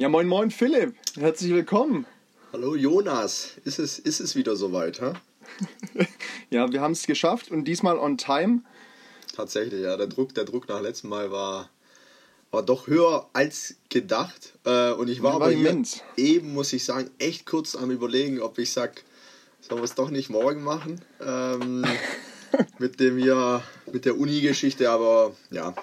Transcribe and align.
Ja, 0.00 0.08
moin, 0.08 0.28
moin, 0.28 0.52
Philipp. 0.52 0.94
Herzlich 1.16 1.52
willkommen. 1.52 2.06
Hallo 2.52 2.76
Jonas. 2.76 3.54
Ist 3.64 3.80
es, 3.80 3.98
ist 3.98 4.20
es 4.20 4.36
wieder 4.36 4.54
soweit, 4.54 5.00
hä? 5.00 5.14
ja, 6.50 6.70
wir 6.70 6.80
haben 6.80 6.92
es 6.92 7.04
geschafft 7.04 7.50
und 7.50 7.64
diesmal 7.64 7.98
on 7.98 8.16
time. 8.16 8.60
Tatsächlich, 9.34 9.82
ja. 9.82 9.96
Der 9.96 10.06
Druck, 10.06 10.36
der 10.36 10.44
Druck 10.44 10.68
nach 10.68 10.80
letztem 10.80 11.10
Mal 11.10 11.32
war, 11.32 11.68
war 12.52 12.62
doch 12.62 12.86
höher 12.86 13.28
als 13.32 13.74
gedacht. 13.88 14.52
Äh, 14.64 14.92
und 14.92 15.08
ich 15.08 15.20
war, 15.20 15.32
war 15.32 15.48
aber 15.48 15.50
immens. 15.50 16.00
eben, 16.16 16.54
muss 16.54 16.72
ich 16.72 16.84
sagen, 16.84 17.10
echt 17.18 17.44
kurz 17.44 17.74
am 17.74 17.90
überlegen, 17.90 18.40
ob 18.40 18.56
ich 18.60 18.72
sag, 18.72 19.02
sollen 19.60 19.80
wir 19.80 19.84
es 19.84 19.96
doch 19.96 20.10
nicht 20.10 20.30
morgen 20.30 20.62
machen? 20.62 21.00
Ähm, 21.20 21.84
mit 22.78 23.00
dem 23.00 23.18
ja, 23.18 23.64
mit 23.92 24.04
der 24.04 24.16
Uni-Geschichte, 24.16 24.90
aber 24.90 25.34
ja, 25.50 25.74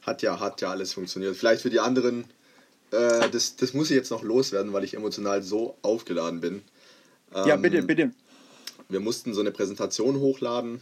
hat 0.00 0.20
ja, 0.22 0.40
hat 0.40 0.60
ja 0.60 0.70
alles 0.70 0.94
funktioniert. 0.94 1.36
Vielleicht 1.36 1.62
für 1.62 1.70
die 1.70 1.78
anderen, 1.78 2.24
äh, 2.92 3.28
das, 3.30 3.56
das 3.56 3.74
muss 3.74 3.90
ich 3.90 3.96
jetzt 3.96 4.10
noch 4.10 4.22
loswerden, 4.22 4.72
weil 4.72 4.84
ich 4.84 4.94
emotional 4.94 5.42
so 5.42 5.76
aufgeladen 5.82 6.40
bin. 6.40 6.62
Ähm, 7.34 7.48
ja, 7.48 7.56
bitte, 7.56 7.82
bitte. 7.82 8.12
Wir 8.88 9.00
mussten 9.00 9.34
so 9.34 9.40
eine 9.40 9.50
Präsentation 9.50 10.16
hochladen 10.20 10.80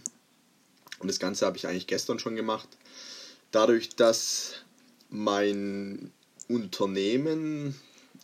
und 0.99 1.09
das 1.09 1.19
Ganze 1.19 1.47
habe 1.47 1.57
ich 1.57 1.67
eigentlich 1.67 1.87
gestern 1.87 2.19
schon 2.19 2.37
gemacht. 2.37 2.69
Dadurch, 3.53 3.91
dass 3.91 4.55
mein 5.09 6.13
Unternehmen 6.49 7.75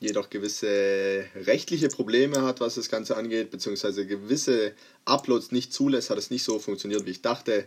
jedoch 0.01 0.29
gewisse 0.29 1.25
rechtliche 1.35 1.89
Probleme 1.89 2.43
hat, 2.43 2.61
was 2.61 2.75
das 2.75 2.89
Ganze 2.89 3.17
angeht, 3.17 3.51
beziehungsweise 3.51 4.07
gewisse 4.07 4.75
Uploads 5.05 5.53
nicht 5.53 5.73
zulässt, 5.73 6.11
hat 6.11 6.19
es 6.19 6.31
nicht 6.31 6.45
so 6.45 6.59
funktioniert, 6.59 7.07
wie 7.07 7.13
ich 7.13 7.23
dachte. 7.23 7.67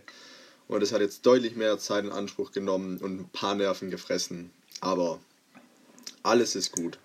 Und 0.68 0.82
es 0.82 0.92
hat 0.92 1.00
jetzt 1.00 1.26
deutlich 1.26 1.56
mehr 1.56 1.78
Zeit 1.78 2.04
in 2.04 2.12
Anspruch 2.12 2.52
genommen 2.52 2.98
und 2.98 3.20
ein 3.20 3.28
paar 3.32 3.56
Nerven 3.56 3.90
gefressen. 3.90 4.50
Aber 4.80 5.18
alles 6.22 6.56
ist 6.56 6.72
gut. 6.72 6.98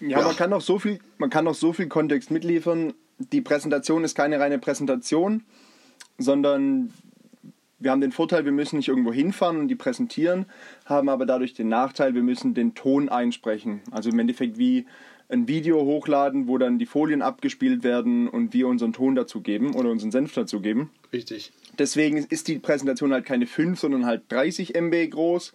Ja, 0.00 0.20
ja, 0.20 0.22
man 0.22 0.36
kann 0.36 0.50
noch 0.50 0.62
so 0.62 0.78
viel, 0.78 0.98
man 1.18 1.30
kann 1.30 1.44
noch 1.44 1.54
so 1.54 1.72
viel 1.72 1.88
Kontext 1.88 2.30
mitliefern. 2.30 2.94
Die 3.18 3.42
Präsentation 3.42 4.02
ist 4.02 4.14
keine 4.14 4.40
reine 4.40 4.58
Präsentation, 4.58 5.44
sondern 6.18 6.92
wir 7.78 7.90
haben 7.90 8.00
den 8.00 8.12
Vorteil, 8.12 8.44
wir 8.44 8.52
müssen 8.52 8.76
nicht 8.76 8.88
irgendwo 8.88 9.12
hinfahren 9.12 9.58
und 9.58 9.68
die 9.68 9.74
präsentieren, 9.74 10.46
haben 10.84 11.08
aber 11.08 11.26
dadurch 11.26 11.54
den 11.54 11.68
Nachteil, 11.68 12.14
wir 12.14 12.22
müssen 12.22 12.54
den 12.54 12.74
Ton 12.74 13.08
einsprechen. 13.08 13.80
Also 13.90 14.10
im 14.10 14.18
Endeffekt 14.18 14.58
wie 14.58 14.86
ein 15.30 15.48
Video 15.48 15.80
hochladen, 15.82 16.48
wo 16.48 16.58
dann 16.58 16.78
die 16.78 16.86
Folien 16.86 17.22
abgespielt 17.22 17.82
werden 17.84 18.28
und 18.28 18.52
wir 18.52 18.68
unseren 18.68 18.92
Ton 18.92 19.14
dazu 19.14 19.40
geben 19.40 19.74
oder 19.74 19.90
unseren 19.90 20.10
Senf 20.10 20.34
dazu 20.34 20.60
geben. 20.60 20.90
Richtig. 21.12 21.52
Deswegen 21.78 22.16
ist 22.18 22.48
die 22.48 22.58
Präsentation 22.58 23.12
halt 23.12 23.24
keine 23.24 23.46
5, 23.46 23.78
sondern 23.78 24.06
halt 24.06 24.22
30 24.28 24.74
MB 24.74 25.10
groß. 25.10 25.52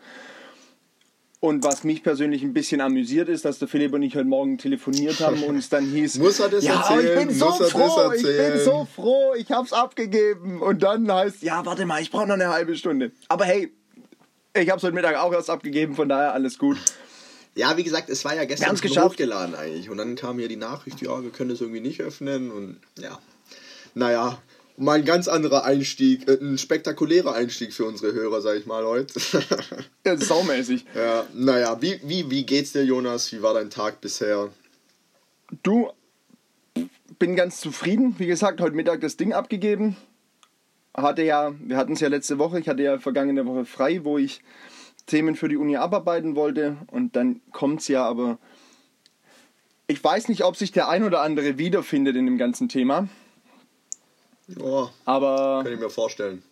Und 1.46 1.64
was 1.64 1.84
mich 1.84 2.02
persönlich 2.02 2.42
ein 2.42 2.54
bisschen 2.54 2.82
amüsiert 2.82 3.30
ist, 3.30 3.46
dass 3.46 3.60
der 3.60 3.68
Philipp 3.68 3.94
und 3.94 4.02
ich 4.02 4.16
heute 4.16 4.26
Morgen 4.26 4.58
telefoniert 4.58 5.20
haben 5.20 5.44
und 5.44 5.58
es 5.58 5.70
dann 5.70 5.86
hieß, 5.86 6.18
muss 6.18 6.40
er 6.40 6.50
das 6.50 6.64
ja, 6.64 6.82
erzählen? 6.82 7.20
Ich 7.20 7.28
bin 7.28 7.38
so 7.38 7.52
froh, 7.52 8.12
ich 8.14 8.24
bin 8.24 8.60
so 8.64 8.88
froh, 8.96 9.36
ich 9.38 9.52
hab's 9.52 9.72
abgegeben. 9.72 10.60
Und 10.60 10.82
dann 10.82 11.12
heißt, 11.12 11.44
ja, 11.44 11.64
warte 11.64 11.86
mal, 11.86 12.02
ich 12.02 12.10
brauche 12.10 12.26
noch 12.26 12.34
eine 12.34 12.50
halbe 12.50 12.76
Stunde. 12.76 13.12
Aber 13.28 13.46
hey, 13.46 13.72
ich 14.56 14.72
hab's 14.72 14.82
heute 14.82 14.96
Mittag 14.96 15.18
auch 15.18 15.32
erst 15.34 15.52
abgegeben, 15.52 15.94
von 15.94 16.10
daher 16.10 16.34
alles 16.34 16.58
gut. 16.58 16.78
Ja, 17.54 17.78
wie 17.78 17.84
gesagt, 17.84 18.10
es 18.10 18.26
war 18.26 18.36
ja 18.36 18.46
gestern 18.46 18.76
hochgeladen 18.76 19.54
eigentlich. 19.54 19.92
Und 19.92 19.98
dann 19.98 20.16
kam 20.16 20.40
hier 20.40 20.48
die 20.48 20.56
Nachricht, 20.56 21.00
ja, 21.04 21.22
wir 21.22 21.30
können 21.30 21.52
es 21.52 21.62
irgendwie 21.62 21.80
nicht 21.80 22.02
öffnen. 22.02 22.50
Und 22.50 22.80
ja, 22.98 23.20
naja, 23.94 24.40
mal 24.78 25.00
ein 25.00 25.06
ganz 25.06 25.28
anderer 25.28 25.64
Einstieg, 25.64 26.28
äh, 26.28 26.38
ein 26.40 26.58
spektakulärer 26.58 27.34
Einstieg 27.34 27.74
für 27.74 27.86
unsere 27.86 28.14
Hörer, 28.14 28.42
sag 28.42 28.58
ich 28.58 28.66
mal 28.66 28.86
heute. 28.86 29.20
ja, 30.06 30.18
saumäßig. 30.18 30.86
Ja, 30.96 31.26
naja, 31.34 31.82
wie, 31.82 32.00
wie, 32.04 32.30
wie 32.30 32.46
geht's 32.46 32.74
dir, 32.74 32.84
Jonas? 32.84 33.32
Wie 33.32 33.42
war 33.42 33.54
dein 33.54 33.70
Tag 33.70 34.02
bisher? 34.02 34.50
Du, 35.64 35.92
bin 37.20 37.36
ganz 37.36 37.60
zufrieden. 37.60 38.16
Wie 38.18 38.28
gesagt, 38.28 38.62
heute 38.62 38.76
Mittag 38.76 39.02
das 39.02 39.18
Ding 39.18 39.34
abgegeben. 39.34 39.96
Hatte 40.96 41.24
ja, 41.24 41.54
wir 41.60 41.78
hatten 41.78 41.94
es 41.94 42.00
ja 42.00 42.08
letzte 42.08 42.38
Woche, 42.38 42.60
ich 42.60 42.70
hatte 42.70 42.84
ja 42.84 43.00
vergangene 43.00 43.46
Woche 43.46 43.66
frei, 43.66 44.04
wo 44.04 44.18
ich 44.18 44.42
Themen 45.08 45.36
für 45.36 45.50
die 45.50 45.58
Uni 45.58 45.76
abarbeiten 45.76 46.36
wollte 46.36 46.78
und 46.88 47.16
dann 47.16 47.42
kommt 47.52 47.82
es 47.82 47.90
ja, 47.90 48.06
aber 48.06 48.40
ich 49.88 50.04
weiß 50.04 50.30
nicht, 50.30 50.44
ob 50.44 50.56
sich 50.56 50.72
der 50.72 50.88
ein 50.90 51.04
oder 51.04 51.22
andere 51.22 51.58
wiederfindet 51.58 52.16
in 52.16 52.26
dem 52.26 52.38
ganzen 52.38 52.70
Thema. 52.70 53.08
Oh, 54.60 54.88
aber. 55.06 55.62
Kann 55.64 55.74
ich 55.74 55.80
mir 55.80 55.90
vorstellen. 55.90 56.44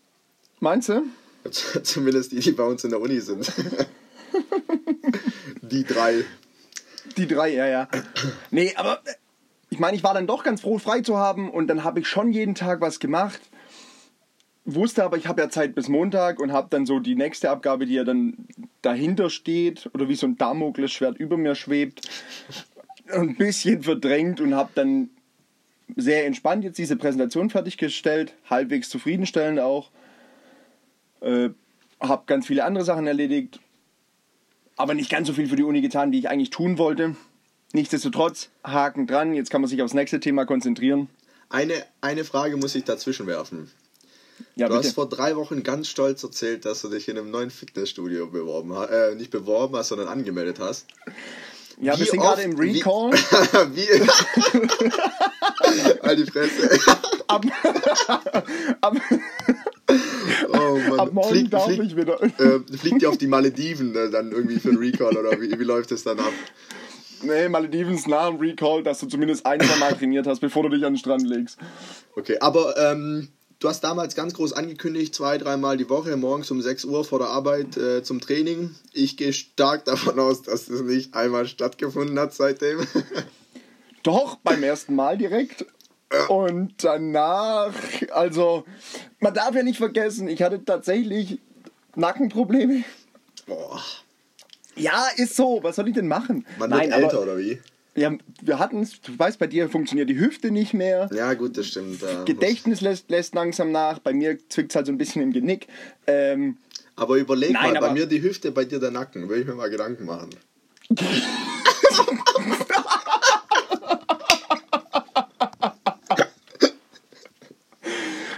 Meinst 0.60 0.90
du? 0.90 1.04
Zumindest 1.52 2.32
die, 2.32 2.40
die 2.40 2.52
bei 2.52 2.64
uns 2.64 2.84
in 2.84 2.90
der 2.90 3.02
Uni 3.02 3.20
sind. 3.20 3.52
die 5.62 5.84
drei. 5.84 6.24
Die 7.18 7.28
drei, 7.28 7.54
ja, 7.54 7.68
ja. 7.68 7.88
Nee, 8.50 8.74
aber 8.76 9.02
ich 9.70 9.80
meine, 9.80 9.98
ich 9.98 10.04
war 10.04 10.14
dann 10.14 10.28
doch 10.28 10.44
ganz 10.44 10.62
froh, 10.62 10.80
frei 10.80 11.02
zu 11.02 11.18
haben 11.18 11.52
und 11.52 11.68
dann 11.68 11.84
habe 11.84 12.00
ich 12.00 12.08
schon 12.08 12.32
jeden 12.32 12.56
Tag 12.56 12.82
was 12.82 13.00
gemacht 13.00 13.42
wusste 14.66 15.04
aber, 15.04 15.18
ich 15.18 15.28
habe 15.28 15.42
ja 15.42 15.50
Zeit 15.50 15.76
bis 15.76 15.90
Montag 15.90 16.40
und 16.40 16.52
habe 16.52 16.68
dann 16.70 16.86
so 16.86 17.00
die 17.00 17.16
nächste 17.16 17.50
Abgabe, 17.50 17.86
die 17.86 17.96
ja 17.96 18.04
dann 18.04 18.48
dahinter 18.82 19.30
steht 19.30 19.90
oder 19.94 20.08
wie 20.08 20.16
so 20.16 20.28
ein 20.28 20.38
Damoklesschwert 20.38 21.18
über 21.18 21.38
mir 21.38 21.56
schwebt, 21.56 22.02
ein 23.12 23.36
bisschen 23.36 23.84
verdrängt 23.84 24.40
und 24.40 24.56
habe 24.56 24.72
dann 24.76 25.10
sehr 25.96 26.26
entspannt 26.26 26.64
jetzt 26.64 26.78
diese 26.78 26.96
Präsentation 26.96 27.50
fertiggestellt, 27.50 28.34
halbwegs 28.50 28.90
zufriedenstellend 28.90 29.60
auch. 29.60 29.92
Äh, 31.22 31.50
habe 32.00 32.24
ganz 32.26 32.48
viele 32.48 32.66
andere 32.66 32.84
Sachen 32.84 33.08
erledigt, 33.08 33.60
aber 34.76 34.94
nicht 34.94 35.10
ganz 35.10 35.28
so 35.28 35.34
viel 35.34 35.48
für 35.48 35.56
die 35.56 35.64
Uni 35.64 35.82
getan, 35.82 36.12
wie 36.12 36.20
ich 36.20 36.30
eigentlich 36.30 36.50
tun 36.50 36.78
wollte. 36.78 37.16
Nichtsdestotrotz, 37.72 38.50
Haken 38.64 39.08
dran, 39.08 39.34
jetzt 39.34 39.50
kann 39.50 39.62
man 39.62 39.70
sich 39.70 39.82
aufs 39.82 39.94
nächste 39.94 40.20
Thema 40.20 40.46
konzentrieren. 40.46 41.10
Eine, 41.50 41.74
eine 42.02 42.24
Frage 42.24 42.58
muss 42.58 42.76
ich 42.76 42.84
dazwischen 42.84 43.26
werfen. 43.28 43.72
Ja, 44.56 44.68
du 44.68 44.76
bitte. 44.76 44.88
hast 44.88 44.96
vor 44.96 45.10
drei 45.10 45.36
Wochen 45.36 45.64
ganz 45.64 45.88
stolz 45.88 46.24
erzählt, 46.24 46.66
dass 46.66 46.82
du 46.82 46.90
dich 46.90 47.08
in 47.08 47.18
einem 47.18 47.32
neuen 47.32 47.50
Fitnessstudio 47.50 48.28
beworben 48.28 48.76
hast, 48.76 48.90
äh, 48.90 49.16
nicht 49.16 49.32
beworben 49.32 49.76
hast, 49.76 49.90
sondern 49.90 50.08
angemeldet 50.08 50.60
hast. 50.60 50.88
Ja, 51.80 51.96
wie 51.96 52.02
wir 52.02 52.06
sind 52.06 52.20
gerade 52.20 52.42
im 52.44 52.56
Recall. 52.56 53.12
Wie, 53.74 53.82
wie 53.82 54.90
halt 56.04 56.20
die 56.20 56.26
Fresse. 56.26 56.70
ab, 57.28 57.46
ab, 58.82 58.96
oh 60.50 60.80
Mann. 60.90 61.00
ab 61.00 61.14
morgen 61.14 61.30
flieg, 61.30 61.52
darf 61.52 61.66
flieg, 61.66 61.82
ich 61.82 61.96
wieder. 61.96 62.22
Äh, 62.22 62.60
fliegt 62.78 63.02
ihr 63.02 63.10
auf 63.10 63.18
die 63.18 63.28
Malediven 63.28 63.96
äh, 63.96 64.10
dann 64.10 64.32
irgendwie 64.32 64.60
für 64.60 64.70
einen 64.70 64.78
Recall 64.78 65.18
oder 65.18 65.40
wie, 65.40 65.58
wie 65.58 65.64
läuft 65.64 65.92
es 65.92 66.04
dann 66.04 66.20
ab? 66.20 66.34
Nee, 67.22 67.48
Malediven 67.48 67.94
ist 67.96 68.08
nah 68.08 68.28
am 68.28 68.38
Recall, 68.38 68.84
dass 68.84 69.00
du 69.00 69.08
zumindest 69.08 69.46
ein, 69.46 69.60
zwei 69.62 69.78
Mal 69.78 69.94
trainiert 69.94 70.28
hast, 70.28 70.42
bevor 70.42 70.64
du 70.64 70.70
dich 70.70 70.86
an 70.86 70.94
den 70.94 71.00
Strand 71.00 71.28
legst. 71.28 71.58
Okay, 72.16 72.38
aber 72.40 72.76
ähm, 72.78 73.30
Du 73.64 73.70
hast 73.70 73.82
damals 73.82 74.14
ganz 74.14 74.34
groß 74.34 74.52
angekündigt, 74.52 75.16
zwei, 75.16 75.38
dreimal 75.38 75.78
die 75.78 75.90
Woche, 75.90 76.18
morgens 76.18 76.52
um 76.52 76.62
6 76.62 76.84
Uhr 76.84 77.06
vor 77.06 77.20
der 77.20 77.30
Arbeit 77.30 77.78
äh, 77.78 78.04
zum 78.04 78.20
Training. 78.20 78.76
Ich 78.92 79.16
gehe 79.16 79.32
stark 79.32 79.86
davon 79.86 80.20
aus, 80.20 80.42
dass 80.42 80.66
das 80.66 80.82
nicht 80.82 81.16
einmal 81.16 81.48
stattgefunden 81.48 82.20
hat 82.20 82.34
seitdem. 82.34 82.86
Doch, 84.04 84.36
beim 84.44 84.64
ersten 84.64 84.96
Mal 84.96 85.18
direkt. 85.18 85.66
Und 86.30 86.84
danach, 86.84 87.74
also, 88.12 88.66
man 89.20 89.34
darf 89.34 89.56
ja 89.56 89.64
nicht 89.64 89.78
vergessen, 89.78 90.28
ich 90.28 90.42
hatte 90.44 90.64
tatsächlich 90.64 91.40
Nackenprobleme. 91.96 92.84
Boah. 93.48 93.82
Ja, 94.76 95.08
ist 95.18 95.36
so. 95.36 95.60
Was 95.62 95.76
soll 95.76 95.88
ich 95.88 95.96
denn 95.96 96.08
machen? 96.08 96.46
Man 96.58 96.70
Nein, 96.70 96.90
wird 96.90 97.02
älter, 97.02 97.18
aber, 97.18 97.24
oder 97.24 97.38
wie? 97.38 97.60
Ja, 97.96 98.12
wir 98.42 98.58
hatten 98.58 98.82
es, 98.82 99.02
du 99.02 99.18
weißt, 99.18 99.38
bei 99.38 99.46
dir 99.46 99.70
funktioniert 99.70 100.10
die 100.10 100.18
Hüfte 100.18 100.50
nicht 100.50 100.74
mehr. 100.74 101.10
Ja, 101.14 101.36
gut, 101.36 101.58
das 101.58 101.68
stimmt. 101.68 102.02
Ja. 102.02 102.24
Gedächtnis 102.24 102.82
lässt, 102.82 103.12
lässt 103.12 103.36
langsam 103.36 103.72
nach. 103.72 104.00
Bei 104.00 104.14
mir 104.14 104.38
zwickt 104.50 104.72
es 104.72 104.76
halt 104.76 104.88
so 104.88 104.92
ein 104.92 104.98
bisschen 104.98 105.22
im 105.22 105.32
Genick. 105.32 105.68
Ähm, 106.08 106.58
aber 106.96 107.18
überleg 107.18 107.52
nein, 107.52 107.74
mal, 107.74 107.78
aber 107.78 107.90
bei 107.90 107.94
mir 107.94 108.08
die 108.08 108.24
Hüfte, 108.24 108.52
bei 108.52 108.66
dir 108.66 108.80
der 108.80 108.92
Nacken. 108.92 109.30
Will 109.30 109.42
ich 109.42 109.48
mir 109.48 109.54
mal 109.54 109.70
Gedanken 109.70 110.06
machen. 110.06 110.30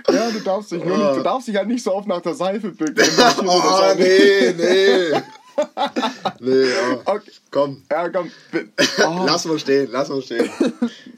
ja, 0.10 0.30
du 0.30 0.34
darfst 0.46 0.72
dich 0.72 0.84
nur 0.84 0.98
nicht, 0.98 1.18
du 1.18 1.24
darfst 1.24 1.48
dich 1.48 1.56
halt 1.56 1.68
nicht 1.68 1.84
so 1.84 1.94
oft 1.94 2.08
nach 2.08 2.22
der 2.22 2.34
Seife 2.34 2.72
bücken. 2.72 3.04
oh, 3.46 3.94
nee, 3.98 4.54
nee 4.58 5.22
nee, 6.40 6.70
ja. 6.70 7.02
Okay. 7.06 7.32
Komm. 7.52 7.84
Ja, 7.92 8.10
komm. 8.10 8.32
Oh. 9.00 9.24
lass 9.26 9.46
mal 9.46 9.60
stehen, 9.60 9.90
lass 9.92 10.10
mal 10.10 10.22
stehen. 10.22 10.50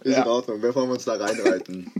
Ist 0.03 0.15
ja. 0.15 0.23
in 0.23 0.27
Ordnung, 0.27 0.61
bevor 0.61 0.85
wir 0.87 0.93
uns 0.93 1.05
da 1.05 1.15
reinreiten. 1.15 1.91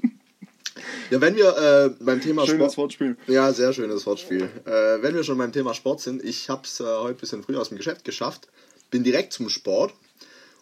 Ja, 1.10 1.22
wenn 1.22 1.36
wir 1.36 1.58
äh, 1.58 2.04
beim 2.04 2.22
Thema 2.22 2.46
schönes 2.46 2.74
Sport. 2.74 2.78
Wortspiel. 2.78 3.18
Ja, 3.28 3.52
sehr 3.54 3.74
schönes 3.74 4.06
Wortspiel. 4.06 4.50
Äh, 4.66 5.02
wenn 5.02 5.16
wir 5.16 5.24
schon 5.24 5.38
beim 5.38 5.52
Thema 5.52 5.74
Sport 5.74 6.02
sind, 6.02 6.24
ich 6.24 6.50
habe 6.50 6.64
es 6.66 6.80
äh, 6.80 6.84
heute 6.84 7.16
ein 7.16 7.20
bisschen 7.20 7.44
früher 7.44 7.62
aus 7.62 7.70
dem 7.70 7.78
Geschäft 7.78 8.04
geschafft, 8.04 8.48
bin 8.92 9.04
direkt 9.04 9.34
zum 9.34 9.50
Sport 9.50 9.94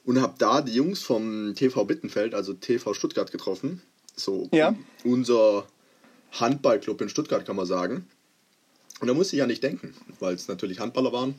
und 0.05 0.21
habe 0.21 0.35
da 0.37 0.61
die 0.61 0.73
Jungs 0.73 1.01
vom 1.01 1.55
TV 1.55 1.83
Bittenfeld, 1.85 2.33
also 2.35 2.53
TV 2.53 2.93
Stuttgart, 2.93 3.31
getroffen. 3.31 3.81
So 4.15 4.47
ja. 4.51 4.75
unser 5.03 5.65
Handballclub 6.39 7.01
in 7.01 7.09
Stuttgart, 7.09 7.45
kann 7.45 7.55
man 7.55 7.65
sagen. 7.65 8.07
Und 9.01 9.07
da 9.07 9.13
musste 9.13 9.35
ich 9.35 9.39
ja 9.39 9.47
nicht 9.47 9.63
denken, 9.63 9.93
weil 10.19 10.35
es 10.35 10.47
natürlich 10.47 10.79
Handballer 10.79 11.11
waren. 11.11 11.35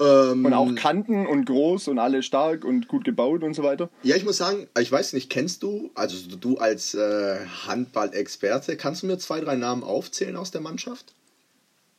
Ähm, 0.00 0.44
Und 0.44 0.54
auch 0.54 0.72
Kanten 0.76 1.26
und 1.26 1.44
groß 1.46 1.88
und 1.88 1.98
alle 1.98 2.22
stark 2.22 2.64
und 2.64 2.86
gut 2.86 3.04
gebaut 3.04 3.42
und 3.42 3.54
so 3.54 3.64
weiter. 3.64 3.90
Ja, 4.04 4.14
ich 4.14 4.24
muss 4.24 4.36
sagen, 4.36 4.68
ich 4.78 4.92
weiß 4.92 5.12
nicht, 5.14 5.28
kennst 5.28 5.64
du, 5.64 5.90
also 5.96 6.16
du 6.36 6.58
als 6.58 6.94
äh, 6.94 7.38
Handball-Experte, 7.66 8.76
kannst 8.76 9.02
du 9.02 9.06
mir 9.08 9.18
zwei, 9.18 9.40
drei 9.40 9.56
Namen 9.56 9.82
aufzählen 9.82 10.36
aus 10.36 10.52
der 10.52 10.60
Mannschaft? 10.60 11.14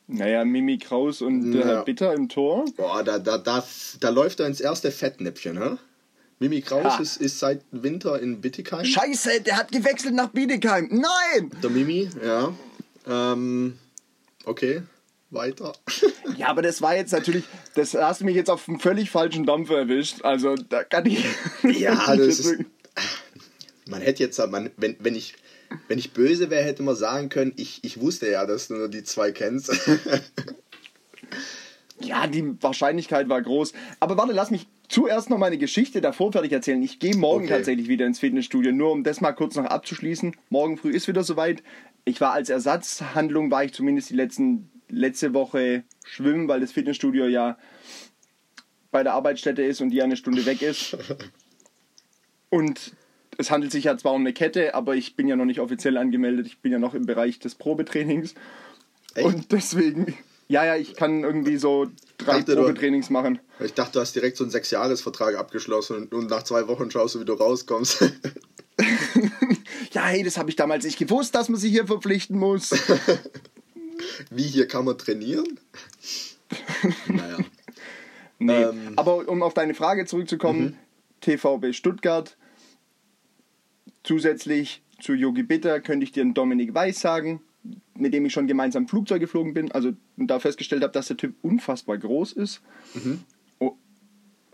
Naja, 0.06 0.44
Mimi 0.44 0.78
Kraus 0.78 1.20
und 1.20 1.52
der 1.52 1.60
Ja. 1.60 1.66
Herr 1.66 1.84
Bitter 1.84 2.14
im 2.14 2.28
Tor. 2.30 2.64
Boah, 2.76 3.04
da, 3.04 3.18
da, 3.18 3.36
da, 3.36 3.62
da 4.00 4.08
läuft 4.08 4.40
er 4.40 4.46
ins 4.46 4.60
erste 4.60 4.90
Fettnäpfchen, 4.90 5.58
hä? 5.62 5.76
Mimi 6.40 6.62
Kraus 6.62 6.98
ist, 7.00 7.16
ist 7.18 7.38
seit 7.38 7.62
Winter 7.70 8.18
in 8.18 8.40
Bittigheim. 8.40 8.84
Scheiße, 8.84 9.42
der 9.42 9.58
hat 9.58 9.70
gewechselt 9.70 10.14
nach 10.14 10.28
Bietigheim. 10.28 10.88
Nein! 10.90 11.50
Der 11.62 11.68
Mimi, 11.68 12.08
ja. 12.24 12.54
Ähm, 13.06 13.78
okay, 14.46 14.82
weiter. 15.30 15.74
Ja, 16.36 16.48
aber 16.48 16.62
das 16.62 16.80
war 16.80 16.96
jetzt 16.96 17.12
natürlich, 17.12 17.44
das 17.74 17.92
hast 17.92 18.22
du 18.22 18.24
mich 18.24 18.34
jetzt 18.34 18.48
auf 18.48 18.66
einem 18.66 18.80
völlig 18.80 19.10
falschen 19.10 19.44
Dampfer 19.44 19.80
erwischt. 19.80 20.22
Also 20.22 20.54
da 20.54 20.84
kann 20.84 21.04
ich. 21.04 21.22
Ja, 21.62 22.16
das 22.16 22.38
ist. 22.38 22.64
Man 23.86 24.00
hätte 24.00 24.22
jetzt, 24.22 24.38
man, 24.48 24.70
wenn, 24.78 24.96
wenn, 25.00 25.14
ich, 25.14 25.34
wenn 25.88 25.98
ich 25.98 26.12
böse 26.12 26.48
wäre, 26.48 26.64
hätte 26.64 26.82
man 26.82 26.96
sagen 26.96 27.28
können, 27.28 27.52
ich, 27.56 27.84
ich 27.84 28.00
wusste 28.00 28.30
ja, 28.30 28.46
dass 28.46 28.68
du 28.68 28.74
nur 28.76 28.88
die 28.88 29.04
zwei 29.04 29.32
kennst. 29.32 29.70
Ja, 32.02 32.26
die 32.26 32.54
Wahrscheinlichkeit 32.62 33.28
war 33.28 33.42
groß. 33.42 33.74
Aber 34.00 34.16
warte, 34.16 34.32
lass 34.32 34.50
mich 34.50 34.66
zuerst 34.90 35.30
noch 35.30 35.38
meine 35.38 35.56
Geschichte 35.56 36.00
davor 36.00 36.32
fertig 36.32 36.52
erzählen. 36.52 36.82
Ich 36.82 36.98
gehe 36.98 37.16
morgen 37.16 37.44
Okay. 37.44 37.54
tatsächlich 37.54 37.88
wieder 37.88 38.04
ins 38.06 38.18
Fitnessstudio, 38.18 38.72
nur 38.72 38.92
um 38.92 39.04
das 39.04 39.20
mal 39.20 39.32
kurz 39.32 39.54
noch 39.56 39.64
abzuschließen. 39.64 40.36
Morgen 40.50 40.76
früh 40.76 40.90
ist 40.90 41.08
wieder 41.08 41.22
soweit. 41.22 41.62
Ich 42.04 42.20
war 42.20 42.32
als 42.32 42.50
Ersatzhandlung, 42.50 43.50
war 43.50 43.64
ich 43.64 43.72
zumindest 43.72 44.10
die 44.10 44.14
letzten, 44.14 44.70
letzte 44.88 45.32
Woche 45.32 45.84
schwimmen, 46.04 46.48
weil 46.48 46.60
das 46.60 46.72
Fitnessstudio 46.72 47.26
ja 47.26 47.56
bei 48.90 49.04
der 49.04 49.14
Arbeitsstätte 49.14 49.62
ist 49.62 49.80
und 49.80 49.90
die 49.90 50.02
eine 50.02 50.16
Stunde 50.16 50.44
weg 50.44 50.60
ist. 50.62 50.96
Und 52.52 52.96
es 53.38 53.52
handelt 53.52 53.70
sich 53.70 53.84
ja 53.84 53.96
zwar 53.96 54.12
um 54.12 54.22
eine 54.22 54.32
Kette, 54.32 54.74
aber 54.74 54.96
ich 54.96 55.14
bin 55.14 55.28
ja 55.28 55.36
noch 55.36 55.44
nicht 55.44 55.60
offiziell 55.60 55.96
angemeldet. 55.96 56.48
Ich 56.48 56.58
bin 56.58 56.72
ja 56.72 56.80
noch 56.80 56.94
im 56.94 57.06
Bereich 57.06 57.38
des 57.38 57.54
Probetrainings. 57.54 58.34
Echt? 59.14 59.24
Und 59.24 59.52
deswegen, 59.52 60.14
ja, 60.50 60.64
ja, 60.64 60.76
ich 60.76 60.94
kann 60.96 61.22
irgendwie 61.22 61.56
so 61.58 61.86
drei 62.18 62.38
Dachte, 62.40 62.56
du- 62.56 62.62
Probetrainings 62.62 63.08
machen. 63.08 63.38
Ich 63.60 63.72
dachte, 63.74 63.92
du 63.94 64.00
hast 64.00 64.14
direkt 64.16 64.36
so 64.36 64.42
einen 64.44 64.50
Sechsjahresvertrag 64.50 65.36
abgeschlossen 65.36 66.08
und, 66.08 66.28
nach 66.28 66.42
zwei 66.42 66.66
Wochen 66.66 66.90
schaust 66.90 67.14
du, 67.14 67.20
wie 67.20 67.24
du 67.24 67.32
rauskommst. 67.34 68.04
Ja, 69.92 70.06
hey, 70.06 70.22
das 70.22 70.38
habe 70.38 70.48
ich 70.48 70.56
damals 70.56 70.84
nicht 70.84 70.98
gewusst, 70.98 71.34
dass 71.34 71.48
man 71.48 71.60
sich 71.60 71.70
hier 71.72 71.86
verpflichten 71.86 72.38
muss. 72.38 72.70
wie 74.30 74.44
hier 74.44 74.66
kann 74.68 74.84
man 74.84 74.96
trainieren? 74.96 75.58
naja. 77.08 77.38
Nee, 78.38 78.52
Ähm. 78.62 78.84
Mhm. 78.90 78.92
aber 78.98 79.28
um 79.28 79.42
auf 79.42 79.52
deine 79.52 79.74
Frage 79.74 80.06
zurückzukommen, 80.06 80.78
TVB 81.20 81.74
Stuttgart, 81.74 82.36
zusätzlich 84.02 84.82
zu 85.00 85.12
Yogi 85.12 85.42
Bitter 85.42 85.80
könnte 85.80 86.04
ich 86.04 86.12
dir 86.12 86.22
einen 86.22 86.34
Dominik 86.34 86.72
Weiß 86.72 87.00
sagen, 87.00 87.42
mit 87.94 88.14
dem 88.14 88.24
ich 88.24 88.32
schon 88.32 88.46
gemeinsam 88.46 88.88
Flugzeug 88.88 89.20
geflogen 89.20 89.54
bin, 89.54 89.70
also 89.72 89.92
da 90.16 90.40
festgestellt 90.40 90.82
habe, 90.82 90.92
dass 90.92 91.08
der 91.08 91.16
Typ 91.16 91.34
unfassbar 91.42 91.98
groß 91.98 92.32
ist. 92.32 92.62
Oh, 93.58 93.72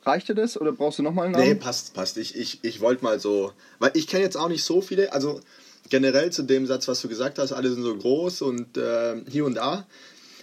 reicht 0.02 0.28
dir 0.28 0.34
das 0.34 0.60
oder 0.60 0.72
brauchst 0.72 0.98
du 0.98 1.02
nochmal 1.02 1.26
einen 1.26 1.34
Namen? 1.34 1.48
Nee, 1.48 1.54
passt, 1.54 1.94
passt. 1.94 2.16
Ich, 2.18 2.36
ich, 2.36 2.58
ich 2.62 2.80
wollte 2.80 3.04
mal 3.04 3.20
so, 3.20 3.52
weil 3.78 3.92
ich 3.94 4.08
kenne 4.08 4.24
jetzt 4.24 4.36
auch 4.36 4.48
nicht 4.48 4.64
so 4.64 4.80
viele, 4.80 5.12
also 5.12 5.40
generell 5.88 6.32
zu 6.32 6.42
dem 6.42 6.66
Satz, 6.66 6.88
was 6.88 7.00
du 7.00 7.08
gesagt 7.08 7.38
hast, 7.38 7.52
alle 7.52 7.70
sind 7.70 7.82
so 7.82 7.96
groß 7.96 8.42
und 8.42 8.76
äh, 8.76 9.22
hier 9.28 9.44
und 9.44 9.54
da. 9.54 9.86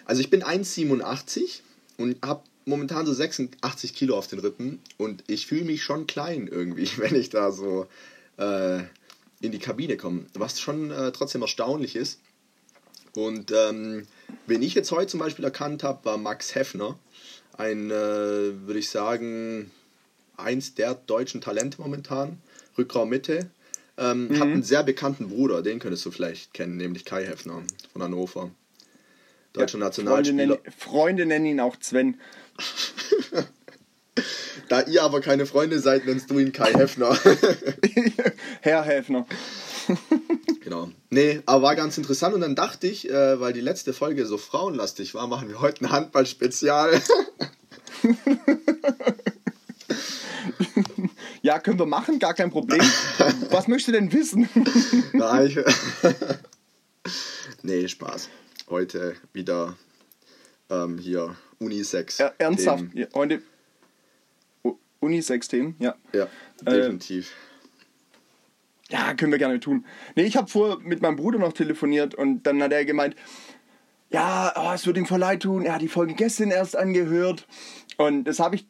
Also 0.05 0.21
ich 0.21 0.29
bin 0.29 0.43
1,87 0.43 1.61
und 1.97 2.17
habe 2.25 2.43
momentan 2.65 3.05
so 3.05 3.13
86 3.13 3.93
Kilo 3.93 4.17
auf 4.17 4.27
den 4.27 4.39
Rippen 4.39 4.79
und 4.97 5.23
ich 5.27 5.47
fühle 5.47 5.65
mich 5.65 5.83
schon 5.83 6.07
klein 6.07 6.47
irgendwie, 6.47 6.89
wenn 6.97 7.15
ich 7.15 7.29
da 7.29 7.51
so 7.51 7.87
äh, 8.37 8.79
in 9.41 9.51
die 9.51 9.59
Kabine 9.59 9.97
komme. 9.97 10.25
Was 10.33 10.59
schon 10.59 10.91
äh, 10.91 11.11
trotzdem 11.11 11.41
erstaunlich 11.41 11.95
ist. 11.95 12.19
Und 13.15 13.51
ähm, 13.51 14.07
wen 14.47 14.61
ich 14.61 14.73
jetzt 14.73 14.91
heute 14.91 15.07
zum 15.07 15.19
Beispiel 15.19 15.45
erkannt 15.45 15.83
habe, 15.83 16.03
war 16.05 16.17
Max 16.17 16.55
Heffner. 16.55 16.97
Ein, 17.57 17.91
äh, 17.91 17.93
würde 17.93 18.79
ich 18.79 18.89
sagen, 18.89 19.71
eins 20.37 20.73
der 20.75 20.95
deutschen 20.95 21.41
Talente 21.41 21.79
momentan. 21.81 22.41
Rückraum 22.77 23.09
Mitte. 23.09 23.49
Ähm, 23.97 24.29
Hat 24.33 24.41
einen 24.41 24.63
sehr 24.63 24.83
bekannten 24.83 25.29
Bruder, 25.29 25.61
den 25.61 25.77
könntest 25.77 26.03
du 26.05 26.11
vielleicht 26.11 26.53
kennen, 26.53 26.77
nämlich 26.77 27.05
Kai 27.05 27.25
Heffner 27.25 27.61
von 27.91 28.01
Hannover. 28.01 28.49
Deutscher 29.53 29.77
Freunde 29.77 29.85
Nationalspieler. 29.85 30.45
nennen, 30.47 30.57
Freunde 30.75 31.25
nennen 31.27 31.45
ihn 31.45 31.59
auch 31.59 31.75
Sven. 31.79 32.19
Da 34.69 34.81
ihr 34.81 35.03
aber 35.03 35.21
keine 35.21 35.45
Freunde 35.45 35.79
seid, 35.79 36.05
nennst 36.05 36.29
du 36.29 36.39
ihn 36.39 36.51
Kai 36.51 36.71
Heffner. 36.73 37.17
Herr 38.61 38.83
Häfner. 38.83 39.27
Genau. 40.63 40.89
Nee, 41.09 41.41
aber 41.45 41.63
war 41.63 41.75
ganz 41.75 41.97
interessant 41.97 42.33
und 42.35 42.39
dann 42.39 42.55
dachte 42.55 42.87
ich, 42.87 43.09
äh, 43.09 43.37
weil 43.39 43.51
die 43.51 43.59
letzte 43.59 43.91
Folge 43.91 44.25
so 44.25 44.37
frauenlastig 44.37 45.13
war, 45.13 45.27
machen 45.27 45.49
wir 45.49 45.59
heute 45.59 45.83
ein 45.83 45.91
Handball-Spezial. 45.91 47.01
Ja, 51.43 51.59
können 51.59 51.77
wir 51.77 51.85
machen, 51.85 52.19
gar 52.19 52.33
kein 52.33 52.49
Problem. 52.49 52.79
Was 53.49 53.67
möchtest 53.67 53.89
du 53.89 53.91
denn 53.91 54.13
wissen? 54.13 54.47
Nein, 55.11 55.47
ich... 55.47 55.59
nee, 57.63 57.85
Spaß. 57.85 58.29
Heute 58.69 59.17
wieder 59.33 59.75
ähm, 60.69 60.97
hier 60.97 61.35
Unisex. 61.59 62.21
Er, 62.21 62.33
ernsthaft, 62.37 62.85
ja, 62.93 63.07
heute 63.13 63.41
Unisex-Themen, 65.01 65.75
ja. 65.79 65.95
Ja, 66.13 66.29
definitiv. 66.61 67.33
Ja, 68.89 69.13
können 69.13 69.31
wir 69.31 69.39
gerne 69.39 69.59
tun. 69.59 69.85
Nee, 70.15 70.23
ich 70.23 70.37
habe 70.37 70.47
vor 70.49 70.79
mit 70.81 71.01
meinem 71.01 71.15
Bruder 71.15 71.39
noch 71.39 71.53
telefoniert 71.53 72.15
und 72.15 72.43
dann 72.43 72.61
hat 72.61 72.71
er 72.73 72.85
gemeint, 72.85 73.15
ja, 74.09 74.53
oh, 74.55 74.71
es 74.73 74.85
wird 74.85 74.97
ihm 74.97 75.05
voll 75.05 75.19
leid 75.19 75.41
tun, 75.43 75.65
er 75.65 75.75
hat 75.75 75.81
die 75.81 75.87
Folge 75.87 76.13
gestern 76.13 76.51
erst 76.51 76.75
angehört 76.77 77.47
und 77.97 78.25
das 78.25 78.39
habe 78.39 78.55
ich 78.55 78.67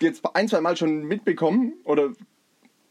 jetzt 0.00 0.24
ein, 0.34 0.48
zwei 0.48 0.60
Mal 0.60 0.76
schon 0.76 1.04
mitbekommen 1.04 1.74
oder 1.84 2.12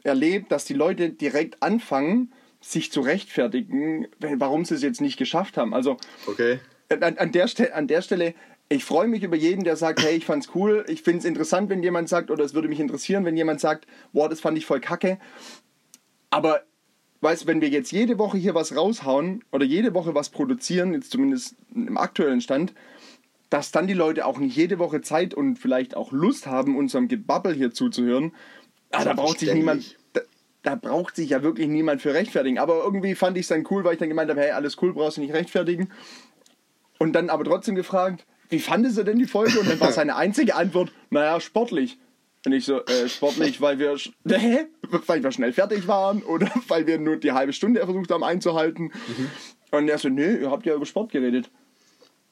erlebt, 0.03 0.51
dass 0.51 0.65
die 0.65 0.74
Leute 0.74 1.09
direkt 1.09 1.62
anfangen, 1.63 2.31
sich 2.62 2.91
zu 2.91 3.01
rechtfertigen, 3.01 4.07
warum 4.19 4.65
sie 4.65 4.75
es 4.75 4.81
jetzt 4.81 5.01
nicht 5.01 5.18
geschafft 5.18 5.57
haben. 5.57 5.74
Also 5.74 5.97
Okay. 6.27 6.59
an, 6.89 7.18
an, 7.18 7.31
der 7.31 7.47
Stelle, 7.47 7.74
an 7.74 7.88
der 7.88 8.01
Stelle, 8.01 8.33
ich 8.69 8.86
freue 8.86 9.07
mich 9.07 9.24
über 9.24 9.36
jeden, 9.36 9.63
der 9.63 9.75
sagt, 9.75 10.04
hey, 10.04 10.16
ich 10.16 10.25
fand's 10.25 10.50
cool. 10.54 10.86
Ich 10.88 11.01
finde 11.01 11.19
es 11.19 11.25
interessant, 11.25 11.69
wenn 11.69 11.81
jemand 11.81 12.07
sagt, 12.07 12.30
oder 12.30 12.44
es 12.44 12.54
würde 12.54 12.68
mich 12.68 12.80
interessieren, 12.80 13.25
wenn 13.25 13.36
jemand 13.36 13.60
sagt, 13.60 13.88
boah, 14.13 14.29
das 14.29 14.39
fand 14.39 14.58
ich 14.60 14.67
voll 14.67 14.79
kacke. 14.79 15.17
Aber, 16.29 16.62
weißt 17.22 17.44
du, 17.44 17.48
wenn 17.48 17.62
wir 17.62 17.70
jetzt 17.70 17.91
jede 17.91 18.20
Woche 18.20 18.38
hier 18.38 18.53
was 18.53 18.75
raushauen 18.75 19.44
oder 19.51 19.65
jede 19.65 19.96
Woche 19.96 20.13
was 20.13 20.29
produzieren, 20.29 20.94
jetzt 20.94 21.10
zumindest 21.10 21.55
im 21.74 21.98
aktuellen 21.98 22.41
Stand, 22.41 22.75
dass 23.50 23.72
dann 23.72 23.88
die 23.88 23.96
Leute 23.96 24.27
auch 24.27 24.38
nicht 24.38 24.55
jede 24.55 24.77
Woche 24.77 25.01
Zeit 25.01 25.34
und 25.34 25.58
vielleicht 25.58 25.98
auch 25.98 26.12
Lust 26.12 26.46
haben, 26.46 26.77
unserem 26.77 27.08
Gebabbel 27.08 27.55
hier 27.55 27.72
zuzuhören, 27.72 28.34
ah, 28.91 29.03
da 29.03 29.13
braucht 29.13 29.39
sich 29.39 29.51
niemand, 29.51 29.98
da, 30.13 30.22
da 30.62 30.75
braucht 30.75 31.15
sich 31.15 31.32
ja 31.32 31.41
wirklich 31.41 31.67
niemand 31.67 32.03
für 32.03 32.13
rechtfertigen. 32.13 32.60
Aber 32.60 32.84
irgendwie 32.84 33.15
fand 33.15 33.36
ich 33.36 33.46
es 33.46 33.48
dann 33.48 33.65
cool, 33.72 33.84
weil 33.84 33.94
ich 33.94 34.00
dann 34.00 34.10
gemeint 34.10 34.29
habe, 34.29 34.41
hey, 34.41 34.51
alles 34.51 34.77
cool, 34.79 34.94
brauchst 34.94 35.17
du 35.17 35.22
nicht 35.22 35.34
rechtfertigen. 35.34 35.89
Und 37.00 37.13
dann 37.13 37.32
aber 37.32 37.44
trotzdem 37.44 37.74
gefragt, 37.74 38.27
wie 38.50 38.60
fandest 38.60 38.98
du 38.98 39.03
denn 39.03 39.20
die 39.20 39.25
Folge? 39.25 39.60
Und 39.60 39.70
dann 39.70 39.79
war 39.79 39.91
seine 39.94 40.15
einzige 40.15 40.56
Antwort, 40.56 40.91
naja, 41.10 41.39
sportlich. 41.39 41.98
Und 42.46 42.53
ich 42.53 42.65
so, 42.65 42.84
äh, 42.86 43.10
sportlich, 43.10 43.62
weil 43.62 43.79
wir, 43.79 43.96
hä? 44.27 44.68
weil 45.08 45.24
wir 45.24 45.32
schnell 45.32 45.53
fertig 45.53 45.88
waren 45.88 46.24
oder 46.24 46.51
weil 46.68 46.88
wir 46.88 46.98
nur 46.98 47.18
die 47.18 47.32
halbe 47.32 47.53
Stunde 47.53 47.84
versucht 47.84 48.12
haben 48.12 48.24
einzuhalten. 48.24 48.91
Und 49.72 49.88
er 49.88 49.98
so, 49.98 50.10
nö, 50.10 50.39
ihr 50.41 50.51
habt 50.51 50.65
ja 50.65 50.74
über 50.74 50.86
Sport 50.86 51.12
geredet. 51.12 51.50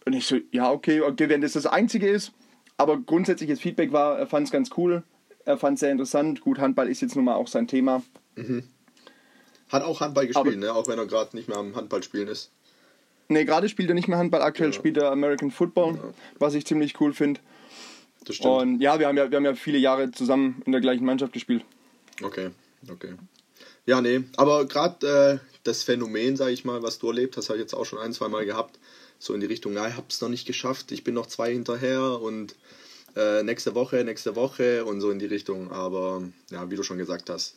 Und 0.06 0.14
ich 0.14 0.26
so, 0.26 0.38
ja, 0.52 0.72
okay, 0.72 1.02
okay, 1.02 1.30
wenn 1.30 1.42
das 1.42 1.54
das 1.54 1.66
Einzige 1.66 2.10
ist. 2.10 2.32
Aber 2.78 2.98
grundsätzliches 2.98 3.60
Feedback 3.60 3.92
war, 3.92 4.18
er 4.18 4.28
fand 4.28 4.48
es 4.48 4.52
ganz 4.52 4.70
cool. 4.78 5.04
Er 5.46 5.58
fand 5.58 5.76
es 5.76 5.80
sehr 5.82 5.92
interessant. 5.92 6.42
Gut, 6.42 6.60
Handball 6.60 6.90
ist 6.90 7.02
jetzt 7.02 7.16
nun 7.16 7.26
mal 7.26 7.36
auch 7.36 7.48
sein 7.48 7.68
Thema. 7.68 8.04
Hat 9.70 9.84
auch 9.84 10.00
Handball 10.00 10.28
gespielt, 10.28 10.60
ne? 10.60 10.74
auch 10.74 10.88
wenn 10.88 10.98
er 10.98 11.08
gerade 11.08 11.36
nicht 11.36 11.50
mehr 11.50 11.58
am 11.58 11.76
Handballspielen 11.76 12.28
ist. 12.28 12.52
Ne, 13.30 13.46
gerade 13.46 13.68
spielt 13.68 13.90
er 13.90 13.96
nicht 13.96 14.08
mehr 14.08 14.18
Handball, 14.18 14.42
aktuell 14.42 14.72
spielt 14.74 14.98
er 14.98 15.12
American 15.12 15.52
Football, 15.52 16.14
was 16.40 16.54
ich 16.54 16.66
ziemlich 16.66 17.00
cool 17.02 17.14
finde. 17.14 17.42
Das 18.24 18.38
stimmt. 18.38 18.54
Und 18.54 18.82
ja 18.82 19.00
wir, 19.00 19.08
haben 19.08 19.18
ja, 19.18 19.30
wir 19.30 19.36
haben 19.36 19.46
ja 19.46 19.56
viele 19.56 19.78
Jahre 19.78 20.12
zusammen 20.12 20.62
in 20.66 20.72
der 20.72 20.82
gleichen 20.82 21.06
Mannschaft 21.06 21.34
gespielt. 21.34 21.64
Okay, 22.24 22.52
okay. 22.90 23.14
Ja, 23.86 24.02
nee, 24.02 24.24
aber 24.36 24.66
gerade 24.66 25.42
äh, 25.42 25.48
das 25.64 25.84
Phänomen, 25.84 26.36
sag 26.36 26.50
ich 26.50 26.66
mal, 26.66 26.84
was 26.84 27.00
du 27.00 27.08
erlebt 27.08 27.38
hast, 27.38 27.50
habe 27.50 27.58
ich 27.58 27.64
jetzt 27.64 27.74
auch 27.74 27.86
schon 27.86 28.00
ein, 28.00 28.14
zwei 28.14 28.28
Mal 28.28 28.46
gehabt. 28.46 28.80
So 29.20 29.34
in 29.34 29.40
die 29.40 29.48
Richtung, 29.48 29.74
ja, 29.74 29.88
ich 29.88 29.96
habe 29.96 30.08
es 30.10 30.22
noch 30.22 30.30
nicht 30.30 30.46
geschafft, 30.46 30.92
ich 30.92 31.04
bin 31.04 31.14
noch 31.14 31.26
zwei 31.26 31.52
hinterher 31.52 32.22
und 32.22 32.56
äh, 33.16 33.44
nächste 33.44 33.76
Woche, 33.76 34.04
nächste 34.04 34.36
Woche 34.36 34.86
und 34.86 35.02
so 35.02 35.10
in 35.10 35.20
die 35.20 35.26
Richtung. 35.26 35.72
Aber 35.72 36.22
ja, 36.52 36.70
wie 36.70 36.76
du 36.76 36.84
schon 36.84 36.98
gesagt 36.98 37.30
hast, 37.30 37.56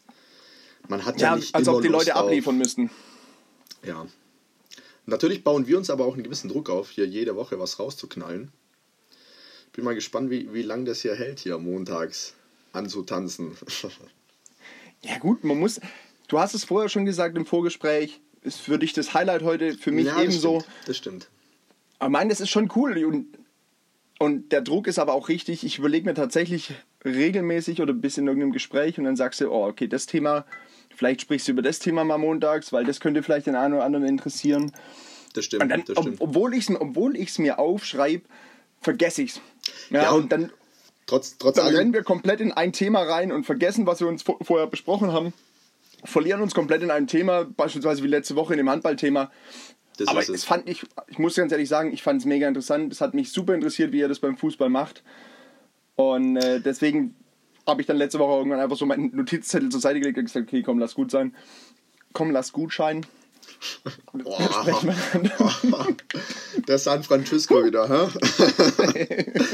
man 0.88 1.04
hat 1.04 1.20
ja, 1.20 1.28
Ja, 1.28 1.36
nicht 1.36 1.54
als 1.54 1.68
ob 1.68 1.82
die 1.82 1.88
Lust 1.88 2.06
Leute 2.06 2.16
abliefern 2.18 2.56
müssten. 2.56 2.90
Ja. 3.84 4.06
Natürlich 5.10 5.42
bauen 5.42 5.66
wir 5.66 5.76
uns 5.76 5.90
aber 5.90 6.04
auch 6.06 6.14
einen 6.14 6.22
gewissen 6.22 6.48
Druck 6.48 6.70
auf, 6.70 6.90
hier 6.90 7.06
jede 7.06 7.34
Woche 7.34 7.58
was 7.58 7.80
rauszuknallen. 7.80 8.52
bin 9.72 9.84
mal 9.84 9.94
gespannt, 9.94 10.30
wie, 10.30 10.54
wie 10.54 10.62
lange 10.62 10.84
das 10.84 11.02
hier 11.02 11.16
hält, 11.16 11.40
hier 11.40 11.58
montags 11.58 12.34
anzutanzen. 12.72 13.56
ja, 15.02 15.18
gut, 15.18 15.42
man 15.42 15.58
muss. 15.58 15.80
Du 16.28 16.38
hast 16.38 16.54
es 16.54 16.64
vorher 16.64 16.88
schon 16.88 17.06
gesagt 17.06 17.36
im 17.36 17.44
Vorgespräch, 17.44 18.20
ist 18.42 18.60
für 18.60 18.78
dich 18.78 18.92
das 18.92 19.12
Highlight 19.12 19.42
heute, 19.42 19.74
für 19.74 19.90
mich 19.90 20.06
ja, 20.06 20.22
ebenso. 20.22 20.58
Das 20.58 20.64
stimmt. 20.64 20.88
Das 20.88 20.96
stimmt. 20.96 21.28
Aber 21.98 22.08
ich 22.08 22.12
meine, 22.12 22.30
das 22.30 22.40
ist 22.40 22.50
schon 22.50 22.70
cool 22.76 23.04
und, 23.04 23.26
und 24.20 24.52
der 24.52 24.62
Druck 24.62 24.86
ist 24.86 25.00
aber 25.00 25.12
auch 25.14 25.28
richtig. 25.28 25.64
Ich 25.64 25.78
überlege 25.78 26.06
mir 26.06 26.14
tatsächlich 26.14 26.72
regelmäßig 27.04 27.82
oder 27.82 27.92
bis 27.92 28.16
in 28.16 28.28
irgendeinem 28.28 28.52
Gespräch 28.52 28.96
und 28.96 29.04
dann 29.04 29.16
sagst 29.16 29.40
du, 29.40 29.50
oh, 29.50 29.66
okay, 29.66 29.88
das 29.88 30.06
Thema, 30.06 30.46
vielleicht 31.00 31.22
sprichst 31.22 31.48
du 31.48 31.52
über 31.52 31.62
das 31.62 31.78
Thema 31.78 32.04
mal 32.04 32.18
montags, 32.18 32.74
weil 32.74 32.84
das 32.84 33.00
könnte 33.00 33.22
vielleicht 33.22 33.46
den 33.46 33.56
einen 33.56 33.72
oder 33.72 33.84
anderen 33.84 34.04
interessieren. 34.04 34.70
Das 35.32 35.46
stimmt. 35.46 35.62
Und 35.62 35.68
dann, 35.70 35.84
das 35.86 35.96
stimmt. 35.98 36.20
Ob, 36.20 36.28
obwohl 36.28 36.54
ich 36.54 36.68
es 36.68 36.76
obwohl 36.78 37.16
mir 37.38 37.58
aufschreibe, 37.58 38.24
vergesse 38.82 39.22
ich 39.22 39.30
es. 39.30 39.40
Ja, 39.88 40.02
ja, 40.02 40.10
und 40.10 40.30
dann, 40.30 40.52
trotz, 41.06 41.38
trotz 41.38 41.56
dann 41.56 41.74
rennen 41.74 41.94
wir 41.94 42.02
komplett 42.02 42.42
in 42.42 42.52
ein 42.52 42.74
Thema 42.74 43.00
rein 43.00 43.32
und 43.32 43.44
vergessen, 43.44 43.86
was 43.86 44.00
wir 44.00 44.08
uns 44.08 44.22
vorher 44.42 44.66
besprochen 44.66 45.10
haben. 45.10 45.32
Verlieren 46.04 46.42
uns 46.42 46.52
komplett 46.54 46.82
in 46.82 46.90
einem 46.90 47.06
Thema, 47.06 47.44
beispielsweise 47.44 48.02
wie 48.02 48.08
letzte 48.08 48.36
Woche 48.36 48.52
in 48.52 48.58
dem 48.58 48.68
Handballthema. 48.68 49.30
Das 49.96 50.08
Aber 50.08 50.20
es 50.20 50.44
fand 50.44 50.68
ich, 50.68 50.84
ich 51.08 51.18
muss 51.18 51.34
ganz 51.34 51.50
ehrlich 51.50 51.68
sagen, 51.70 51.94
ich 51.94 52.02
fand 52.02 52.20
es 52.20 52.26
mega 52.26 52.46
interessant. 52.46 52.92
Es 52.92 53.00
hat 53.00 53.14
mich 53.14 53.32
super 53.32 53.54
interessiert, 53.54 53.92
wie 53.92 54.00
ihr 54.00 54.08
das 54.08 54.18
beim 54.18 54.36
Fußball 54.36 54.68
macht. 54.68 55.02
Und 55.96 56.36
äh, 56.36 56.60
deswegen 56.60 57.14
habe 57.70 57.80
ich 57.80 57.86
dann 57.86 57.96
letzte 57.96 58.18
Woche 58.18 58.38
irgendwann 58.38 58.60
einfach 58.60 58.76
so 58.76 58.86
meinen 58.86 59.14
Notizzettel 59.14 59.70
zur 59.70 59.80
Seite 59.80 60.00
gelegt 60.00 60.18
und 60.18 60.24
gesagt, 60.24 60.48
okay, 60.48 60.62
komm, 60.62 60.78
lass 60.78 60.94
gut 60.94 61.10
sein. 61.10 61.34
Komm, 62.12 62.30
lass 62.30 62.52
gut 62.52 62.72
scheinen. 62.72 63.06
Der 66.68 66.78
San 66.78 67.02
Francisco 67.02 67.64
wieder, 67.64 67.88
hä? 67.88 68.08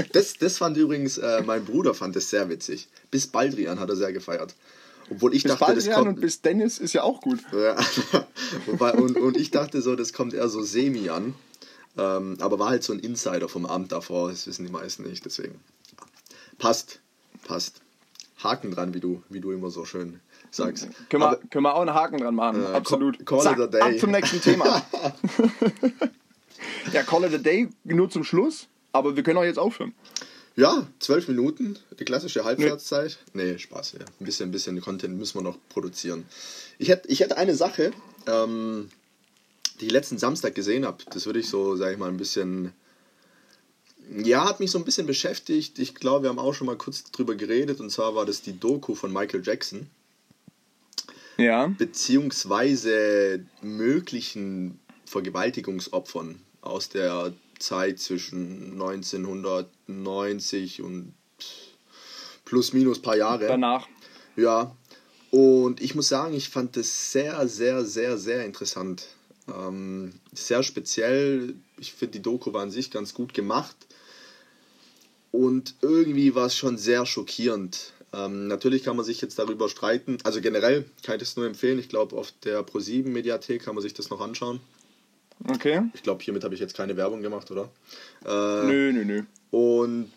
das, 0.13 0.35
das 0.35 0.59
fand 0.59 0.77
übrigens, 0.77 1.19
äh, 1.19 1.43
mein 1.45 1.65
Bruder 1.65 1.95
fand 1.95 2.17
das 2.17 2.31
sehr 2.31 2.49
witzig. 2.49 2.89
Bis 3.11 3.27
Baldrian 3.27 3.81
hat 3.81 3.89
er 3.89 3.97
sehr 3.97 4.13
gefeiert. 4.13 4.55
Obwohl 5.11 5.35
ich 5.35 5.43
bis 5.43 5.53
dachte, 5.53 5.65
Baldrian 5.65 5.87
das 5.87 5.97
kommt, 5.97 6.09
und 6.09 6.21
bis 6.21 6.43
Dennis 6.43 6.79
ist 6.79 6.93
ja 6.93 7.03
auch 7.03 7.21
gut. 7.21 7.41
Ja, 7.53 7.77
Wobei, 8.67 8.93
und, 8.93 9.17
und 9.17 9.37
ich 9.37 9.51
dachte 9.51 9.83
so, 9.83 9.97
das 9.97 10.13
kommt 10.13 10.35
eher 10.35 10.49
so 10.49 10.63
semi 10.63 11.09
an. 11.09 11.35
Ähm, 11.99 12.37
aber 12.41 12.59
war 12.59 12.71
halt 12.71 12.83
so 12.83 12.93
ein 12.93 12.99
Insider 12.99 13.49
vom 13.49 13.67
Amt 13.67 13.93
davor, 13.93 14.31
das 14.31 14.47
wissen 14.47 14.67
die 14.67 14.73
meisten 14.73 15.05
nicht, 15.05 15.25
deswegen. 15.25 15.61
Passt, 16.59 17.01
passt. 17.45 17.81
Haken 18.43 18.71
dran, 18.71 18.95
wie 18.95 19.01
du, 19.01 19.23
wie 19.29 19.41
du 19.41 19.53
immer 19.53 19.71
so 19.71 19.85
schön 19.85 20.21
sagst. 20.51 20.89
Können 21.09 21.23
wir, 21.23 21.41
können 21.51 21.65
wir 21.65 21.75
auch 21.75 21.81
einen 21.81 21.95
Haken 21.95 22.19
dran 22.19 22.35
machen, 22.35 22.63
äh, 22.63 22.67
absolut. 22.67 23.25
Call, 23.25 23.43
call 23.43 23.55
it 23.55 23.61
a 23.61 23.67
day. 23.67 23.81
Ab 23.81 23.99
zum 23.99 24.11
nächsten 24.11 24.41
Thema. 24.41 24.65
ja, 26.93 27.03
call 27.03 27.25
it 27.25 27.35
a 27.35 27.39
day 27.39 27.69
nur 27.85 28.11
zum 28.11 28.25
Schluss, 28.25 28.69
aber 28.93 29.17
wir 29.17 29.23
können 29.23 29.39
auch 29.39 29.45
jetzt 29.45 29.59
aufhören. 29.59 29.95
Ja, 30.57 30.87
zwölf 31.01 31.29
Minuten, 31.29 31.79
die 31.99 32.05
klassische 32.05 32.45
Halbwertszeit. 32.45 33.19
Nee. 33.35 33.53
nee, 33.53 33.59
Spaß, 33.59 33.93
ja. 33.93 34.01
Ein 34.01 34.25
bisschen, 34.25 34.49
ein 34.49 34.53
bisschen 34.53 34.81
Content 34.81 35.19
müssen 35.19 35.39
wir 35.39 35.43
noch 35.43 35.59
produzieren. 35.69 36.25
Ich 36.79 36.89
hätte, 36.89 37.09
ich 37.09 37.21
hätte 37.21 37.37
eine 37.37 37.55
Sache, 37.55 37.93
ähm, 38.27 38.89
die 39.81 39.87
ich 39.87 39.93
letzten 39.93 40.17
Samstag 40.17 40.55
gesehen 40.55 40.87
habe. 40.87 41.05
Das 41.11 41.27
würde 41.27 41.41
ich 41.41 41.49
so, 41.49 41.77
sage 41.77 41.93
ich 41.93 41.99
mal, 41.99 42.09
ein 42.09 42.17
bisschen. 42.17 42.73
Ja, 44.11 44.49
hat 44.49 44.61
mich 44.61 44.71
so 44.71 44.79
ein 44.79 44.85
bisschen 44.85 45.07
beschäftigt. 45.07 45.79
Ich 45.79 45.95
glaube, 45.95 46.25
wir 46.25 46.31
haben 46.31 46.39
auch 46.39 46.55
schon 46.55 46.67
mal 46.67 46.77
kurz 46.77 47.05
drüber 47.05 47.35
geredet. 47.35 47.81
Und 47.81 47.91
zwar 47.91 48.15
war 48.15 48.25
das 48.25 48.43
die 48.43 48.59
Doku 48.59 48.95
von 48.95 49.13
Michael 49.13 49.43
Jackson. 49.45 49.89
Ja. 51.37 51.67
Beziehungsweise 51.67 53.45
möglichen 53.63 54.79
Vergewaltigungsopfern 55.07 56.41
aus 56.63 56.89
der 56.89 57.33
Zeit 57.59 57.99
zwischen 57.99 58.73
1990 58.73 60.83
und 60.83 61.15
plus 62.45 62.73
minus 62.73 63.03
paar 63.03 63.17
Jahre. 63.17 63.47
Danach. 63.47 63.89
Ja. 64.37 64.75
Und 65.31 65.83
ich 65.83 65.95
muss 65.95 66.09
sagen, 66.09 66.35
ich 66.35 66.49
fand 66.49 66.77
das 66.77 67.13
sehr, 67.13 67.47
sehr, 67.49 67.85
sehr, 67.85 68.17
sehr 68.17 68.45
interessant. 68.45 69.09
Ähm, 69.49 70.13
sehr 70.33 70.63
speziell. 70.63 71.55
Ich 71.79 71.93
finde, 71.93 72.13
die 72.13 72.23
Doku 72.23 72.53
war 72.53 72.63
an 72.63 72.71
sich 72.71 72.91
ganz 72.91 73.13
gut 73.13 73.35
gemacht. 73.35 73.77
Und 75.37 75.75
irgendwie 75.83 76.35
war 76.35 76.47
es 76.47 76.57
schon 76.57 76.79
sehr 76.79 77.05
schockierend. 77.05 77.93
Ähm, 78.15 78.49
natürlich 78.49 78.85
kann 78.85 78.97
man 78.97 79.05
sich 79.05 79.21
jetzt 79.21 79.39
darüber 79.39 79.69
streiten. 79.69 80.17
Also 80.25 80.41
generell 80.41 80.87
kann 81.03 81.17
ich 81.17 81.21
das 81.21 81.37
nur 81.37 81.45
empfehlen. 81.45 81.79
Ich 81.79 81.91
glaube, 81.91 82.17
auf 82.17 82.33
der 82.43 82.65
Pro7 82.67 83.07
Mediathek 83.09 83.63
kann 83.63 83.75
man 83.75 83.83
sich 83.83 83.93
das 83.93 84.09
noch 84.09 84.23
anschauen. 84.23 84.61
Okay. 85.47 85.83
Ich 85.93 86.03
glaube, 86.03 86.25
hiermit 86.25 86.43
habe 86.43 86.55
ich 86.55 86.61
jetzt 86.61 86.75
keine 86.75 86.97
Werbung 86.97 87.21
gemacht, 87.21 87.51
oder? 87.51 87.71
Äh, 88.25 88.67
nö, 88.67 88.93
nö, 88.95 89.05
nö. 89.05 89.23
Und 89.51 90.11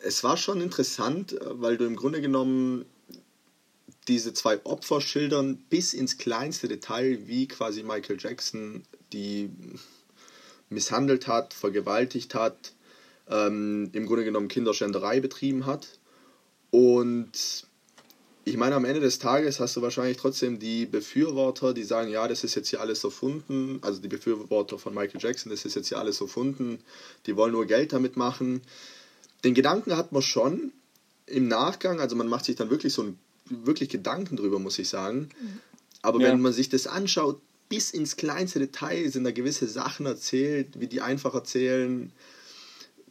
es 0.00 0.22
war 0.22 0.36
schon 0.36 0.60
interessant, 0.60 1.34
weil 1.42 1.78
du 1.78 1.86
im 1.86 1.96
Grunde 1.96 2.20
genommen 2.20 2.84
diese 4.08 4.34
zwei 4.34 4.62
Opfer 4.66 5.00
schildern 5.00 5.56
bis 5.70 5.94
ins 5.94 6.18
kleinste 6.18 6.68
Detail, 6.68 7.20
wie 7.24 7.48
quasi 7.48 7.82
Michael 7.82 8.18
Jackson 8.20 8.82
die 9.14 9.48
misshandelt 10.68 11.26
hat, 11.26 11.54
vergewaltigt 11.54 12.34
hat, 12.34 12.74
ähm, 13.30 13.88
im 13.92 14.06
Grunde 14.06 14.24
genommen 14.24 14.48
Kinderschänderei 14.48 15.20
betrieben 15.20 15.66
hat. 15.66 15.98
Und 16.70 17.64
ich 18.44 18.56
meine, 18.56 18.74
am 18.74 18.84
Ende 18.84 19.00
des 19.00 19.18
Tages 19.18 19.60
hast 19.60 19.76
du 19.76 19.82
wahrscheinlich 19.82 20.16
trotzdem 20.16 20.58
die 20.58 20.86
Befürworter, 20.86 21.72
die 21.72 21.84
sagen, 21.84 22.10
ja, 22.10 22.26
das 22.26 22.42
ist 22.42 22.54
jetzt 22.54 22.68
hier 22.68 22.80
alles 22.80 23.04
erfunden, 23.04 23.78
also 23.82 24.00
die 24.00 24.08
Befürworter 24.08 24.78
von 24.78 24.94
Michael 24.94 25.20
Jackson, 25.20 25.50
das 25.50 25.64
ist 25.64 25.76
jetzt 25.76 25.88
hier 25.88 25.98
alles 25.98 26.20
erfunden, 26.20 26.78
die 27.26 27.36
wollen 27.36 27.52
nur 27.52 27.66
Geld 27.66 27.92
damit 27.92 28.16
machen. 28.16 28.62
Den 29.44 29.54
Gedanken 29.54 29.96
hat 29.96 30.12
man 30.12 30.22
schon 30.22 30.72
im 31.26 31.48
Nachgang, 31.48 32.00
also 32.00 32.16
man 32.16 32.28
macht 32.28 32.44
sich 32.44 32.56
dann 32.56 32.70
wirklich 32.70 32.92
so 32.92 33.02
ein, 33.02 33.18
wirklich 33.48 33.88
Gedanken 33.88 34.36
drüber, 34.36 34.58
muss 34.58 34.78
ich 34.78 34.88
sagen. 34.88 35.28
Aber 36.02 36.20
ja. 36.20 36.28
wenn 36.28 36.40
man 36.40 36.52
sich 36.52 36.68
das 36.68 36.86
anschaut, 36.86 37.40
bis 37.68 37.90
ins 37.90 38.16
kleinste 38.16 38.58
Detail 38.58 39.08
sind 39.10 39.24
da 39.24 39.30
gewisse 39.30 39.68
Sachen 39.68 40.06
erzählt, 40.06 40.80
wie 40.80 40.88
die 40.88 41.02
einfach 41.02 41.34
erzählen, 41.34 42.10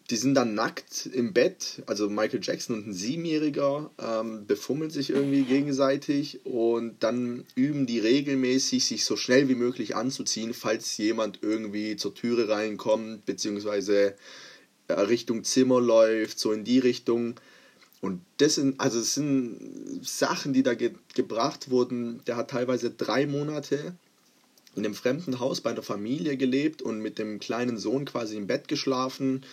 die 0.09 0.17
sind 0.17 0.33
dann 0.33 0.55
nackt 0.55 1.05
im 1.05 1.33
Bett, 1.33 1.83
also 1.85 2.09
Michael 2.09 2.39
Jackson 2.41 2.75
und 2.75 2.87
ein 2.87 2.93
Siebenjähriger 2.93 3.91
ähm, 3.99 4.47
befummeln 4.47 4.89
sich 4.89 5.11
irgendwie 5.11 5.43
gegenseitig 5.43 6.45
und 6.45 6.95
dann 7.01 7.45
üben 7.53 7.85
die 7.85 7.99
regelmäßig, 7.99 8.85
sich 8.85 9.05
so 9.05 9.15
schnell 9.15 9.49
wie 9.49 9.55
möglich 9.55 9.95
anzuziehen, 9.95 10.55
falls 10.55 10.97
jemand 10.97 11.39
irgendwie 11.43 11.95
zur 11.95 12.15
Türe 12.15 12.49
reinkommt, 12.49 13.25
beziehungsweise 13.27 14.15
äh, 14.87 14.93
Richtung 14.93 15.43
Zimmer 15.43 15.79
läuft, 15.79 16.39
so 16.39 16.53
in 16.53 16.63
die 16.63 16.79
Richtung. 16.79 17.35
Und 18.01 18.21
das 18.37 18.55
sind, 18.55 18.79
also 18.79 18.97
das 18.99 19.13
sind 19.13 20.01
Sachen, 20.01 20.53
die 20.53 20.63
da 20.63 20.73
ge 20.73 20.93
gebracht 21.13 21.69
wurden. 21.69 22.21
Der 22.25 22.35
hat 22.35 22.49
teilweise 22.49 22.89
drei 22.89 23.27
Monate 23.27 23.93
in 24.75 24.85
einem 24.85 24.95
fremden 24.95 25.39
Haus 25.39 25.61
bei 25.61 25.69
einer 25.69 25.83
Familie 25.83 26.35
gelebt 26.37 26.81
und 26.81 26.99
mit 26.99 27.19
dem 27.19 27.39
kleinen 27.39 27.77
Sohn 27.77 28.05
quasi 28.05 28.37
im 28.37 28.47
Bett 28.47 28.67
geschlafen 28.67 29.43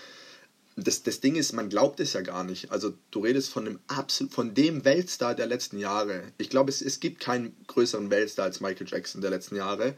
das, 0.76 1.02
das 1.02 1.20
Ding 1.20 1.36
ist, 1.36 1.54
man 1.54 1.70
glaubt 1.70 2.00
es 2.00 2.12
ja 2.12 2.20
gar 2.20 2.44
nicht. 2.44 2.70
Also 2.70 2.92
du 3.10 3.20
redest 3.20 3.48
von 3.48 3.64
dem, 3.64 3.78
absolut, 3.86 4.32
von 4.32 4.54
dem 4.54 4.84
Weltstar 4.84 5.34
der 5.34 5.46
letzten 5.46 5.78
Jahre. 5.78 6.22
Ich 6.36 6.50
glaube, 6.50 6.70
es, 6.70 6.82
es 6.82 7.00
gibt 7.00 7.20
keinen 7.20 7.56
größeren 7.66 8.10
Weltstar 8.10 8.44
als 8.44 8.60
Michael 8.60 8.86
Jackson 8.86 9.22
der 9.22 9.30
letzten 9.30 9.56
Jahre. 9.56 9.94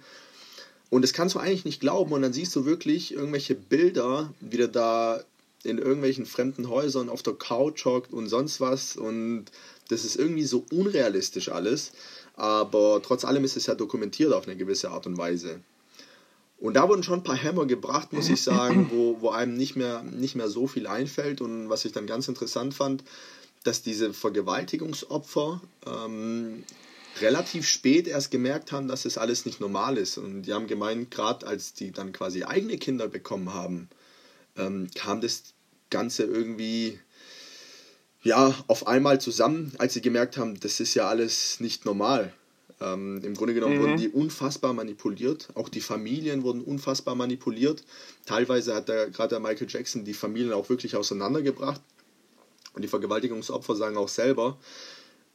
Und 0.88 1.02
das 1.02 1.12
kannst 1.12 1.34
du 1.34 1.40
eigentlich 1.40 1.64
nicht 1.64 1.80
glauben. 1.80 2.12
Und 2.12 2.22
dann 2.22 2.32
siehst 2.32 2.54
du 2.54 2.64
wirklich 2.64 3.12
irgendwelche 3.12 3.56
Bilder, 3.56 4.32
wie 4.40 4.56
der 4.56 4.68
da 4.68 5.24
in 5.64 5.78
irgendwelchen 5.78 6.26
fremden 6.26 6.68
Häusern 6.68 7.08
auf 7.08 7.24
der 7.24 7.34
Couch 7.34 7.84
hockt 7.84 8.12
und 8.12 8.28
sonst 8.28 8.60
was. 8.60 8.96
Und 8.96 9.46
das 9.88 10.04
ist 10.04 10.14
irgendwie 10.14 10.44
so 10.44 10.64
unrealistisch 10.70 11.48
alles. 11.50 11.90
Aber 12.34 13.00
trotz 13.02 13.24
allem 13.24 13.44
ist 13.44 13.56
es 13.56 13.66
ja 13.66 13.74
dokumentiert 13.74 14.32
auf 14.32 14.46
eine 14.46 14.56
gewisse 14.56 14.90
Art 14.90 15.08
und 15.08 15.18
Weise. 15.18 15.60
Und 16.58 16.74
da 16.74 16.88
wurden 16.88 17.04
schon 17.04 17.20
ein 17.20 17.24
paar 17.24 17.36
Hämmer 17.36 17.66
gebracht, 17.66 18.12
muss 18.12 18.28
ich 18.28 18.42
sagen, 18.42 18.88
wo, 18.92 19.20
wo 19.20 19.30
einem 19.30 19.54
nicht 19.54 19.76
mehr, 19.76 20.02
nicht 20.02 20.34
mehr 20.34 20.48
so 20.48 20.66
viel 20.66 20.86
einfällt. 20.86 21.40
Und 21.40 21.68
was 21.68 21.84
ich 21.84 21.92
dann 21.92 22.06
ganz 22.06 22.28
interessant 22.28 22.74
fand, 22.74 23.04
dass 23.64 23.82
diese 23.82 24.12
Vergewaltigungsopfer 24.12 25.60
ähm, 25.86 26.64
relativ 27.20 27.66
spät 27.66 28.06
erst 28.06 28.30
gemerkt 28.30 28.72
haben, 28.72 28.88
dass 28.88 29.04
es 29.04 29.18
alles 29.18 29.46
nicht 29.46 29.60
normal 29.60 29.96
ist. 29.96 30.18
Und 30.18 30.42
die 30.42 30.52
haben 30.52 30.66
gemeint, 30.66 31.10
gerade 31.10 31.46
als 31.46 31.74
die 31.74 31.92
dann 31.92 32.12
quasi 32.12 32.44
eigene 32.44 32.76
Kinder 32.76 33.08
bekommen 33.08 33.54
haben, 33.54 33.88
ähm, 34.56 34.88
kam 34.94 35.20
das 35.20 35.54
Ganze 35.90 36.24
irgendwie 36.24 36.98
ja 38.22 38.54
auf 38.66 38.86
einmal 38.86 39.20
zusammen, 39.20 39.72
als 39.78 39.94
sie 39.94 40.00
gemerkt 40.00 40.36
haben, 40.36 40.58
das 40.60 40.80
ist 40.80 40.94
ja 40.94 41.08
alles 41.08 41.60
nicht 41.60 41.84
normal. 41.84 42.32
Ähm, 42.80 43.20
Im 43.24 43.34
Grunde 43.34 43.54
genommen 43.54 43.78
mhm. 43.78 43.82
wurden 43.82 43.96
die 43.96 44.08
unfassbar 44.08 44.72
manipuliert. 44.72 45.48
Auch 45.54 45.68
die 45.68 45.80
Familien 45.80 46.42
wurden 46.42 46.62
unfassbar 46.62 47.14
manipuliert. 47.14 47.84
Teilweise 48.26 48.74
hat 48.74 48.86
gerade 48.86 49.28
der 49.28 49.40
Michael 49.40 49.66
Jackson 49.68 50.04
die 50.04 50.14
Familien 50.14 50.52
auch 50.52 50.68
wirklich 50.68 50.96
auseinandergebracht. 50.96 51.80
Und 52.74 52.82
die 52.82 52.88
Vergewaltigungsopfer 52.88 53.74
sagen 53.74 53.96
auch 53.96 54.08
selber, 54.08 54.58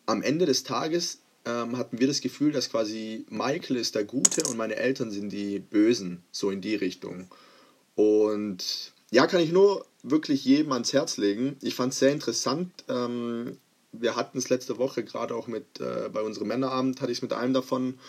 am 0.06 0.22
Ende 0.22 0.46
des 0.46 0.64
Tages 0.64 1.20
ähm, 1.46 1.78
hatten 1.78 2.00
wir 2.00 2.08
das 2.08 2.22
Gefühl, 2.22 2.52
dass 2.52 2.70
quasi 2.70 3.26
Michael 3.30 3.76
ist 3.78 3.96
der 3.96 4.06
Gute 4.06 4.44
und 4.50 4.58
meine 4.58 4.76
Eltern 4.76 5.12
sind 5.12 5.30
die 5.30 5.60
Bösen, 5.60 6.24
so 6.32 6.50
in 6.50 6.62
die 6.62 6.76
Richtung. 6.76 7.28
Und 7.96 8.94
ja, 9.12 9.28
kann 9.28 9.42
ich 9.42 9.52
nur 9.52 9.86
wirklich 10.02 10.46
jedem 10.46 10.72
ans 10.72 10.94
Herz 10.94 11.18
legen. 11.18 11.58
Ich 11.62 11.76
fand 11.76 11.94
es 11.94 12.00
sehr 12.00 12.12
interessant. 12.12 12.72
Ähm, 12.90 13.58
wir 13.94 14.16
hatten 14.16 14.38
es 14.38 14.50
letzte 14.50 14.78
Woche 14.78 15.04
gerade 15.04 15.36
auch 15.36 15.48
mit, 15.48 15.80
äh, 15.80 16.10
bei 16.12 16.22
unserem 16.22 16.48
Männerabend, 16.48 17.02
hatte 17.02 17.12
ich 17.12 17.20
es 17.20 17.22
mit 17.22 17.34
einem 17.34 17.54
davon. 17.54 18.00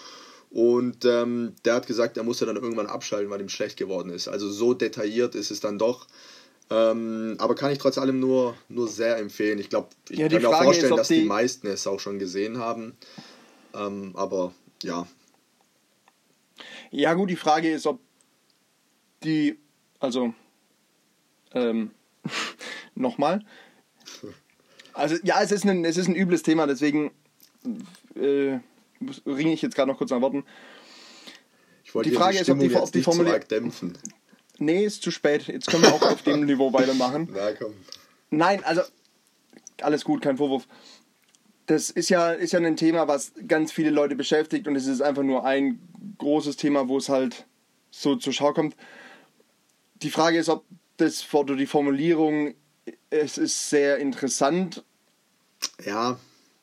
Und 0.51 1.05
ähm, 1.05 1.55
der 1.65 1.75
hat 1.75 1.87
gesagt, 1.87 2.17
er 2.17 2.23
musste 2.23 2.47
dann 2.47 2.57
irgendwann 2.57 2.87
abschalten, 2.87 3.31
weil 3.31 3.41
ihm 3.41 3.49
schlecht 3.49 3.77
geworden 3.77 4.11
ist. 4.11 4.29
Also 4.29 4.51
so 4.51 4.73
detailliert 4.73 5.35
ist 5.35 5.51
es 5.51 5.61
dann 5.61 5.79
doch. 5.79 6.07
Ähm, 6.71 7.37
aber 7.39 7.55
kann 7.55 7.73
ich 7.73 7.79
trotz 7.79 7.99
allem 7.99 8.21
nur, 8.21 8.57
nur 8.69 8.89
sehr 8.89 9.19
empfehlen. 9.19 9.59
Ich 9.59 9.69
glaube, 9.69 9.89
ich 10.09 10.19
ja, 10.19 10.29
kann 10.29 10.41
mir 10.41 10.49
auch 10.49 10.63
vorstellen, 10.63 10.93
ist, 10.93 10.99
dass 10.99 11.09
die, 11.09 11.23
die, 11.23 11.27
meisten 11.27 11.67
es 11.67 11.87
auch 11.87 12.01
schon 12.01 12.19
gesehen 12.19 12.59
haben. 12.59 12.97
Ähm, 13.75 14.13
aber 14.15 14.55
ja. 14.83 15.07
Ja, 16.91 17.15
gut, 17.15 17.31
die 17.31 17.37
Frage 17.37 17.73
ist, 17.73 17.87
ob 17.87 17.99
die, 19.25 19.59
also, 19.99 20.35
ähm, 21.53 21.91
nochmal. 22.95 23.45
Also, 24.95 25.17
ja, 25.25 25.43
es 25.43 25.53
ist, 25.53 25.65
ein, 25.65 25.85
es 25.85 25.97
ist 25.97 26.09
ein 26.09 26.15
übles 26.15 26.43
Thema, 26.43 26.67
deswegen 26.67 27.11
äh, 28.15 28.59
ringe 29.27 29.53
ich 29.53 29.63
jetzt 29.63 29.75
gerade 29.75 29.91
noch 29.91 29.99
kurz 29.99 30.11
nach 30.11 30.21
Worten. 30.21 30.45
Ich 31.85 31.95
wollte 31.95 32.11
die 32.11 32.17
Frage 32.17 32.37
die 32.37 32.41
ist, 32.43 32.51
ob 32.51 32.59
die, 32.59 32.75
ob 32.75 32.93
die 32.93 33.03
Formulierung. 33.03 33.41
dämpfen. 33.49 33.99
Nee, 34.59 34.85
ist 34.85 35.03
zu 35.03 35.11
spät. 35.11 35.49
Jetzt 35.49 35.67
können 35.67 35.83
wir 35.83 35.93
auch 35.93 36.03
auf 36.03 36.23
dem 36.23 36.45
Niveau 36.47 36.73
weitermachen. 36.73 37.29
Na 37.35 37.53
komm. 37.53 37.75
Nein, 38.31 38.63
also 38.65 38.83
alles 39.81 40.05
gut, 40.05 40.23
kein 40.23 40.37
Vorwurf. 40.37 40.67
Das 41.67 41.91
ist 41.91 42.09
ja, 42.09 42.33
ist 42.33 42.53
ja 42.53 42.61
ein 42.61 42.77
Thema, 42.77 43.09
was 43.09 43.33
ganz 43.49 43.73
viele 43.73 43.91
Leute 43.91 44.17
beschäftigt 44.17 44.69
und 44.69 44.77
es 44.77 44.87
ist 44.87 45.01
einfach 45.01 45.23
nur 45.23 45.45
ein 45.45 45.81
großes 46.19 46.57
Thema, 46.57 46.89
wo 46.89 46.99
es 46.99 47.09
halt 47.09 47.47
so 47.91 48.17
zur 48.17 48.33
Schau 48.33 48.53
kommt. 48.53 48.77
Die 50.03 50.11
Frage 50.11 50.39
ist, 50.39 50.49
ob 50.49 50.65
das 50.99 51.33
oder 51.33 51.57
die 51.57 51.67
Formulierung, 51.67 52.55
es 53.23 53.39
ist 53.39 53.71
sehr 53.71 53.99
interessant. 53.99 54.83
Ja. 55.85 56.19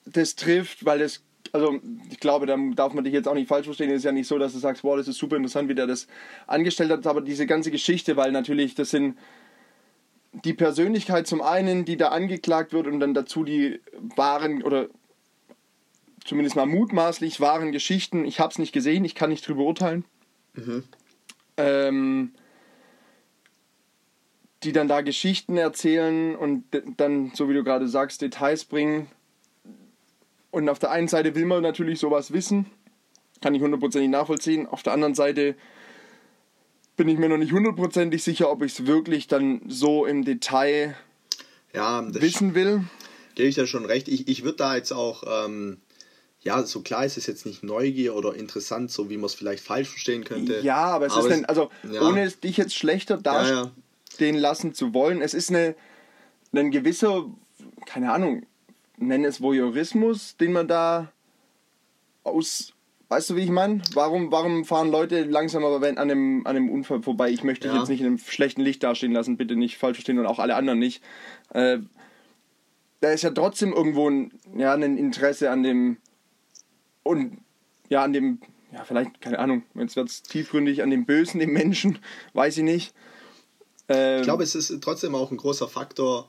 Das 0.06 0.36
trifft, 0.36 0.86
weil 0.86 1.02
es 1.02 1.24
also 1.54 1.80
ich 2.10 2.20
glaube, 2.20 2.46
da 2.46 2.58
darf 2.76 2.94
man 2.94 3.04
dich 3.04 3.14
jetzt 3.14 3.28
auch 3.28 3.34
nicht 3.34 3.50
falsch 3.50 3.66
verstehen. 3.66 3.90
Es 3.90 3.98
ist 3.98 4.04
ja 4.06 4.12
nicht 4.12 4.28
so, 4.28 4.38
dass 4.38 4.54
du 4.54 4.60
sagst, 4.60 4.84
wow, 4.84 4.96
das 4.96 5.08
ist 5.08 5.18
super 5.18 5.36
interessant, 5.36 5.68
wie 5.68 5.76
der 5.76 5.88
das 5.88 6.08
angestellt 6.48 6.92
hat, 6.92 7.06
aber 7.06 7.22
diese 7.22 7.46
ganze 7.46 7.72
Geschichte, 7.72 8.16
weil 8.16 8.32
natürlich 8.32 8.74
das 8.76 8.92
sind 8.92 9.18
die 10.46 10.54
Persönlichkeit 10.54 11.28
zum 11.28 11.42
einen, 11.42 11.84
die 11.84 11.98
da 11.98 12.10
angeklagt 12.10 12.72
wird 12.72 12.88
und 12.88 13.02
dann 13.02 13.14
dazu 13.14 13.44
die 13.44 13.82
wahren 14.16 14.64
oder 14.64 14.88
zumindest 16.24 16.56
mal 16.56 16.66
mutmaßlich 16.66 17.42
wahren 17.42 17.74
Geschichten. 17.74 18.24
Ich 18.24 18.40
habe 18.40 18.52
es 18.52 18.60
nicht 18.60 18.72
gesehen, 18.72 19.04
ich 19.04 19.16
kann 19.16 19.30
nicht 19.30 19.46
drüber 19.46 19.64
urteilen. 19.64 20.06
Mhm. 20.54 20.84
Ähm, 21.58 22.32
die 24.64 24.72
dann 24.72 24.88
da 24.88 25.02
Geschichten 25.02 25.58
erzählen 25.58 26.36
und 26.36 26.66
dann, 26.98 27.32
so 27.34 27.50
wie 27.50 27.54
du 27.54 27.64
gerade 27.64 27.88
sagst, 27.88 28.22
Details 28.22 28.66
bringen 28.66 29.08
und 30.52 30.70
auf 30.70 30.80
der 30.80 30.92
einen 30.92 31.08
Seite 31.08 31.34
will 31.34 31.46
man 31.46 31.64
natürlich 31.64 32.00
sowas 32.00 32.34
wissen, 32.34 32.66
kann 33.42 33.56
ich 33.56 33.62
hundertprozentig 33.62 34.12
nachvollziehen. 34.12 34.68
Auf 34.68 34.84
der 34.84 34.94
anderen 34.94 35.16
Seite 35.16 35.56
bin 36.98 37.08
ich 37.08 37.18
mir 37.18 37.30
noch 37.30 37.38
nicht 37.38 37.54
hundertprozentig 37.54 38.22
sicher, 38.22 38.52
ob 38.52 38.62
ich 38.62 38.74
es 38.74 38.86
wirklich 38.86 39.28
dann 39.28 39.62
so 39.68 40.06
im 40.06 40.26
Detail 40.26 40.96
ja, 41.74 42.04
wissen 42.14 42.54
will. 42.54 42.84
Gebe 43.36 43.48
ich 43.48 43.56
da 43.56 43.66
schon 43.66 43.86
recht. 43.86 44.10
Ich, 44.10 44.28
ich 44.28 44.44
würde 44.44 44.58
da 44.58 44.76
jetzt 44.76 44.92
auch, 44.92 45.24
ähm, 45.46 45.78
ja, 46.42 46.62
so 46.64 46.82
klar 46.82 47.06
ist 47.06 47.18
es 47.18 47.28
jetzt 47.28 47.46
nicht 47.46 47.64
Neugier 47.64 48.14
oder 48.14 48.36
interessant, 48.36 48.92
so 48.92 49.10
wie 49.10 49.16
man 49.16 49.26
es 49.26 49.34
vielleicht 49.34 49.64
falsch 49.64 49.90
verstehen 49.90 50.26
könnte. 50.26 50.60
Ja, 50.60 50.84
aber 50.84 51.06
es 51.06 51.14
aber 51.14 51.22
ist, 51.22 51.32
es, 51.32 51.38
denn, 51.38 51.46
also 51.46 51.70
ja. 51.90 52.02
ohne 52.02 52.30
dich 52.30 52.58
jetzt 52.58 52.76
schlechter 52.76 53.18
dastehen 53.18 53.56
ja, 53.56 53.72
ja. 54.26 54.40
lassen 54.40 54.74
zu 54.74 54.94
wollen, 54.94 55.22
es 55.22 55.34
ist 55.34 55.50
eine, 55.50 55.76
ein 56.54 56.72
gewisser, 56.72 57.26
keine 57.86 58.12
Ahnung, 58.12 58.44
nenne 58.98 59.28
es 59.28 59.42
Voyeurismus, 59.42 60.38
den 60.38 60.54
man 60.54 60.68
da 60.68 61.12
aus. 62.24 62.74
Weißt 63.10 63.30
du, 63.30 63.36
wie 63.36 63.42
ich 63.42 63.50
meine? 63.50 63.82
Warum, 63.94 64.32
warum 64.32 64.64
fahren 64.64 64.90
Leute 64.90 65.24
langsam 65.24 65.66
aber 65.66 65.86
an 65.86 65.98
einem, 65.98 66.48
an 66.48 66.56
einem 66.56 66.70
Unfall 66.70 67.02
vorbei? 67.02 67.30
Ich 67.30 67.44
möchte 67.44 67.68
ja. 67.68 67.78
jetzt 67.78 67.90
nicht 67.90 68.00
in 68.00 68.08
einem 68.08 68.18
schlechten 68.18 68.62
Licht 68.62 68.84
dastehen 68.84 69.12
lassen, 69.12 69.36
bitte 69.36 69.58
nicht 69.58 69.78
falsch 69.78 69.98
verstehen 69.98 70.18
und 70.18 70.26
auch 70.26 70.40
alle 70.40 70.56
anderen 70.56 70.80
nicht. 70.80 71.04
Äh, 71.54 71.80
da 73.02 73.12
ist 73.12 73.24
ja 73.24 73.32
trotzdem 73.32 73.74
irgendwo 73.74 74.10
ein, 74.10 74.32
ja, 74.56 74.74
ein 74.74 74.98
Interesse 74.98 75.52
an 75.52 75.64
dem 75.64 75.98
und 77.04 77.40
ja, 77.90 78.04
an 78.04 78.14
dem, 78.14 78.40
ja, 78.72 78.84
vielleicht, 78.86 79.20
keine 79.20 79.40
Ahnung, 79.40 79.64
jetzt 79.74 79.98
wird 79.98 80.08
es 80.08 80.24
tiefgründig, 80.24 80.82
an 80.82 80.92
dem 80.92 81.06
Bösen 81.06 81.42
im 81.42 81.52
Menschen, 81.52 82.00
weiß 82.34 82.58
ich 82.60 82.64
nicht. 82.64 82.96
Ähm, 83.94 84.20
ich 84.20 84.24
glaube, 84.24 84.44
es 84.44 84.56
ist 84.56 84.74
trotzdem 84.82 85.16
auch 85.16 85.32
ein 85.32 85.38
großer 85.38 85.68
Faktor, 85.68 86.28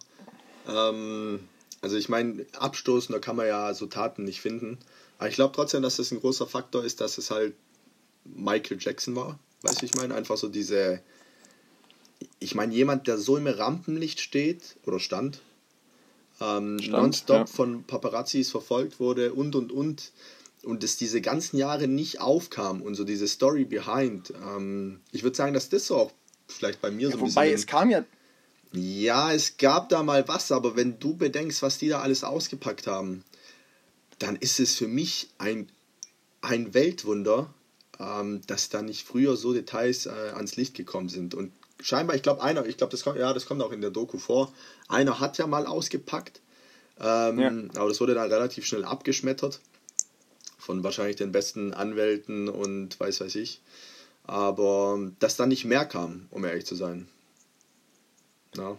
ähm, 0.69 1.41
also 1.81 1.97
ich 1.97 2.09
meine, 2.09 2.47
abstoßen, 2.59 3.13
da 3.13 3.19
kann 3.19 3.37
man 3.37 3.47
ja 3.47 3.75
so 3.75 3.87
Taten 3.87 4.25
nicht 4.25 4.41
finden. 4.41 4.79
Aber 5.19 5.29
ich 5.29 5.35
glaube 5.35 5.55
trotzdem, 5.55 5.83
dass 5.83 5.97
das 5.97 6.11
ein 6.11 6.21
großer 6.21 6.47
Faktor 6.47 6.85
ist, 6.85 7.01
dass 7.01 7.19
es 7.19 7.31
halt 7.31 7.55
Michael 8.25 8.79
Jackson 8.81 9.17
war. 9.17 9.39
Weißt 9.63 9.83
du, 9.83 9.87
ich 9.87 9.95
meine, 9.95 10.15
einfach 10.15 10.37
so 10.37 10.49
diese. 10.49 11.01
Ich 12.39 12.55
meine, 12.55 12.73
jemand, 12.73 13.09
der 13.09 13.19
so 13.19 13.37
im 13.37 13.47
Rampenlicht 13.47 14.21
steht 14.21 14.77
oder 14.87 15.01
stand, 15.01 15.41
ähm, 16.41 16.77
nonstop 16.77 17.37
ja. 17.37 17.47
von 17.47 17.85
Paparazzis 17.85 18.51
verfolgt 18.51 19.01
wurde 19.01 19.33
und 19.33 19.55
und 19.55 19.73
und 19.73 20.13
und 20.63 20.85
es 20.85 20.97
diese 20.97 21.21
ganzen 21.21 21.57
Jahre 21.57 21.89
nicht 21.89 22.21
aufkam 22.21 22.83
und 22.83 22.95
so 22.95 23.05
diese 23.05 23.27
Story 23.27 23.65
behind. 23.65 24.33
Ähm, 24.45 25.01
ich 25.11 25.25
würde 25.25 25.37
sagen, 25.37 25.55
dass 25.55 25.69
das 25.69 25.87
so 25.87 25.97
auch 25.97 26.13
vielleicht 26.53 26.81
bei 26.81 26.91
mir 26.91 27.09
ja, 27.09 27.13
so 27.13 27.19
ein 27.19 27.21
wobei, 27.21 27.27
bisschen. 27.27 27.37
Wobei, 27.37 27.53
es 27.53 27.67
kam 27.67 27.91
ja 27.91 28.05
ja, 28.73 29.33
es 29.33 29.59
gab 29.59 29.91
da 29.91 30.03
mal 30.03 30.27
was, 30.29 30.51
aber 30.51 30.77
wenn 30.77 30.99
du 30.99 31.15
bedenkst, 31.15 31.63
was 31.63 31.79
die 31.79 31.89
da 31.89 32.01
alles 32.01 32.25
ausgepackt 32.25 32.87
haben, 32.87 33.23
dann 34.19 34.37
ist 34.37 34.61
es 34.61 34.77
für 34.77 34.89
mich 34.89 35.29
ein, 35.39 35.69
ein 36.41 36.73
Weltwunder, 36.73 37.53
ähm, 38.01 38.41
dass 38.47 38.71
da 38.71 38.81
nicht 38.81 39.07
früher 39.07 39.37
so 39.37 39.53
Details 39.53 40.07
äh, 40.07 40.11
ans 40.35 40.57
Licht 40.57 40.75
gekommen 40.75 41.11
sind. 41.11 41.35
Und 41.35 41.53
scheinbar, 41.83 42.17
ich 42.17 42.23
glaube, 42.23 42.43
einer, 42.43 42.65
ich 42.65 42.79
glaube, 42.79 42.93
das 42.93 43.03
kommt, 43.03 43.19
ja, 43.19 43.35
das 43.35 43.45
kommt 43.45 43.63
auch 43.63 43.73
in 43.73 43.83
der 43.83 43.91
Doku 43.91 44.19
vor, 44.19 44.53
einer 44.89 45.21
hat 45.21 45.37
ja 45.37 45.47
mal 45.47 45.67
ausgepackt, 45.67 46.41
ähm, 46.99 47.39
ja. 47.39 47.49
aber 47.75 47.89
das 47.89 48.01
wurde 48.01 48.15
dann 48.15 48.31
relativ 48.33 48.65
schnell 48.65 48.85
abgeschmettert 48.85 49.61
von 50.59 50.83
wahrscheinlich 50.83 51.17
den 51.17 51.33
besten 51.33 51.75
Anwälten 51.75 52.49
und 52.49 52.99
weiß 52.99 53.21
weiß 53.21 53.35
ich. 53.35 53.61
Aber 54.25 55.11
dass 55.19 55.37
da 55.37 55.47
nicht 55.47 55.65
mehr 55.65 55.85
kam, 55.85 56.27
um 56.31 56.45
ehrlich 56.45 56.67
zu 56.67 56.75
sein. 56.75 57.09
Ja, 58.57 58.77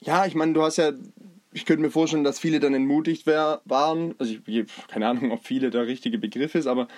ja 0.00 0.26
ich 0.26 0.34
meine, 0.34 0.52
du 0.52 0.62
hast 0.62 0.76
ja, 0.76 0.92
ich 1.52 1.66
könnte 1.66 1.82
mir 1.82 1.90
vorstellen, 1.90 2.24
dass 2.24 2.38
viele 2.38 2.60
dann 2.60 2.74
entmutigt 2.74 3.26
wär, 3.26 3.60
waren. 3.64 4.14
Also 4.18 4.34
ich 4.46 4.66
keine 4.88 5.08
Ahnung, 5.08 5.32
ob 5.32 5.44
viele 5.44 5.70
der 5.70 5.86
richtige 5.86 6.18
Begriff 6.18 6.54
ist, 6.54 6.66
aber 6.66 6.88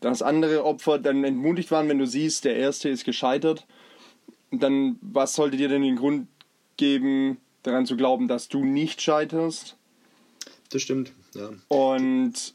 dass 0.00 0.22
andere 0.22 0.64
Opfer 0.64 0.98
dann 0.98 1.24
entmutigt 1.24 1.70
waren, 1.70 1.88
wenn 1.88 1.98
du 1.98 2.06
siehst, 2.06 2.44
der 2.44 2.56
erste 2.56 2.88
ist 2.88 3.04
gescheitert. 3.04 3.66
Dann, 4.50 4.98
was 5.00 5.34
sollte 5.34 5.56
dir 5.56 5.68
denn 5.68 5.82
den 5.82 5.96
Grund 5.96 6.28
geben, 6.76 7.38
daran 7.62 7.86
zu 7.86 7.96
glauben, 7.96 8.28
dass 8.28 8.48
du 8.48 8.64
nicht 8.64 9.02
scheiterst? 9.02 9.76
Das 10.70 10.82
stimmt, 10.82 11.12
ja. 11.34 11.50
Und 11.68 12.53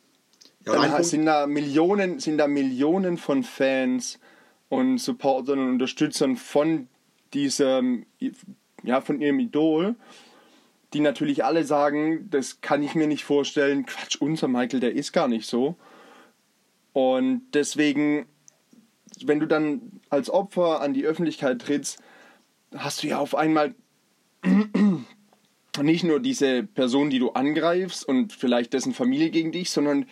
ja, 0.74 0.88
dann 0.88 1.04
sind 1.04 1.26
da 1.26 1.48
Millionen, 1.48 2.20
sind 2.20 2.38
da 2.38 2.48
Millionen 2.48 3.18
von 3.18 3.44
Fans 3.44 4.20
und 4.70 4.98
Supportern 5.00 5.60
und 5.60 5.70
Unterstützern 5.70 6.36
von 6.36 6.88
diesem, 7.34 8.06
ja, 8.84 9.02
von 9.02 9.22
ihrem 9.22 9.40
Idol, 9.40 9.96
die 10.94 11.00
natürlich 11.00 11.44
alle 11.44 11.64
sagen, 11.64 12.30
das 12.30 12.62
kann 12.62 12.82
ich 12.82 12.96
mir 12.96 13.08
nicht 13.08 13.24
vorstellen, 13.24 13.86
Quatsch, 13.86 14.18
unser 14.20 14.48
Michael, 14.48 14.80
der 14.80 14.94
ist 14.94 15.12
gar 15.12 15.28
nicht 15.28 15.48
so. 15.48 15.76
Und 16.94 17.44
deswegen, 17.54 18.26
wenn 19.24 19.40
du 19.40 19.46
dann 19.46 20.02
als 20.10 20.30
Opfer 20.30 20.82
an 20.82 20.94
die 20.94 21.06
Öffentlichkeit 21.06 21.62
trittst, 21.62 22.02
hast 22.76 23.04
du 23.04 23.08
ja 23.08 23.20
auf 23.20 23.36
einmal 23.36 23.76
nicht 25.82 26.04
nur 26.04 26.20
diese 26.20 26.64
Person, 26.64 27.10
die 27.10 27.20
du 27.20 27.32
angreifst 27.32 28.08
und 28.08 28.34
vielleicht 28.34 28.74
dessen 28.74 28.94
Familie 28.94 29.30
gegen 29.30 29.52
dich, 29.52 29.70
sondern 29.70 30.08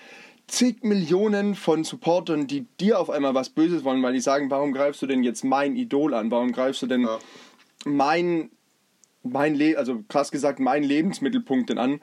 zig 0.48 0.84
Millionen 0.84 1.56
von 1.56 1.84
Supportern, 1.84 2.48
die 2.48 2.66
dir 2.80 3.00
auf 3.00 3.10
einmal 3.10 3.34
was 3.34 3.50
Böses 3.50 3.84
wollen, 3.84 4.02
weil 4.02 4.14
die 4.14 4.22
sagen, 4.22 4.50
warum 4.50 4.74
greifst 4.74 5.02
du 5.02 5.08
denn 5.08 5.24
jetzt 5.24 5.44
mein 5.44 5.76
Idol 5.76 6.14
an? 6.14 6.32
Warum 6.32 6.52
greifst 6.52 6.82
du 6.82 6.88
denn 6.88 7.02
ja. 7.02 7.20
mein, 7.86 8.50
mein 9.24 9.56
Le 9.56 9.78
also 9.78 10.04
krass 10.08 10.32
gesagt, 10.32 10.60
mein 10.60 10.84
Lebensmittelpunkt 10.84 11.70
denn 11.70 11.78
an? 11.78 12.02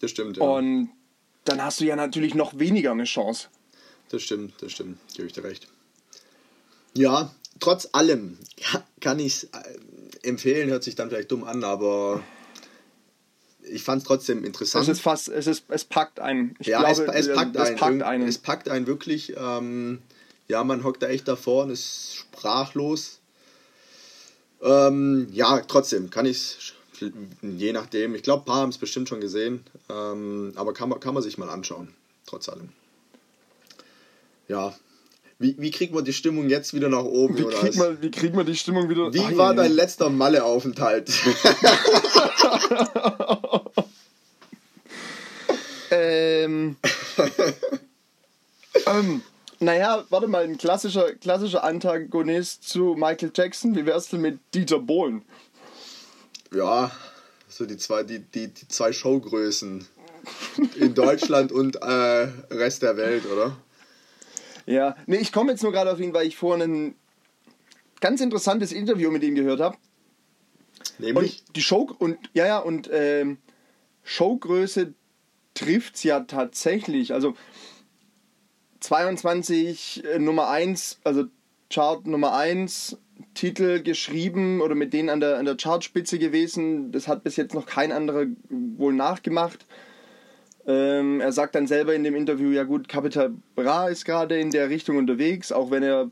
Das 0.00 0.10
stimmt, 0.10 0.36
ja. 0.36 0.44
Und 0.44 0.90
dann 1.44 1.62
hast 1.62 1.80
du 1.80 1.84
ja 1.84 1.96
natürlich 1.96 2.34
noch 2.34 2.58
weniger 2.58 2.92
eine 2.92 3.04
Chance. 3.04 3.48
Das 4.10 4.22
stimmt, 4.22 4.54
das 4.60 4.72
stimmt, 4.72 4.98
gebe 5.14 5.26
ich 5.26 5.32
dir 5.32 5.44
recht. 5.44 5.68
Ja, 6.94 7.34
trotz 7.58 7.88
allem 7.92 8.38
kann 9.00 9.18
ich 9.18 9.26
es 9.26 9.44
äh, 9.44 9.48
empfehlen, 10.22 10.70
hört 10.70 10.84
sich 10.84 10.94
dann 10.94 11.08
vielleicht 11.08 11.32
dumm 11.32 11.44
an, 11.44 11.64
aber 11.64 12.22
ich 13.70 13.82
fand 13.82 14.02
es 14.02 14.08
trotzdem 14.08 14.44
interessant. 14.44 14.82
Es 14.82 14.88
ist 14.88 15.00
fast, 15.00 15.28
es 15.28 15.46
ist, 15.46 15.64
es 15.68 15.84
packt 15.84 16.20
einen. 16.20 16.54
Ich 16.58 16.66
ja, 16.66 16.80
glaube, 16.80 17.12
es, 17.12 17.26
es, 17.26 17.34
packt, 17.34 17.56
es 17.56 17.62
einen, 17.62 17.76
packt 17.76 18.02
einen. 18.02 18.28
Es 18.28 18.38
packt 18.38 18.68
einen 18.68 18.86
wirklich. 18.86 19.34
Ähm, 19.36 20.00
ja, 20.48 20.62
man 20.62 20.84
hockt 20.84 21.02
da 21.02 21.08
echt 21.08 21.26
davor 21.26 21.64
und 21.64 21.70
ist 21.70 22.14
sprachlos. 22.14 23.20
Ähm, 24.62 25.28
ja, 25.32 25.60
trotzdem 25.60 26.10
kann 26.10 26.26
ich 26.26 26.74
je 27.42 27.72
nachdem. 27.72 28.14
Ich 28.14 28.22
glaube, 28.22 28.42
ein 28.42 28.46
paar 28.46 28.60
haben 28.60 28.70
es 28.70 28.78
bestimmt 28.78 29.08
schon 29.08 29.20
gesehen, 29.20 29.64
ähm, 29.90 30.52
aber 30.56 30.72
kann 30.72 30.88
man, 30.88 31.00
kann 31.00 31.14
man 31.14 31.22
sich 31.22 31.38
mal 31.38 31.48
anschauen, 31.48 31.88
trotz 32.26 32.48
allem. 32.48 32.68
Ja. 34.48 34.74
Wie, 35.38 35.56
wie 35.58 35.72
kriegt 35.72 35.92
man 35.92 36.04
die 36.04 36.12
Stimmung 36.12 36.48
jetzt 36.48 36.74
wieder 36.74 36.88
nach 36.88 37.02
oben? 37.02 37.36
Wie, 37.36 37.44
kriegt 37.44 37.76
man, 37.76 38.00
wie 38.00 38.10
kriegt 38.10 38.34
man 38.34 38.46
die 38.46 38.54
Stimmung 38.54 38.88
wieder 38.88 39.12
Wie 39.12 39.18
oh, 39.18 39.36
war 39.36 39.50
je. 39.50 39.56
dein 39.56 39.72
letzter 39.72 40.08
Malle-Aufenthalt? 40.08 41.10
ähm, 46.44 46.76
ähm, 48.86 49.22
naja, 49.60 50.04
warte 50.10 50.26
mal, 50.26 50.44
ein 50.44 50.58
klassischer, 50.58 51.14
klassischer 51.14 51.64
Antagonist 51.64 52.68
zu 52.68 52.94
Michael 52.96 53.32
Jackson. 53.34 53.74
Wie 53.76 53.86
wär's 53.86 54.08
denn 54.08 54.20
mit 54.20 54.38
Dieter 54.54 54.78
Bohlen? 54.78 55.22
Ja, 56.52 56.90
so 57.48 57.66
die 57.66 57.76
zwei, 57.76 58.02
die, 58.02 58.20
die, 58.20 58.48
die 58.48 58.68
zwei 58.68 58.92
Showgrößen 58.92 59.86
in 60.76 60.94
Deutschland 60.94 61.52
und 61.52 61.76
äh, 61.76 62.28
Rest 62.50 62.82
der 62.82 62.96
Welt, 62.96 63.24
oder? 63.26 63.56
Ja, 64.66 64.96
nee, 65.06 65.16
ich 65.16 65.32
komme 65.32 65.52
jetzt 65.52 65.62
nur 65.62 65.72
gerade 65.72 65.92
auf 65.92 66.00
ihn, 66.00 66.14
weil 66.14 66.26
ich 66.26 66.36
vorhin 66.36 66.62
ein 66.62 66.94
ganz 68.00 68.20
interessantes 68.20 68.72
Interview 68.72 69.10
mit 69.10 69.22
ihm 69.22 69.34
gehört 69.34 69.60
habe. 69.60 69.76
Nämlich? 70.98 71.42
Und 71.46 71.56
die 71.56 71.62
Show 71.62 71.90
und 71.98 72.18
ja, 72.32 72.46
ja, 72.46 72.58
und 72.58 72.88
ähm, 72.92 73.38
Showgröße 74.04 74.94
trifft 75.54 75.96
es 75.96 76.02
ja 76.02 76.20
tatsächlich. 76.20 77.12
Also 77.12 77.34
22 78.80 80.04
äh, 80.04 80.18
Nummer 80.18 80.48
1, 80.48 81.00
also 81.04 81.24
Chart 81.70 82.06
Nummer 82.06 82.34
1, 82.34 82.98
Titel 83.34 83.82
geschrieben 83.82 84.60
oder 84.60 84.74
mit 84.74 84.92
denen 84.92 85.08
an 85.08 85.20
der, 85.20 85.38
an 85.38 85.44
der 85.44 85.56
Chartspitze 85.56 86.18
gewesen. 86.18 86.92
Das 86.92 87.08
hat 87.08 87.24
bis 87.24 87.36
jetzt 87.36 87.54
noch 87.54 87.66
kein 87.66 87.92
anderer 87.92 88.26
wohl 88.50 88.92
nachgemacht. 88.92 89.66
Ähm, 90.66 91.20
er 91.20 91.32
sagt 91.32 91.54
dann 91.54 91.66
selber 91.66 91.94
in 91.94 92.04
dem 92.04 92.14
Interview, 92.14 92.50
ja 92.50 92.64
gut, 92.64 92.88
Capital 92.88 93.34
Bra 93.54 93.88
ist 93.88 94.04
gerade 94.04 94.38
in 94.38 94.50
der 94.50 94.70
Richtung 94.70 94.96
unterwegs, 94.96 95.52
auch 95.52 95.70
wenn 95.70 95.82
er 95.82 96.10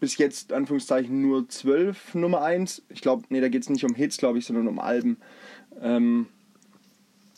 bis 0.00 0.16
jetzt, 0.18 0.52
Anführungszeichen, 0.52 1.20
nur 1.20 1.48
12 1.48 2.14
Nummer 2.14 2.42
1. 2.42 2.82
Ich 2.88 3.02
glaube, 3.02 3.24
nee, 3.28 3.40
da 3.40 3.48
geht 3.48 3.62
es 3.62 3.68
nicht 3.68 3.84
um 3.84 3.94
Hits, 3.94 4.16
glaube 4.16 4.38
ich, 4.38 4.46
sondern 4.46 4.66
um 4.66 4.78
Alben. 4.78 5.18
Ähm, 5.80 6.26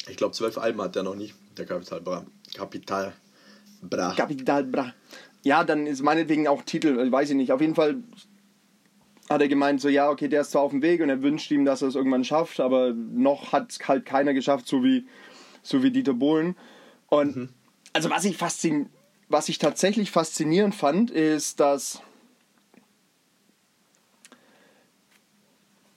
ich 0.08 0.16
glaube, 0.16 0.32
12 0.32 0.58
Alben 0.58 0.80
hat 0.80 0.96
er 0.96 1.02
noch 1.02 1.14
nicht, 1.14 1.34
der 1.56 1.66
Capital 1.66 2.00
Bra. 2.00 2.24
Capital 2.54 3.12
Bra. 3.82 4.14
Capital 4.14 4.64
Bra. 4.64 4.94
Ja, 5.42 5.64
dann 5.64 5.86
ist 5.86 6.02
meinetwegen 6.02 6.46
auch 6.48 6.62
Titel, 6.62 7.10
weiß 7.10 7.30
ich 7.30 7.36
nicht. 7.36 7.52
Auf 7.52 7.60
jeden 7.60 7.74
Fall 7.74 7.96
hat 9.28 9.40
er 9.40 9.48
gemeint, 9.48 9.80
so 9.80 9.88
ja, 9.88 10.10
okay, 10.10 10.28
der 10.28 10.42
ist 10.42 10.52
zwar 10.52 10.62
auf 10.62 10.70
dem 10.70 10.82
Weg 10.82 11.00
und 11.00 11.08
er 11.08 11.22
wünscht 11.22 11.50
ihm, 11.50 11.64
dass 11.64 11.82
er 11.82 11.88
es 11.88 11.94
irgendwann 11.94 12.24
schafft, 12.24 12.60
aber 12.60 12.92
noch 12.92 13.52
hat 13.52 13.72
es 13.72 13.88
halt 13.88 14.06
keiner 14.06 14.34
geschafft, 14.34 14.68
so 14.68 14.84
wie, 14.84 15.06
so 15.62 15.82
wie 15.82 15.90
Dieter 15.90 16.14
Bohlen. 16.14 16.56
Und 17.08 17.36
mhm. 17.36 17.48
also 17.92 18.10
was 18.10 18.24
ich 18.24 18.36
faszin 18.36 18.90
was 19.32 19.48
ich 19.48 19.58
tatsächlich 19.58 20.10
faszinierend 20.10 20.74
fand, 20.74 21.10
ist, 21.10 21.58
dass 21.58 22.02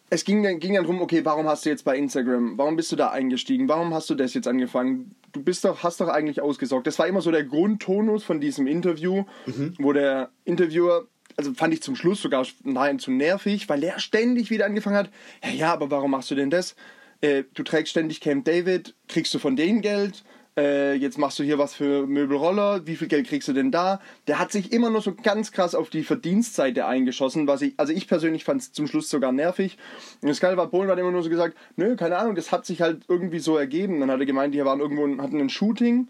es 0.10 0.24
ging 0.24 0.44
dann, 0.44 0.60
ging 0.60 0.74
dann 0.76 0.84
darum, 0.84 1.02
okay, 1.02 1.26
warum 1.26 1.48
hast 1.48 1.66
du 1.66 1.70
jetzt 1.70 1.84
bei 1.84 1.98
Instagram, 1.98 2.58
warum 2.58 2.76
bist 2.76 2.92
du 2.92 2.96
da 2.96 3.10
eingestiegen, 3.10 3.68
warum 3.68 3.94
hast 3.94 4.10
du 4.10 4.16
das 4.16 4.34
jetzt 4.34 4.48
angefangen? 4.48 5.16
Du 5.32 5.42
bist 5.42 5.66
doch, 5.66 5.84
hast 5.84 6.00
doch 6.00 6.08
eigentlich 6.08 6.42
ausgesorgt. 6.42 6.88
Das 6.88 7.00
war 7.00 7.08
immer 7.08 7.22
so 7.22 7.32
der 7.32 7.44
Grundtonus 7.44 8.24
von 8.24 8.40
diesem 8.40 8.68
Interview, 8.68 9.26
mhm. 9.46 9.74
wo 9.80 9.94
der 9.94 10.30
Interviewer, 10.46 11.08
also 11.38 11.54
fand 11.54 11.74
ich 11.74 11.82
zum 11.82 11.96
Schluss 11.96 12.22
sogar 12.22 12.46
nahezu 12.64 13.12
nervig, 13.12 13.68
weil 13.68 13.84
er 13.84 14.00
ständig 14.00 14.52
wieder 14.52 14.66
angefangen 14.66 14.98
hat, 14.98 15.10
ja, 15.44 15.50
ja, 15.52 15.74
aber 15.74 15.90
warum 15.92 16.12
machst 16.12 16.30
du 16.32 16.36
denn 16.36 16.50
das? 16.50 16.76
Äh, 17.22 17.44
du 17.54 17.64
trägst 17.64 17.92
ständig 17.92 18.22
Camp 18.22 18.46
David, 18.46 18.96
kriegst 19.08 19.34
du 19.34 19.40
von 19.40 19.56
denen 19.56 19.82
Geld? 19.82 20.24
Äh, 20.58 20.94
jetzt 20.94 21.18
machst 21.18 21.38
du 21.40 21.44
hier 21.44 21.58
was 21.58 21.74
für 21.74 22.08
Möbelroller, 22.08 22.88
wie 22.88 22.96
viel 22.96 23.08
Geld 23.08 23.28
kriegst 23.28 23.48
du 23.48 23.54
denn 23.54 23.72
da? 23.72 24.00
Der 24.28 24.40
hat 24.40 24.52
sich 24.52 24.72
immer 24.72 24.90
nur 24.90 25.02
so 25.02 25.14
ganz 25.14 25.52
krass 25.52 25.76
auf 25.76 25.90
die 25.90 26.04
Verdienstseite 26.04 26.86
eingeschossen, 26.86 27.48
was 27.48 27.62
ich, 27.62 27.74
also 27.78 27.92
ich 27.92 28.08
persönlich 28.08 28.44
fand 28.46 28.62
es 28.62 28.72
zum 28.72 28.88
Schluss 28.88 29.10
sogar 29.10 29.32
nervig. 29.32 29.78
Und 30.22 30.30
das 30.30 30.40
Geile 30.40 30.58
war, 30.58 30.68
Polen 30.68 30.90
hat 30.90 30.98
immer 30.98 31.12
nur 31.12 31.24
so 31.24 31.30
gesagt, 31.30 31.58
nö, 31.76 31.96
keine 31.96 32.18
Ahnung, 32.18 32.36
das 32.36 32.52
hat 32.52 32.66
sich 32.66 32.82
halt 32.82 33.04
irgendwie 33.08 33.40
so 33.40 33.58
ergeben. 33.58 34.00
Dann 34.00 34.10
hat 34.10 34.20
er 34.20 34.26
gemeint, 34.26 34.54
die 34.54 34.64
waren 34.64 34.80
irgendwo, 34.80 35.22
hatten 35.22 35.40
ein 35.40 35.50
Shooting 35.50 36.08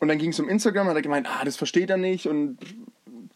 und 0.00 0.08
dann 0.08 0.18
ging 0.18 0.30
es 0.30 0.40
um 0.40 0.48
Instagram, 0.48 0.88
hat 0.88 0.96
er 0.96 1.02
gemeint, 1.02 1.26
ah, 1.30 1.44
das 1.44 1.56
versteht 1.56 1.88
er 1.88 1.96
nicht 1.96 2.26
und 2.26 2.58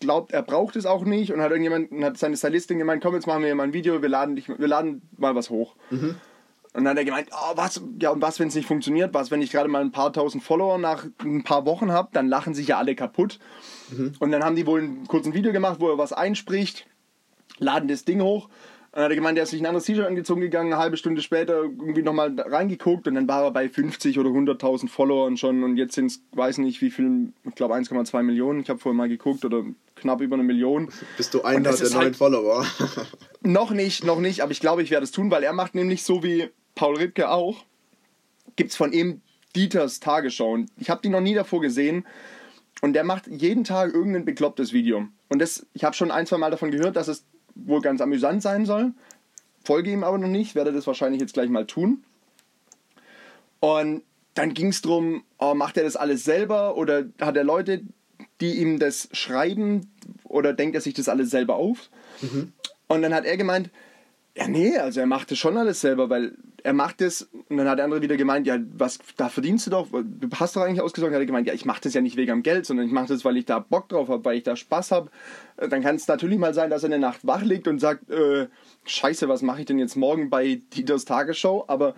glaubt, 0.01 0.33
er 0.33 0.43
braucht 0.43 0.77
es 0.77 0.85
auch 0.85 1.05
nicht 1.05 1.33
und 1.33 1.41
hat 1.41 1.51
irgendjemand, 1.51 1.91
hat 2.05 2.19
seine 2.19 2.37
Stylistin 2.37 2.79
gemeint, 2.79 3.03
komm, 3.03 3.15
jetzt 3.15 3.27
machen 3.27 3.43
wir 3.43 3.55
mal 3.55 3.63
ein 3.63 3.73
Video, 3.73 4.03
wir 4.03 4.09
laden, 4.09 4.37
dich, 4.37 4.49
wir 4.49 4.69
laden 4.69 5.03
mal 5.17 5.35
was 5.35 5.49
hoch. 5.49 5.77
Mhm. 5.91 6.17
Und 6.77 6.85
dann 6.85 6.91
hat 6.91 6.99
er 6.99 7.05
gemeint, 7.07 7.31
oh, 7.33 7.57
was, 7.57 7.81
ja, 8.03 8.11
und 8.11 8.21
was, 8.21 8.39
wenn 8.39 8.49
es 8.49 8.55
nicht 8.55 8.69
funktioniert? 8.69 9.15
Was, 9.15 9.31
wenn 9.31 9.41
ich 9.41 9.51
gerade 9.51 9.71
mal 9.71 9.81
ein 9.81 9.93
paar 9.93 10.13
tausend 10.13 10.43
Follower 10.43 10.77
nach 10.77 11.07
ein 11.25 11.43
paar 11.43 11.65
Wochen 11.65 11.91
habe? 11.91 12.11
Dann 12.13 12.29
lachen 12.29 12.53
sich 12.53 12.69
ja 12.69 12.77
alle 12.77 12.95
kaputt. 12.95 13.39
Mhm. 13.91 14.13
Und 14.19 14.31
dann 14.31 14.45
haben 14.45 14.57
die 14.57 14.67
wohl 14.67 14.83
ein 14.83 15.07
kurzes 15.07 15.33
Video 15.33 15.53
gemacht, 15.53 15.81
wo 15.81 15.89
er 15.89 15.97
was 15.97 16.13
einspricht, 16.13 16.87
laden 17.59 17.89
das 17.89 18.05
Ding 18.05 18.21
hoch. 18.21 18.45
Und 18.45 18.53
dann 18.93 19.05
hat 19.05 19.11
er 19.11 19.17
gemeint, 19.17 19.39
er 19.39 19.45
ist 19.45 19.53
sich 19.53 19.63
ein 19.63 19.65
anderes 19.65 19.87
T-Shirt 19.87 20.05
angezogen 20.05 20.43
gegangen, 20.43 20.71
eine 20.71 20.83
halbe 20.83 20.99
Stunde 20.99 21.23
später 21.23 21.63
irgendwie 21.63 22.03
nochmal 22.03 22.39
reingeguckt 22.39 23.09
und 23.09 23.15
dann 23.15 23.27
war 23.27 23.45
er 23.45 23.53
bei 23.53 23.71
50 23.71 24.19
oder 24.19 24.29
100.000 24.29 24.91
Followern 24.91 25.39
schon 25.39 25.65
und 25.65 25.79
jetzt 25.79 25.95
sind 25.95 26.07
es, 26.07 26.23
weiß 26.33 26.59
nicht 26.59 26.83
wie 26.83 26.91
viel, 26.91 27.33
ich 27.45 27.55
glaube 27.55 27.75
1,2 27.75 28.23
Millionen, 28.23 28.61
ich 28.61 28.69
habe 28.69 28.79
vorher 28.79 28.97
mal 28.97 29.09
geguckt 29.09 29.47
oder 29.47 29.65
knapp 29.97 30.21
über 30.21 30.35
eine 30.35 30.45
Million. 30.45 30.91
Bist 31.17 31.33
du 31.33 31.43
einer 31.43 31.73
der 31.73 31.89
neuen 31.89 31.95
halt 31.95 32.17
Follower? 32.17 32.67
noch 33.43 33.71
nicht, 33.71 34.05
noch 34.05 34.21
nicht, 34.21 34.43
aber 34.43 34.53
ich 34.53 34.61
glaube, 34.61 34.83
ich 34.83 34.91
werde 34.91 35.05
es 35.05 35.11
tun, 35.11 35.31
weil 35.31 35.43
er 35.43 35.55
macht 35.55 35.75
nämlich 35.75 36.03
so 36.03 36.23
wie 36.23 36.51
Paul 36.77 36.97
Ripke 36.97 37.29
auch, 37.29 37.65
gibt 38.55 38.71
es 38.71 38.77
von 38.77 38.93
ihm 38.93 39.21
Dieters 39.57 39.99
Tagesschau. 39.99 40.53
Und 40.53 40.71
ich 40.77 40.89
habe 40.89 41.01
die 41.03 41.09
noch 41.09 41.21
nie 41.21 41.35
davor 41.35 41.61
gesehen. 41.61 42.07
Und 42.83 42.93
der 42.93 43.03
macht 43.03 43.27
jeden 43.27 43.65
Tag 43.65 43.93
irgendein 43.93 44.25
beklopptes 44.25 44.73
Video. 44.73 45.09
Und 45.29 45.41
das, 45.41 45.67
ich 45.73 45.83
habe 45.83 45.97
schon 45.97 46.13
ein, 46.13 46.27
zwei 46.27 46.37
Mal 46.37 46.51
davon 46.51 46.71
gehört, 46.71 46.95
dass 46.95 47.09
es 47.09 47.25
wohl 47.55 47.81
ganz 47.81 48.01
amüsant 48.01 48.43
sein 48.43 48.67
soll. 48.67 48.93
Folge 49.65 49.91
ihm 49.91 50.05
aber 50.05 50.19
noch 50.19 50.29
nicht, 50.29 50.55
werde 50.55 50.73
das 50.73 50.87
wahrscheinlich 50.87 51.21
jetzt 51.21 51.35
gleich 51.35 51.49
mal 51.49 51.67
tun. 51.67 52.05
Und 53.61 54.03
dann 54.35 54.53
ging 54.53 54.69
es 54.69 54.83
darum, 54.83 55.25
oh, 55.39 55.55
macht 55.55 55.79
er 55.79 55.85
das 55.85 55.97
alles 55.97 56.25
selber 56.25 56.77
oder 56.77 57.07
hat 57.21 57.37
er 57.37 57.45
Leute, 57.45 57.83
die 58.41 58.61
ihm 58.61 58.79
das 58.79 59.09
schreiben 59.13 59.91
oder 60.25 60.53
denkt 60.53 60.75
er 60.75 60.83
sich 60.83 60.93
das 60.93 61.09
alles 61.09 61.31
selber 61.31 61.57
auf? 61.57 61.89
Mhm. 62.21 62.53
Und 62.87 63.03
dann 63.03 63.15
hat 63.15 63.25
er 63.25 63.39
gemeint, 63.39 63.71
ja, 64.37 64.47
nee, 64.47 64.77
also 64.77 65.01
er 65.01 65.07
macht 65.07 65.31
das 65.31 65.39
schon 65.39 65.57
alles 65.57 65.81
selber, 65.81 66.11
weil 66.11 66.37
er 66.67 66.73
macht 66.73 67.01
es 67.01 67.29
und 67.49 67.59
dann 67.59 67.69
hat 67.69 67.79
der 67.79 67.85
andere 67.85 68.03
wieder 68.03 68.17
gemeint, 68.17 68.45
ja, 68.45 68.59
was, 68.77 68.99
da 69.17 69.29
verdienst 69.29 69.69
du 69.69 69.71
doch, 69.71 69.87
du 69.93 70.29
hast 70.35 70.57
doch 70.57 70.63
eigentlich 70.63 70.81
ausgesorgt. 70.81 71.15
Hat 71.15 71.21
er 71.21 71.27
gemeint, 71.27 71.47
ja, 71.47 71.55
ich 71.55 71.65
mache 71.65 71.81
das 71.83 71.95
ja 71.95 72.01
nicht 72.01 72.17
wegen 72.17 72.33
am 72.33 72.43
Geld, 72.43 72.67
sondern 72.67 72.87
ich 72.87 72.93
mache 72.93 73.07
das, 73.07 73.25
weil 73.25 73.37
ich 73.37 73.45
da 73.45 73.61
Bock 73.61 73.89
drauf 73.89 74.09
habe, 74.09 74.25
weil 74.25 74.37
ich 74.37 74.43
da 74.43 74.57
Spaß 74.57 74.91
habe. 74.91 75.09
Dann 75.57 75.81
kann 75.81 75.95
es 75.95 76.09
natürlich 76.09 76.39
mal 76.39 76.55
sein, 76.55 76.69
dass 76.69 76.83
er 76.83 76.89
eine 76.89 76.99
Nacht 76.99 77.25
wach 77.25 77.43
liegt 77.43 77.69
und 77.69 77.79
sagt, 77.79 78.11
äh, 78.11 78.49
scheiße, 78.85 79.29
was 79.29 79.43
mache 79.43 79.61
ich 79.61 79.67
denn 79.67 79.79
jetzt 79.79 79.95
morgen 79.95 80.29
bei 80.29 80.61
Dieters 80.75 81.05
Tagesschau? 81.05 81.67
Aber 81.69 81.95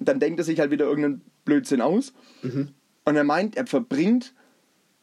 dann 0.00 0.18
denkt 0.18 0.40
er 0.40 0.44
sich 0.44 0.58
halt 0.58 0.72
wieder 0.72 0.86
irgendeinen 0.86 1.22
Blödsinn 1.44 1.80
aus. 1.80 2.12
Mhm. 2.42 2.70
Und 3.04 3.16
er 3.16 3.24
meint, 3.24 3.56
er 3.56 3.68
verbringt 3.68 4.34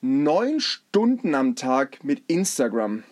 neun 0.01 0.59
Stunden 0.59 1.33
am 1.33 1.55
Tag 1.55 2.03
mit 2.03 2.23
Instagram. 2.27 3.03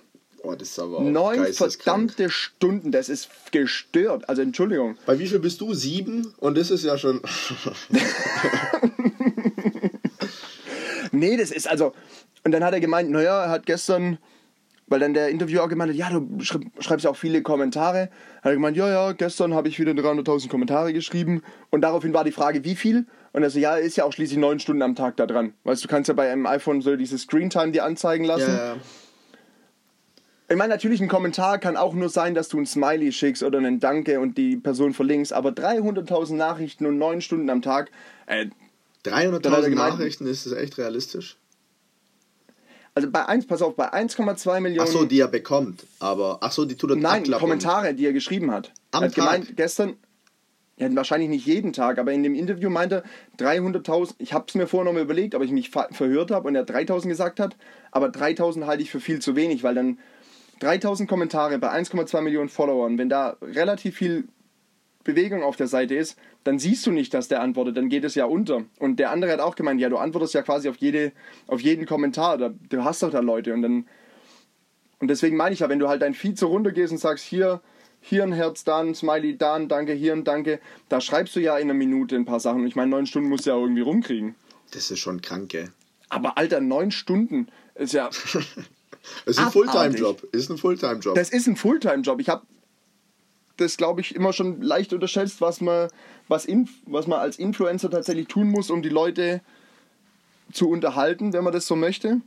Oh, 0.43 0.55
das 0.55 0.69
ist 0.69 0.79
aber 0.79 1.01
Neun 1.01 1.53
verdammte 1.53 2.29
Stunden, 2.29 2.91
das 2.91 3.09
ist 3.09 3.29
gestört. 3.51 4.29
Also 4.29 4.41
Entschuldigung. 4.41 4.97
Bei 5.05 5.19
wie 5.19 5.27
viel 5.27 5.39
bist 5.39 5.59
du? 5.61 5.73
Sieben? 5.73 6.33
Und 6.37 6.57
das 6.57 6.71
ist 6.71 6.85
ja 6.85 6.97
schon. 6.97 7.21
nee, 11.11 11.37
das 11.37 11.51
ist 11.51 11.69
also. 11.69 11.93
Und 12.43 12.51
dann 12.51 12.63
hat 12.63 12.73
er 12.73 12.79
gemeint, 12.79 13.09
naja, 13.09 13.43
er 13.43 13.49
hat 13.49 13.65
gestern, 13.65 14.17
weil 14.87 15.01
dann 15.01 15.13
der 15.13 15.29
Interviewer 15.29 15.63
auch 15.63 15.69
gemeint 15.69 15.91
hat, 15.91 15.97
ja, 15.97 16.09
du 16.09 16.39
schreibst 16.41 17.03
ja 17.03 17.11
auch 17.11 17.17
viele 17.17 17.41
Kommentare. 17.41 18.09
Hat 18.37 18.51
er 18.51 18.53
gemeint, 18.53 18.77
ja, 18.77 18.87
ja, 18.87 19.11
gestern 19.11 19.53
habe 19.53 19.67
ich 19.67 19.79
wieder 19.79 19.91
300.000 19.91 20.47
Kommentare 20.47 20.93
geschrieben. 20.93 21.41
Und 21.69 21.81
daraufhin 21.81 22.13
war 22.13 22.23
die 22.23 22.31
Frage, 22.31 22.63
wie 22.63 22.75
viel? 22.75 23.05
Und 23.33 23.43
er 23.43 23.49
so, 23.49 23.59
ja, 23.59 23.75
ist 23.75 23.97
ja 23.97 24.05
auch 24.05 24.13
schließlich 24.13 24.39
neun 24.39 24.59
Stunden 24.59 24.81
am 24.81 24.95
Tag 24.95 25.17
da 25.17 25.25
dran. 25.25 25.53
Weißt 25.63 25.83
du, 25.83 25.89
kannst 25.89 26.07
ja 26.07 26.13
bei 26.13 26.31
einem 26.31 26.45
iPhone 26.45 26.81
so 26.81 26.95
diese 26.95 27.17
Screentime 27.17 27.71
dir 27.71 27.83
anzeigen 27.83 28.23
lassen. 28.23 28.51
Ja, 28.51 28.73
ja. 28.73 28.77
Ich 30.49 30.55
meine, 30.55 30.73
natürlich 30.73 30.99
ein 30.99 31.07
Kommentar 31.07 31.59
kann 31.59 31.77
auch 31.77 31.93
nur 31.93 32.09
sein, 32.09 32.33
dass 32.33 32.49
du 32.49 32.57
ein 32.57 32.65
Smiley 32.65 33.11
schickst 33.11 33.43
oder 33.43 33.59
einen 33.59 33.79
Danke 33.79 34.19
und 34.19 34.35
die 34.35 34.57
Person 34.57 34.93
verlinkst, 34.93 35.31
aber 35.31 35.51
300.000 35.51 36.33
Nachrichten 36.33 36.87
und 36.87 36.97
9 36.97 37.21
Stunden 37.21 37.51
am 37.51 37.61
Tag. 37.61 37.91
Äh, 38.25 38.47
300.000 39.05 39.75
Nachrichten, 39.75 40.25
ist 40.25 40.47
das 40.47 40.53
echt 40.53 40.79
realistisch? 40.79 41.37
Also 42.95 43.11
bei 43.11 43.27
1, 43.27 43.45
pass 43.45 43.61
auf, 43.61 43.75
bei 43.75 43.93
1,2 43.93 44.59
Millionen. 44.59 44.87
Achso, 44.87 45.05
die 45.05 45.19
er 45.19 45.27
bekommt, 45.27 45.85
aber 45.99 46.41
achso, 46.41 46.65
die 46.65 46.75
tut 46.75 46.89
er 46.89 46.95
Nein, 46.95 47.21
abklappen. 47.21 47.39
Kommentare, 47.39 47.93
die 47.93 48.05
er 48.07 48.13
geschrieben 48.13 48.51
hat. 48.51 48.73
Am 48.91 49.03
er 49.03 49.07
hat 49.07 49.15
Tag? 49.15 49.25
gemeint, 49.25 49.55
gestern, 49.55 49.93
ja, 50.77 50.93
wahrscheinlich 50.95 51.29
nicht 51.29 51.45
jeden 51.45 51.73
Tag, 51.73 51.99
aber 51.99 52.11
in 52.11 52.23
dem 52.23 52.33
Interview 52.33 52.71
meinte 52.71 53.03
300.000, 53.37 54.15
ich 54.17 54.33
habe 54.33 54.45
es 54.47 54.55
mir 54.55 54.65
vorher 54.65 54.85
noch 54.85 54.93
mal 54.93 55.03
überlegt, 55.03 55.35
ob 55.35 55.43
ich 55.43 55.51
mich 55.51 55.69
verhört 55.69 56.31
habe 56.31 56.47
und 56.47 56.55
er 56.55 56.65
3.000 56.65 57.07
gesagt 57.07 57.39
hat, 57.39 57.55
aber 57.91 58.07
3.000 58.07 58.65
halte 58.65 58.81
ich 58.81 58.89
für 58.89 58.99
viel 58.99 59.19
zu 59.19 59.35
wenig, 59.35 59.61
weil 59.63 59.75
dann 59.75 59.99
3000 60.59 61.09
Kommentare 61.09 61.57
bei 61.59 61.71
1,2 61.71 62.21
Millionen 62.21 62.49
Followern, 62.49 62.97
wenn 62.97 63.09
da 63.09 63.37
relativ 63.41 63.95
viel 63.95 64.27
Bewegung 65.03 65.43
auf 65.43 65.55
der 65.55 65.67
Seite 65.67 65.95
ist, 65.95 66.17
dann 66.43 66.59
siehst 66.59 66.85
du 66.85 66.91
nicht, 66.91 67.13
dass 67.13 67.27
der 67.27 67.41
antwortet, 67.41 67.77
dann 67.77 67.89
geht 67.89 68.03
es 68.03 68.15
ja 68.15 68.25
unter. 68.25 68.63
Und 68.79 68.97
der 68.97 69.11
andere 69.11 69.31
hat 69.31 69.39
auch 69.39 69.55
gemeint, 69.55 69.79
ja, 69.79 69.89
du 69.89 69.97
antwortest 69.97 70.33
ja 70.33 70.41
quasi 70.41 70.69
auf, 70.69 70.75
jede, 70.77 71.13
auf 71.47 71.61
jeden 71.61 71.85
Kommentar, 71.85 72.37
da, 72.37 72.49
du 72.69 72.83
hast 72.83 73.01
doch 73.01 73.09
da 73.09 73.19
Leute 73.19 73.53
und 73.53 73.61
dann 73.61 73.85
und 74.99 75.07
deswegen 75.07 75.37
meine 75.37 75.53
ich 75.53 75.61
ja, 75.61 75.69
wenn 75.69 75.79
du 75.79 75.87
halt 75.87 76.01
dein 76.01 76.13
Feed 76.13 76.37
so 76.37 76.47
runtergehst 76.47 76.91
und 76.91 76.97
sagst, 76.97 77.23
hier, 77.25 77.61
hier 78.01 78.23
ein 78.23 78.33
Herz, 78.33 78.63
da 78.63 78.81
ein 78.81 78.93
Smiley, 78.93 79.37
da 79.37 79.55
ein 79.55 79.67
Danke, 79.67 79.93
hier 79.93 80.13
ein 80.13 80.23
Danke, 80.23 80.59
da 80.89 81.01
schreibst 81.01 81.35
du 81.35 81.39
ja 81.39 81.57
in 81.57 81.69
einer 81.69 81.73
Minute 81.73 82.15
ein 82.15 82.25
paar 82.25 82.39
Sachen. 82.39 82.61
Und 82.61 82.67
ich 82.67 82.75
meine, 82.75 82.91
neun 82.91 83.05
Stunden 83.05 83.29
musst 83.29 83.45
du 83.45 83.51
ja 83.51 83.57
irgendwie 83.57 83.81
rumkriegen. 83.81 84.35
Das 84.71 84.91
ist 84.91 84.99
schon 84.99 85.21
krank, 85.21 85.49
gell? 85.49 85.71
Aber 86.09 86.37
Alter, 86.37 86.59
neun 86.59 86.91
Stunden 86.91 87.47
ist 87.75 87.93
ja. 87.93 88.09
Es 89.25 89.37
ist 89.37 89.43
ein 89.43 89.51
Fulltime-Job. 89.51 90.27
Ist 90.31 90.49
ein 90.49 90.57
Fulltime-Job. 90.57 91.15
Das 91.15 91.29
ist 91.29 91.47
ein 91.47 91.55
Fulltime-Job. 91.55 92.19
Ich 92.19 92.29
habe 92.29 92.45
das, 93.57 93.77
glaube 93.77 94.01
ich, 94.01 94.15
immer 94.15 94.33
schon 94.33 94.61
leicht 94.61 94.93
unterschätzt, 94.93 95.41
was 95.41 95.61
man, 95.61 95.89
was, 96.27 96.45
in, 96.45 96.69
was 96.85 97.07
man 97.07 97.19
als 97.19 97.37
Influencer 97.37 97.89
tatsächlich 97.89 98.27
tun 98.27 98.49
muss, 98.49 98.69
um 98.69 98.81
die 98.81 98.89
Leute 98.89 99.41
zu 100.51 100.69
unterhalten, 100.69 101.33
wenn 101.33 101.43
man 101.43 101.53
das 101.53 101.67
so 101.67 101.75
möchte. 101.75 102.21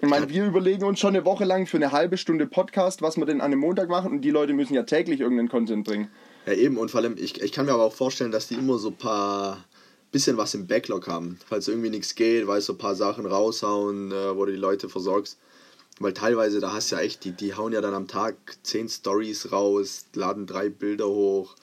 Ich 0.00 0.08
meine, 0.08 0.28
wir 0.28 0.46
überlegen 0.46 0.84
uns 0.84 1.00
schon 1.00 1.14
eine 1.14 1.24
Woche 1.24 1.44
lang 1.44 1.66
für 1.66 1.76
eine 1.76 1.92
halbe 1.92 2.16
Stunde 2.16 2.46
Podcast, 2.46 3.02
was 3.02 3.16
wir 3.16 3.24
denn 3.24 3.40
an 3.40 3.52
einem 3.52 3.60
Montag 3.60 3.88
machen 3.88 4.12
und 4.12 4.20
die 4.22 4.30
Leute 4.30 4.52
müssen 4.52 4.74
ja 4.74 4.82
täglich 4.82 5.20
irgendeinen 5.20 5.48
Content 5.48 5.84
bringen. 5.84 6.08
Ja, 6.46 6.54
eben, 6.54 6.76
und 6.76 6.90
vor 6.90 7.00
allem, 7.00 7.16
ich, 7.16 7.40
ich 7.40 7.52
kann 7.52 7.66
mir 7.66 7.72
aber 7.72 7.84
auch 7.84 7.94
vorstellen, 7.94 8.32
dass 8.32 8.48
die 8.48 8.54
immer 8.54 8.78
so 8.78 8.88
ein 8.88 8.96
paar 8.96 9.64
bisschen 10.10 10.36
was 10.36 10.54
im 10.54 10.66
Backlog 10.66 11.08
haben. 11.08 11.38
Falls 11.46 11.68
irgendwie 11.68 11.90
nichts 11.90 12.14
geht, 12.14 12.46
weil 12.46 12.60
so 12.60 12.74
ein 12.74 12.78
paar 12.78 12.94
Sachen 12.94 13.26
raushauen, 13.26 14.12
äh, 14.12 14.36
wo 14.36 14.44
du 14.44 14.52
die 14.52 14.58
Leute 14.58 14.88
versorgst. 14.88 15.38
Weil 15.98 16.14
teilweise, 16.14 16.60
da 16.60 16.72
hast 16.72 16.90
du 16.90 16.96
ja 16.96 17.02
echt, 17.02 17.24
die, 17.24 17.32
die 17.32 17.54
hauen 17.54 17.72
ja 17.72 17.80
dann 17.80 17.94
am 17.94 18.08
Tag 18.08 18.34
zehn 18.62 18.88
Stories 18.88 19.52
raus, 19.52 20.06
laden 20.14 20.46
drei 20.46 20.68
Bilder 20.68 21.08
hoch. 21.08 21.54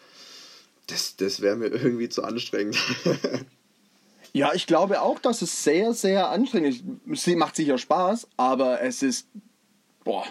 Das, 0.88 1.16
das 1.18 1.42
wäre 1.42 1.56
mir 1.56 1.68
irgendwie 1.72 2.10
zu 2.10 2.24
anstrengend. 2.24 2.78
Ja, 4.32 4.54
ich 4.54 4.68
glaube 4.68 5.02
auch, 5.02 5.20
dass 5.20 5.42
es 5.42 5.64
sehr, 5.64 5.94
sehr 5.94 6.30
anstrengend 6.30 6.76
ist. 7.08 7.28
Es 7.28 7.36
macht 7.36 7.56
sicher 7.56 7.78
Spaß, 7.78 8.28
aber 8.38 8.82
es 8.82 9.02
ist. 9.02 9.28
Boah. 10.04 10.24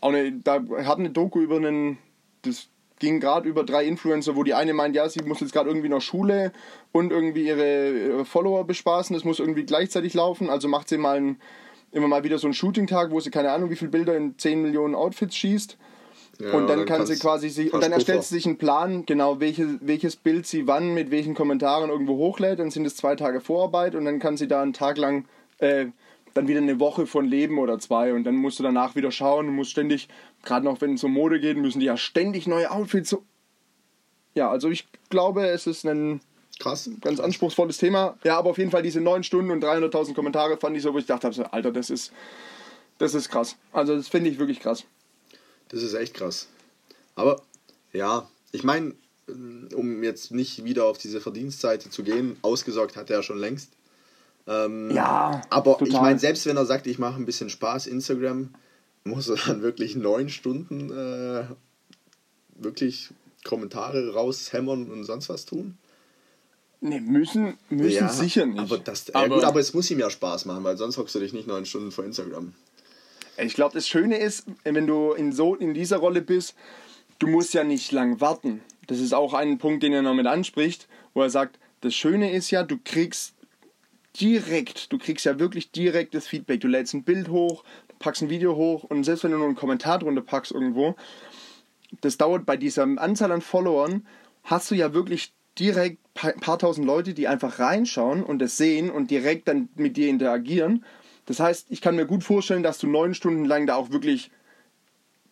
Auch 0.00 0.10
eine, 0.10 0.32
da 0.32 0.62
hat 0.84 0.98
eine 0.98 1.10
Doku 1.10 1.40
über 1.40 1.56
einen. 1.56 1.98
Das 2.42 2.68
ging 2.98 3.18
gerade 3.18 3.48
über 3.48 3.64
drei 3.64 3.86
Influencer, 3.86 4.36
wo 4.36 4.44
die 4.44 4.52
eine 4.52 4.74
meint, 4.74 4.94
ja, 4.94 5.08
sie 5.08 5.22
muss 5.22 5.40
jetzt 5.40 5.52
gerade 5.52 5.70
irgendwie 5.70 5.88
noch 5.88 6.02
Schule 6.02 6.52
und 6.92 7.12
irgendwie 7.12 7.46
ihre, 7.46 7.90
ihre 7.92 8.24
Follower 8.26 8.64
bespaßen. 8.64 9.14
Das 9.14 9.24
muss 9.24 9.38
irgendwie 9.38 9.64
gleichzeitig 9.64 10.12
laufen. 10.12 10.50
Also 10.50 10.68
macht 10.68 10.90
sie 10.90 10.98
mal 10.98 11.16
ein, 11.16 11.40
immer 11.92 12.08
mal 12.08 12.24
wieder 12.24 12.38
so 12.38 12.46
einen 12.46 12.54
Shooting-Tag, 12.54 13.10
wo 13.10 13.20
sie 13.20 13.30
keine 13.30 13.50
Ahnung, 13.52 13.70
wie 13.70 13.76
viele 13.76 13.90
Bilder 13.90 14.16
in 14.16 14.38
10 14.38 14.62
Millionen 14.62 14.94
Outfits 14.94 15.36
schießt 15.36 15.76
ja, 16.40 16.52
und 16.52 16.68
dann, 16.68 16.78
dann 16.78 16.86
kann 16.86 17.06
sie 17.06 17.16
quasi 17.16 17.50
sich, 17.50 17.72
und 17.72 17.82
dann 17.82 17.92
erstellt 17.92 18.22
sie 18.22 18.34
sich 18.34 18.46
einen 18.46 18.56
Plan, 18.56 19.04
genau 19.04 19.40
welche, 19.40 19.78
welches 19.82 20.16
Bild 20.16 20.46
sie 20.46 20.66
wann 20.66 20.94
mit 20.94 21.10
welchen 21.10 21.34
Kommentaren 21.34 21.90
irgendwo 21.90 22.16
hochlädt. 22.16 22.58
Dann 22.58 22.70
sind 22.70 22.86
es 22.86 22.96
zwei 22.96 23.14
Tage 23.14 23.40
Vorarbeit 23.40 23.94
und 23.94 24.06
dann 24.06 24.18
kann 24.18 24.36
sie 24.36 24.48
da 24.48 24.62
einen 24.62 24.72
Tag 24.72 24.96
lang 24.96 25.26
äh, 25.58 25.86
dann 26.32 26.48
wieder 26.48 26.60
eine 26.60 26.80
Woche 26.80 27.06
von 27.06 27.26
leben 27.26 27.58
oder 27.58 27.78
zwei 27.78 28.14
und 28.14 28.24
dann 28.24 28.36
musst 28.36 28.58
du 28.58 28.62
danach 28.62 28.94
wieder 28.94 29.10
schauen 29.10 29.48
und 29.48 29.54
musst 29.54 29.72
ständig, 29.72 30.08
gerade 30.42 30.64
noch 30.64 30.80
wenn 30.80 30.94
es 30.94 31.04
um 31.04 31.12
Mode 31.12 31.40
geht, 31.40 31.56
müssen 31.56 31.80
die 31.80 31.86
ja 31.86 31.96
ständig 31.96 32.46
neue 32.46 32.70
Outfits 32.70 33.10
so. 33.10 33.24
Ja, 34.34 34.48
also 34.48 34.70
ich 34.70 34.86
glaube, 35.10 35.46
es 35.48 35.66
ist 35.66 35.84
ein 35.84 36.20
krass, 36.58 36.90
ganz 37.00 37.20
anspruchsvolles 37.20 37.78
Thema. 37.78 38.18
Ja, 38.24 38.38
aber 38.38 38.50
auf 38.50 38.58
jeden 38.58 38.70
Fall 38.70 38.82
diese 38.82 39.00
neun 39.00 39.22
Stunden 39.22 39.50
und 39.50 39.62
300.000 39.62 40.14
Kommentare 40.14 40.56
fand 40.56 40.76
ich 40.76 40.82
so, 40.82 40.92
wo 40.92 40.98
ich 40.98 41.06
dachte, 41.06 41.52
Alter, 41.52 41.72
das 41.72 41.90
ist, 41.90 42.12
das 42.98 43.14
ist 43.14 43.28
krass. 43.28 43.56
Also 43.72 43.96
das 43.96 44.08
finde 44.08 44.30
ich 44.30 44.38
wirklich 44.38 44.60
krass. 44.60 44.84
Das 45.68 45.82
ist 45.82 45.94
echt 45.94 46.14
krass. 46.14 46.48
Aber 47.14 47.42
ja, 47.92 48.28
ich 48.52 48.64
meine, 48.64 48.94
um 49.74 50.02
jetzt 50.02 50.32
nicht 50.32 50.64
wieder 50.64 50.84
auf 50.84 50.98
diese 50.98 51.20
Verdienstseite 51.20 51.90
zu 51.90 52.02
gehen, 52.02 52.36
ausgesorgt 52.42 52.96
hat 52.96 53.10
er 53.10 53.16
ja 53.18 53.22
schon 53.22 53.38
längst. 53.38 53.70
Ähm, 54.46 54.90
ja. 54.90 55.42
Aber 55.50 55.78
total. 55.78 55.88
ich 55.88 56.00
meine, 56.00 56.18
selbst 56.18 56.46
wenn 56.46 56.56
er 56.56 56.66
sagt, 56.66 56.86
ich 56.86 56.98
mache 56.98 57.16
ein 57.16 57.26
bisschen 57.26 57.50
Spaß 57.50 57.86
Instagram, 57.86 58.54
muss 59.04 59.28
er 59.28 59.36
dann 59.36 59.62
wirklich 59.62 59.96
neun 59.96 60.28
Stunden 60.28 60.90
äh, 60.90 61.44
wirklich 62.56 63.10
Kommentare 63.44 64.12
raushämmern 64.12 64.90
und 64.90 65.04
sonst 65.04 65.28
was 65.28 65.46
tun? 65.46 65.78
Ne, 66.82 67.00
müssen, 67.00 67.58
müssen 67.68 67.90
ja, 67.90 68.08
sicher 68.08 68.46
nicht. 68.46 68.58
Aber, 68.58 68.78
das, 68.78 69.10
aber, 69.10 69.26
ja 69.26 69.34
gut, 69.34 69.44
aber 69.44 69.60
es 69.60 69.74
muss 69.74 69.90
ihm 69.90 69.98
ja 69.98 70.08
Spaß 70.08 70.46
machen, 70.46 70.64
weil 70.64 70.78
sonst 70.78 70.96
hockst 70.96 71.14
du 71.14 71.20
dich 71.20 71.34
nicht 71.34 71.46
neun 71.46 71.66
Stunden 71.66 71.92
vor 71.92 72.04
Instagram. 72.04 72.54
Ich 73.36 73.54
glaube, 73.54 73.74
das 73.74 73.86
Schöne 73.86 74.16
ist, 74.16 74.46
wenn 74.64 74.86
du 74.86 75.12
in, 75.12 75.32
so, 75.32 75.54
in 75.54 75.74
dieser 75.74 75.98
Rolle 75.98 76.22
bist, 76.22 76.54
du 77.18 77.26
musst 77.26 77.52
ja 77.52 77.64
nicht 77.64 77.92
lang 77.92 78.20
warten. 78.20 78.62
Das 78.86 78.98
ist 78.98 79.12
auch 79.12 79.34
ein 79.34 79.58
Punkt, 79.58 79.82
den 79.82 79.92
er 79.92 80.02
noch 80.02 80.14
mit 80.14 80.26
anspricht, 80.26 80.88
wo 81.12 81.22
er 81.22 81.30
sagt, 81.30 81.58
das 81.82 81.94
Schöne 81.94 82.32
ist 82.32 82.50
ja, 82.50 82.62
du 82.62 82.78
kriegst 82.82 83.34
direkt, 84.18 84.92
du 84.92 84.98
kriegst 84.98 85.26
ja 85.26 85.38
wirklich 85.38 85.70
direktes 85.70 86.26
Feedback. 86.26 86.60
Du 86.60 86.68
lädst 86.68 86.94
ein 86.94 87.04
Bild 87.04 87.28
hoch, 87.28 87.62
packst 87.98 88.22
ein 88.22 88.30
Video 88.30 88.56
hoch 88.56 88.84
und 88.84 89.04
selbst 89.04 89.24
wenn 89.24 89.30
du 89.30 89.38
nur 89.38 89.46
einen 89.46 89.56
Kommentar 89.56 89.98
drunter 89.98 90.22
packst 90.22 90.52
irgendwo, 90.52 90.96
das 92.00 92.16
dauert 92.16 92.46
bei 92.46 92.56
dieser 92.56 92.82
Anzahl 92.82 93.32
an 93.32 93.42
Followern, 93.42 94.06
hast 94.44 94.70
du 94.70 94.74
ja 94.74 94.94
wirklich 94.94 95.32
direkt 95.58 95.98
ein 96.22 96.40
paar 96.40 96.58
tausend 96.58 96.86
Leute, 96.86 97.14
die 97.14 97.28
einfach 97.28 97.58
reinschauen 97.58 98.22
und 98.22 98.38
das 98.40 98.56
sehen 98.56 98.90
und 98.90 99.10
direkt 99.10 99.48
dann 99.48 99.68
mit 99.76 99.96
dir 99.96 100.08
interagieren 100.08 100.84
das 101.30 101.38
heißt, 101.38 101.66
ich 101.70 101.80
kann 101.80 101.94
mir 101.94 102.06
gut 102.06 102.24
vorstellen, 102.24 102.64
dass 102.64 102.78
du 102.78 102.88
neun 102.88 103.14
Stunden 103.14 103.44
lang 103.44 103.64
da 103.64 103.76
auch 103.76 103.90
wirklich 103.90 104.32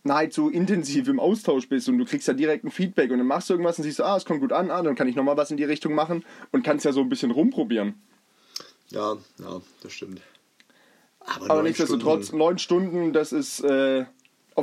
nahezu 0.04 0.48
intensiv 0.48 1.08
im 1.08 1.18
Austausch 1.18 1.68
bist 1.68 1.88
und 1.88 1.98
du 1.98 2.04
kriegst 2.04 2.28
ja 2.28 2.34
direkt 2.34 2.64
ein 2.64 2.70
Feedback 2.70 3.10
und 3.10 3.18
dann 3.18 3.26
machst 3.26 3.50
du 3.50 3.54
irgendwas 3.54 3.78
und 3.78 3.82
siehst, 3.82 4.00
ah, 4.00 4.16
es 4.16 4.24
kommt 4.24 4.40
gut 4.40 4.52
an, 4.52 4.70
ah, 4.70 4.80
dann 4.82 4.94
kann 4.94 5.08
ich 5.08 5.16
nochmal 5.16 5.36
was 5.36 5.50
in 5.50 5.56
die 5.56 5.64
Richtung 5.64 5.94
machen 5.94 6.24
und 6.52 6.62
kannst 6.62 6.84
ja 6.84 6.92
so 6.92 7.00
ein 7.00 7.08
bisschen 7.08 7.32
rumprobieren. 7.32 8.00
Ja, 8.90 9.16
ja, 9.40 9.60
das 9.82 9.92
stimmt. 9.92 10.20
Aber, 11.18 11.50
Aber 11.50 11.62
nichtsdestotrotz, 11.64 12.30
neun 12.30 12.58
Stunden, 12.58 13.12
das 13.12 13.32
ist 13.32 13.58
äh, 13.64 14.04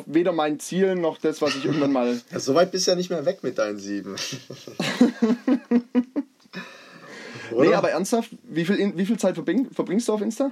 weder 0.05 0.31
mein 0.31 0.59
Ziel 0.59 0.95
noch 0.95 1.17
das, 1.17 1.41
was 1.41 1.55
ich 1.55 1.65
irgendwann 1.65 1.91
mal. 1.91 2.21
Ja, 2.31 2.39
so 2.39 2.53
weit 2.55 2.71
bist 2.71 2.87
du 2.87 2.91
ja 2.91 2.97
nicht 2.97 3.09
mehr 3.09 3.25
weg 3.25 3.43
mit 3.43 3.57
deinen 3.57 3.79
sieben. 3.79 4.15
nee, 7.57 7.73
aber 7.73 7.91
ernsthaft, 7.91 8.31
wie 8.43 8.65
viel, 8.65 8.93
wie 8.95 9.05
viel 9.05 9.17
Zeit 9.17 9.35
verbringst 9.35 10.07
du 10.07 10.13
auf 10.13 10.21
Insta? 10.21 10.51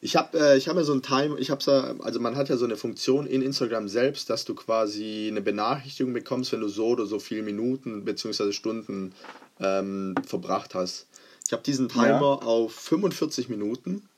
Ich 0.00 0.14
habe 0.14 0.38
äh, 0.38 0.60
hab 0.60 0.76
ja 0.76 0.84
so 0.84 0.92
ein 0.92 1.02
Time, 1.02 1.36
ich 1.38 1.50
habe 1.50 1.96
also 2.00 2.20
man 2.20 2.36
hat 2.36 2.48
ja 2.48 2.56
so 2.56 2.64
eine 2.64 2.76
Funktion 2.76 3.26
in 3.26 3.42
Instagram 3.42 3.88
selbst, 3.88 4.30
dass 4.30 4.44
du 4.44 4.54
quasi 4.54 5.26
eine 5.28 5.40
Benachrichtigung 5.40 6.12
bekommst, 6.12 6.52
wenn 6.52 6.60
du 6.60 6.68
so 6.68 6.86
oder 6.88 7.06
so 7.06 7.18
viele 7.18 7.42
Minuten 7.42 8.04
bzw. 8.04 8.52
Stunden 8.52 9.12
ähm, 9.58 10.14
verbracht 10.24 10.76
hast. 10.76 11.08
Ich 11.46 11.52
habe 11.52 11.62
diesen 11.62 11.88
Timer 11.88 12.38
ja. 12.40 12.46
auf 12.46 12.74
45 12.74 13.48
Minuten, 13.48 14.08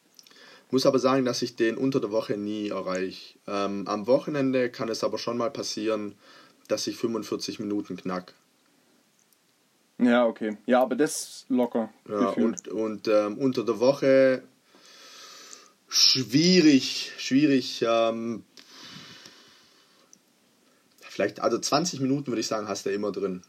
muss 0.73 0.87
aber 0.87 0.99
sagen, 0.99 1.25
dass 1.25 1.43
ich 1.43 1.57
den 1.57 1.77
unter 1.77 2.01
der 2.01 2.11
Woche 2.11 2.37
nie 2.37 2.69
erreiche. 2.69 3.39
Ähm, 3.47 3.87
am 3.87 4.07
Wochenende 4.07 4.71
kann 4.71 4.89
es 4.89 5.03
aber 5.05 5.19
schon 5.19 5.37
mal 5.37 5.51
passieren, 5.51 6.15
dass 6.69 6.87
ich 6.87 6.97
45 6.97 7.59
Minuten 7.59 7.97
knack. 7.97 8.35
Ja, 9.99 10.27
okay. 10.27 10.57
Ja, 10.67 10.81
aber 10.81 10.97
das 10.97 11.45
locker. 11.49 11.91
Ja, 12.09 12.31
und, 12.31 12.69
und 12.69 13.09
ähm, 13.09 13.37
unter 13.37 13.65
der 13.65 13.81
Woche 13.81 14.43
schwierig, 15.89 17.13
schwierig. 17.19 17.85
Ähm, 17.87 18.45
vielleicht, 21.01 21.41
also 21.41 21.59
20 21.59 22.01
Minuten 22.01 22.29
würde 22.29 22.41
ich 22.41 22.47
sagen, 22.47 22.69
hast 22.69 22.87
du 22.87 22.91
immer 22.91 23.13
drin. 23.13 23.43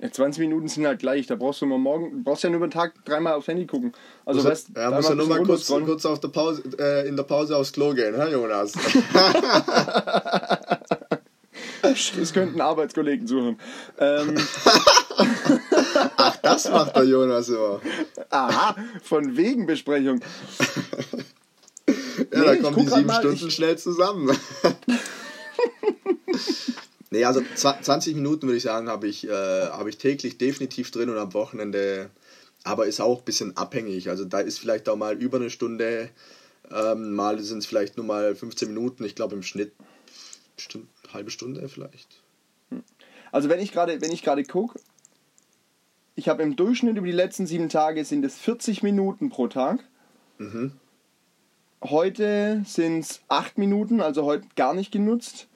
Ja, 0.00 0.12
20 0.12 0.40
Minuten 0.40 0.68
sind 0.68 0.86
halt 0.86 1.00
gleich. 1.00 1.26
Da 1.26 1.34
brauchst 1.34 1.60
du 1.60 1.66
immer 1.66 1.78
morgen, 1.78 2.22
brauchst 2.22 2.44
ja 2.44 2.50
nur 2.50 2.58
über 2.58 2.68
den 2.68 2.72
Tag 2.72 3.04
dreimal 3.04 3.34
aufs 3.34 3.48
Handy 3.48 3.66
gucken. 3.66 3.92
Also 4.24 4.42
muss 4.42 4.50
weißt, 4.50 4.68
ja, 4.76 4.90
musst 4.92 5.08
ja 5.08 5.14
nur 5.16 5.26
mal 5.26 5.42
kurz, 5.42 5.66
kurz 5.66 6.06
auf 6.06 6.20
der 6.20 6.28
Pause, 6.28 6.62
äh, 6.78 7.08
in 7.08 7.16
der 7.16 7.24
Pause 7.24 7.56
aufs 7.56 7.72
Klo 7.72 7.92
gehen, 7.94 8.14
hä, 8.14 8.30
Jonas? 8.30 8.74
Es 11.82 12.32
könnten 12.32 12.60
Arbeitskollegen 12.60 13.26
suchen. 13.26 13.58
Ähm. 13.98 14.34
Ach, 16.16 16.36
das 16.36 16.68
macht 16.70 16.96
der 16.96 17.04
Jonas 17.04 17.48
immer. 17.48 17.80
Aha, 18.30 18.76
von 19.02 19.36
wegen 19.36 19.66
Besprechung. 19.66 20.20
Ja, 22.30 22.40
nee, 22.40 22.44
da 22.44 22.56
kommen 22.56 22.76
die 22.76 22.86
sieben 22.86 23.10
Stunden 23.10 23.46
ich... 23.46 23.54
schnell 23.54 23.78
zusammen. 23.78 24.36
Nee, 27.10 27.24
also 27.24 27.42
20 27.54 28.14
Minuten 28.14 28.46
würde 28.46 28.56
ich 28.56 28.62
sagen, 28.62 28.88
habe 28.88 29.08
ich, 29.08 29.28
äh, 29.28 29.30
hab 29.68 29.86
ich 29.86 29.98
täglich 29.98 30.38
definitiv 30.38 30.90
drin 30.90 31.10
und 31.10 31.18
am 31.18 31.34
Wochenende, 31.34 32.10
aber 32.64 32.86
ist 32.86 33.00
auch 33.00 33.20
ein 33.20 33.24
bisschen 33.24 33.56
abhängig. 33.56 34.10
Also 34.10 34.24
da 34.24 34.40
ist 34.40 34.58
vielleicht 34.58 34.88
auch 34.88 34.96
mal 34.96 35.16
über 35.16 35.38
eine 35.38 35.50
Stunde, 35.50 36.10
ähm, 36.70 37.12
mal 37.12 37.38
sind 37.38 37.58
es 37.58 37.66
vielleicht 37.66 37.96
nur 37.96 38.06
mal 38.06 38.34
15 38.34 38.68
Minuten. 38.68 39.04
Ich 39.04 39.14
glaube 39.14 39.34
im 39.34 39.42
Schnitt 39.42 39.72
bestimmt 40.56 40.88
eine 41.04 41.14
halbe 41.14 41.30
Stunde 41.30 41.68
vielleicht. 41.68 42.22
Also 43.32 43.48
wenn 43.48 43.60
ich 43.60 43.72
gerade, 43.72 44.00
wenn 44.00 44.12
ich 44.12 44.22
gerade 44.22 44.44
gucke, 44.44 44.78
ich 46.14 46.28
habe 46.28 46.42
im 46.42 46.56
Durchschnitt 46.56 46.96
über 46.96 47.06
die 47.06 47.12
letzten 47.12 47.46
sieben 47.46 47.68
Tage 47.68 48.04
sind 48.04 48.24
es 48.24 48.36
40 48.38 48.82
Minuten 48.82 49.30
pro 49.30 49.46
Tag. 49.48 49.84
Mhm. 50.38 50.72
heute 51.82 52.62
sind 52.64 53.00
es 53.00 53.20
acht 53.28 53.58
Minuten, 53.58 54.00
also 54.00 54.24
heute 54.24 54.46
gar 54.54 54.72
nicht 54.72 54.92
genutzt. 54.92 55.48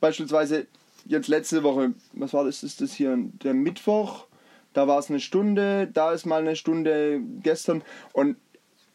Beispielsweise 0.00 0.66
jetzt 1.06 1.28
letzte 1.28 1.62
Woche, 1.62 1.94
was 2.12 2.32
war 2.32 2.44
das? 2.44 2.62
Ist 2.62 2.80
das 2.80 2.92
hier 2.92 3.16
der 3.16 3.54
Mittwoch? 3.54 4.26
Da 4.72 4.86
war 4.86 4.98
es 4.98 5.08
eine 5.08 5.20
Stunde, 5.20 5.88
da 5.92 6.12
ist 6.12 6.26
mal 6.26 6.40
eine 6.40 6.56
Stunde 6.56 7.20
gestern. 7.42 7.82
Und 8.12 8.36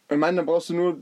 ich 0.09 0.17
meine, 0.17 0.37
dann 0.37 0.45
brauchst 0.45 0.69
du 0.69 0.75
nur 0.75 0.99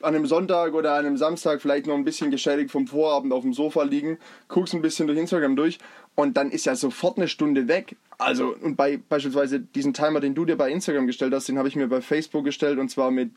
an 0.00 0.14
einem 0.14 0.26
Sonntag 0.26 0.74
oder 0.74 0.94
an 0.94 1.06
einem 1.06 1.16
Samstag 1.16 1.60
vielleicht 1.60 1.86
noch 1.86 1.94
ein 1.94 2.04
bisschen 2.04 2.30
geschädigt 2.30 2.70
vom 2.70 2.86
Vorabend 2.86 3.32
auf 3.32 3.42
dem 3.42 3.52
Sofa 3.52 3.82
liegen, 3.82 4.18
guckst 4.46 4.74
ein 4.74 4.82
bisschen 4.82 5.08
durch 5.08 5.18
Instagram 5.18 5.56
durch 5.56 5.78
und 6.14 6.36
dann 6.36 6.50
ist 6.50 6.66
ja 6.66 6.76
sofort 6.76 7.16
eine 7.16 7.28
Stunde 7.28 7.68
weg. 7.68 7.96
Also, 8.18 8.54
und 8.54 8.76
bei 8.76 8.96
beispielsweise 8.96 9.60
diesen 9.60 9.94
Timer, 9.94 10.20
den 10.20 10.34
du 10.34 10.44
dir 10.44 10.56
bei 10.56 10.70
Instagram 10.70 11.06
gestellt 11.06 11.34
hast, 11.34 11.48
den 11.48 11.58
habe 11.58 11.68
ich 11.68 11.76
mir 11.76 11.88
bei 11.88 12.00
Facebook 12.00 12.44
gestellt 12.44 12.78
und 12.78 12.90
zwar 12.90 13.10
mit 13.10 13.32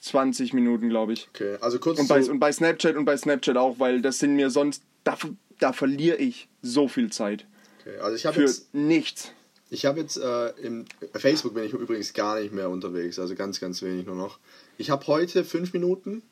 20 0.00 0.52
Minuten, 0.54 0.88
glaube 0.88 1.12
ich. 1.12 1.28
Okay, 1.34 1.56
also 1.60 1.78
kurz 1.78 1.98
und 2.00 2.08
bei, 2.08 2.22
und 2.24 2.38
bei 2.40 2.50
Snapchat 2.52 2.96
und 2.96 3.04
bei 3.04 3.16
Snapchat 3.16 3.56
auch, 3.56 3.78
weil 3.78 4.00
das 4.02 4.18
sind 4.18 4.34
mir 4.36 4.50
sonst, 4.50 4.82
da, 5.04 5.16
da 5.58 5.72
verliere 5.72 6.16
ich 6.16 6.48
so 6.62 6.88
viel 6.88 7.10
Zeit. 7.12 7.46
Okay, 7.80 7.98
also 7.98 8.16
ich 8.16 8.26
habe 8.26 8.34
Für 8.34 8.42
jetzt, 8.42 8.74
nichts. 8.74 9.32
ich 9.70 9.86
habe 9.86 10.00
jetzt 10.00 10.16
äh, 10.16 10.48
im 10.62 10.84
Facebook 11.14 11.54
bin 11.54 11.64
ich 11.64 11.72
übrigens 11.72 12.12
gar 12.14 12.40
nicht 12.40 12.52
mehr 12.52 12.70
unterwegs, 12.70 13.18
also 13.18 13.34
ganz, 13.34 13.60
ganz 13.60 13.82
wenig 13.82 14.06
nur 14.06 14.16
noch. 14.16 14.38
Ich 14.78 14.90
habe 14.90 15.06
heute 15.06 15.44
fünf 15.44 15.72
Minuten 15.74 16.22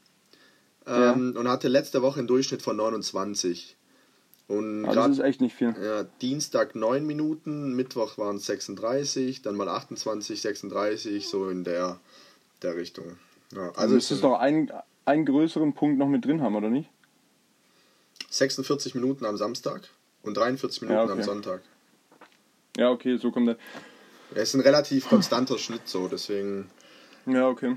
ähm, 0.87 1.35
und 1.37 1.49
hatte 1.49 1.69
letzte 1.69 2.01
Woche 2.03 2.19
einen 2.21 2.29
Durchschnitt 2.29 2.63
von 2.63 2.77
29. 2.77 3.77
Und 4.47 4.87
Also 4.87 4.99
grad- 5.01 5.11
das 5.11 5.19
ist 5.19 5.25
echt 5.25 5.41
nicht 5.43 5.55
viel. 5.55 5.75
Ja, 5.83 6.05
Dienstag 6.23 6.75
9 6.75 7.07
Minuten, 7.07 7.75
Mittwoch 7.77 8.17
waren 8.17 8.37
es 8.37 8.47
36, 8.47 9.43
dann 9.43 9.57
mal 9.57 9.69
28, 9.69 10.41
36, 10.41 11.29
so 11.29 11.51
in 11.51 11.65
der, 11.65 12.01
der 12.63 12.75
Richtung. 12.77 13.19
Ja, 13.53 13.71
Also 13.75 13.95
müsstest 13.95 14.23
doch 14.25 14.39
einen, 14.39 14.71
einen 15.05 15.25
größeren 15.25 15.73
Punkt 15.75 15.99
noch 15.99 16.09
mit 16.09 16.25
drin 16.25 16.43
haben, 16.43 16.55
oder 16.55 16.69
nicht? 16.71 16.91
46 18.31 18.95
Minuten 18.95 19.25
am 19.25 19.37
Samstag 19.37 19.89
und 20.23 20.37
43 20.37 20.83
Minuten 20.83 20.99
Ja, 20.99 21.05
okay. 21.05 21.13
am 21.13 21.23
Sonntag. 21.23 21.63
Ja, 22.77 22.91
okay, 22.91 23.17
so 23.17 23.31
kommt 23.31 23.49
der. 23.49 23.57
Es 24.35 24.51
ist 24.51 24.55
ein 24.55 24.61
relativ 24.61 25.09
konstanter 25.09 25.59
Schnitt 25.59 25.89
so, 25.89 26.09
deswegen. 26.09 26.71
Ja, 27.27 27.49
okay. 27.49 27.77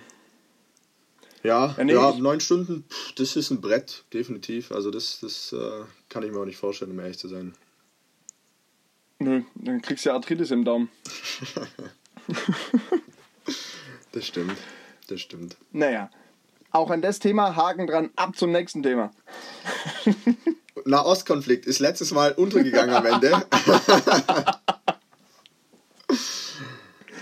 Ja, 1.44 1.74
Ja, 1.78 1.84
nee, 1.84 1.94
ja 1.94 2.14
neun 2.18 2.40
Stunden, 2.40 2.84
pff, 2.90 3.14
das 3.16 3.36
ist 3.36 3.50
ein 3.50 3.62
Brett, 3.62 4.04
definitiv. 4.14 4.72
Also 4.72 4.92
das, 4.92 5.20
das 5.22 5.54
äh, 5.54 5.84
kann 6.10 6.24
ich 6.24 6.32
mir 6.32 6.40
auch 6.40 6.46
nicht 6.46 6.58
vorstellen, 6.58 6.92
um 6.92 7.00
ehrlich 7.00 7.18
zu 7.18 7.30
sein. 7.30 7.54
Nö, 9.20 9.44
dann 9.56 9.82
kriegst 9.82 10.06
du 10.06 10.10
ja 10.10 10.16
Arthritis 10.16 10.52
im 10.52 10.66
Daumen. 10.66 10.90
Das 14.14 14.28
stimmt, 14.28 14.58
das 15.12 15.22
stimmt. 15.22 15.58
Naja. 15.72 16.10
Auch 16.72 16.90
an 16.90 17.02
das 17.02 17.20
Thema, 17.20 17.56
Haken 17.56 17.86
dran, 17.86 18.12
ab 18.16 18.38
zum 18.38 18.52
nächsten 18.52 18.82
Thema. 18.82 19.12
Nahostkonflikt 20.86 21.66
ist 21.66 21.80
letztes 21.80 22.12
Mal 22.12 22.32
untergegangen 22.32 22.96
am 22.96 23.06
Ende. 23.06 23.32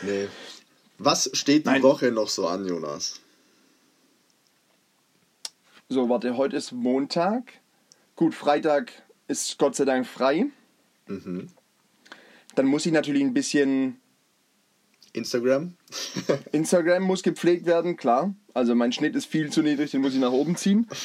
nee. 0.03 0.27
Was 0.99 1.31
steht 1.33 1.65
die 1.65 1.71
Nein. 1.71 1.83
Woche 1.83 2.11
noch 2.11 2.29
so 2.29 2.47
an, 2.47 2.67
Jonas? 2.67 3.21
So, 5.87 6.07
warte, 6.09 6.37
heute 6.37 6.55
ist 6.55 6.71
Montag. 6.71 7.53
Gut, 8.15 8.35
Freitag 8.35 8.91
ist 9.27 9.57
Gott 9.57 9.75
sei 9.75 9.85
Dank 9.85 10.05
frei. 10.05 10.45
Mhm. 11.07 11.47
Dann 12.53 12.67
muss 12.67 12.85
ich 12.85 12.91
natürlich 12.91 13.23
ein 13.23 13.33
bisschen. 13.33 13.99
Instagram? 15.19 15.73
Instagram 16.51 17.03
muss 17.03 17.23
gepflegt 17.23 17.65
werden, 17.65 17.95
klar. 17.95 18.33
Also 18.53 18.73
mein 18.75 18.91
Schnitt 18.91 19.15
ist 19.15 19.25
viel 19.25 19.51
zu 19.51 19.61
niedrig, 19.61 19.91
den 19.91 20.01
muss 20.01 20.13
ich 20.13 20.19
nach 20.19 20.31
oben 20.31 20.55
ziehen. 20.55 20.87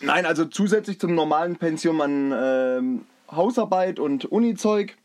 Nein, 0.00 0.26
also 0.26 0.44
zusätzlich 0.44 1.00
zum 1.00 1.14
normalen 1.14 1.56
Pensium 1.56 2.00
an 2.00 2.32
ähm, 2.36 3.06
Hausarbeit 3.30 3.98
und 3.98 4.26
Uni-Zeug. 4.26 4.96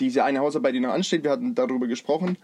Diese 0.00 0.24
eine 0.24 0.40
Hausarbeit, 0.40 0.74
die 0.74 0.80
noch 0.80 0.92
ansteht, 0.92 1.22
wir 1.22 1.30
hatten 1.30 1.54
darüber 1.54 1.86
gesprochen. 1.86 2.36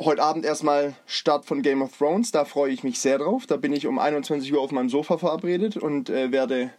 Heute 0.00 0.22
Abend 0.22 0.46
erstmal 0.46 0.94
Start 1.06 1.44
von 1.44 1.60
Game 1.60 1.82
of 1.82 1.96
Thrones, 1.96 2.32
da 2.32 2.46
freue 2.46 2.72
ich 2.72 2.84
mich 2.84 2.98
sehr 2.98 3.18
drauf. 3.18 3.46
Da 3.46 3.56
bin 3.56 3.72
ich 3.72 3.86
um 3.86 3.98
21 3.98 4.52
Uhr 4.52 4.60
auf 4.60 4.72
meinem 4.72 4.88
Sofa 4.88 5.18
verabredet 5.18 5.76
und 5.76 6.08
äh, 6.08 6.32
werde 6.32 6.70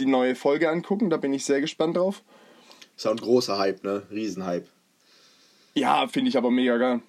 die 0.00 0.06
neue 0.06 0.34
Folge 0.34 0.68
angucken. 0.68 1.10
Da 1.10 1.16
bin 1.16 1.32
ich 1.32 1.44
sehr 1.44 1.60
gespannt 1.60 1.96
drauf. 1.96 2.24
Ist 2.96 3.06
auch 3.06 3.10
ein 3.10 3.16
großer 3.18 3.58
Hype, 3.58 3.84
ne? 3.84 4.02
Riesenhype. 4.10 4.66
Ja, 5.74 6.08
finde 6.08 6.30
ich 6.30 6.36
aber 6.36 6.50
mega 6.50 6.78
geil. 6.78 7.00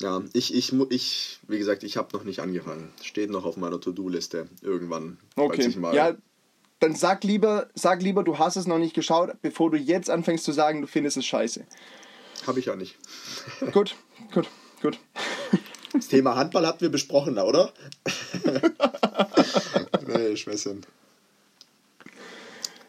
Ja, 0.00 0.22
ich, 0.32 0.54
ich, 0.54 0.72
ich 0.90 1.40
wie 1.48 1.58
gesagt, 1.58 1.82
ich 1.82 1.96
habe 1.96 2.16
noch 2.16 2.24
nicht 2.24 2.40
angefangen. 2.40 2.90
Steht 3.02 3.30
noch 3.30 3.44
auf 3.44 3.56
meiner 3.56 3.80
To-Do-Liste. 3.80 4.48
Irgendwann. 4.62 5.18
Okay. 5.36 5.74
Ja, 5.92 6.14
dann 6.78 6.94
sag 6.94 7.24
lieber, 7.24 7.68
sag 7.74 8.00
lieber, 8.02 8.22
du 8.22 8.38
hast 8.38 8.56
es 8.56 8.66
noch 8.66 8.78
nicht 8.78 8.94
geschaut, 8.94 9.32
bevor 9.42 9.70
du 9.70 9.76
jetzt 9.76 10.08
anfängst 10.08 10.44
zu 10.44 10.52
sagen, 10.52 10.80
du 10.80 10.86
findest 10.86 11.16
es 11.16 11.26
scheiße. 11.26 11.66
Habe 12.46 12.60
ich 12.60 12.70
auch 12.70 12.76
nicht. 12.76 12.96
gut, 13.72 13.96
gut, 14.32 14.48
gut. 14.80 14.98
Das 15.92 16.06
Thema 16.06 16.36
Handball 16.36 16.66
hatten 16.66 16.80
wir 16.80 16.90
besprochen, 16.90 17.38
oder? 17.38 17.72
nee, 20.06 20.36
Schwätzchen. 20.36 20.86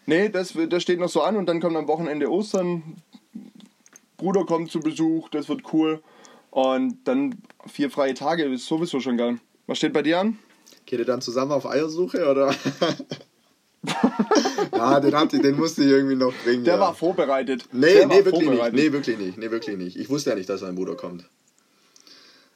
Nee, 0.10 0.30
das, 0.30 0.54
das 0.70 0.82
steht 0.82 1.00
noch 1.00 1.08
so 1.08 1.22
an 1.22 1.38
und 1.38 1.46
dann 1.46 1.62
kommt 1.62 1.78
am 1.78 1.88
Wochenende 1.88 2.32
Ostern. 2.32 2.96
Bruder 4.18 4.44
kommt 4.44 4.72
zu 4.72 4.80
Besuch, 4.80 5.30
das 5.30 5.48
wird 5.50 5.72
cool. 5.72 6.02
Und 6.50 6.98
dann 7.04 7.36
vier 7.68 7.92
freie 7.92 8.16
Tage 8.16 8.46
ist 8.46 8.66
sowieso 8.66 9.00
schon 9.02 9.18
geil. 9.18 9.38
Was 9.68 9.78
steht 9.78 9.94
bei 9.94 10.02
dir 10.02 10.20
an? 10.20 10.40
Geht 10.88 10.98
ihr 10.98 11.06
dann 11.06 11.22
zusammen 11.22 11.52
auf 11.52 11.68
Eiersuche, 11.68 12.28
oder? 12.28 12.52
ja, 14.74 15.00
den, 15.00 15.16
hat, 15.16 15.32
den 15.32 15.56
musste 15.56 15.84
ich 15.84 15.92
irgendwie 15.92 16.16
noch 16.16 16.34
bringen. 16.44 16.64
Der 16.64 16.74
ja. 16.74 16.80
war 16.80 16.96
vorbereitet. 16.96 17.66
Nee, 17.72 17.94
Der 17.94 18.08
nee, 18.08 18.26
wirklich 18.26 18.50
nicht. 18.50 18.74
Nee, 18.74 18.92
wirklich 18.92 19.20
nicht. 19.20 19.38
Nee, 19.38 19.52
wirklich 19.52 19.78
nicht. 19.78 19.96
Ich 19.96 20.10
wusste 20.10 20.32
ja 20.32 20.36
nicht, 20.36 20.50
dass 20.50 20.62
sein 20.62 20.74
Bruder 20.74 20.96
kommt. 20.96 21.30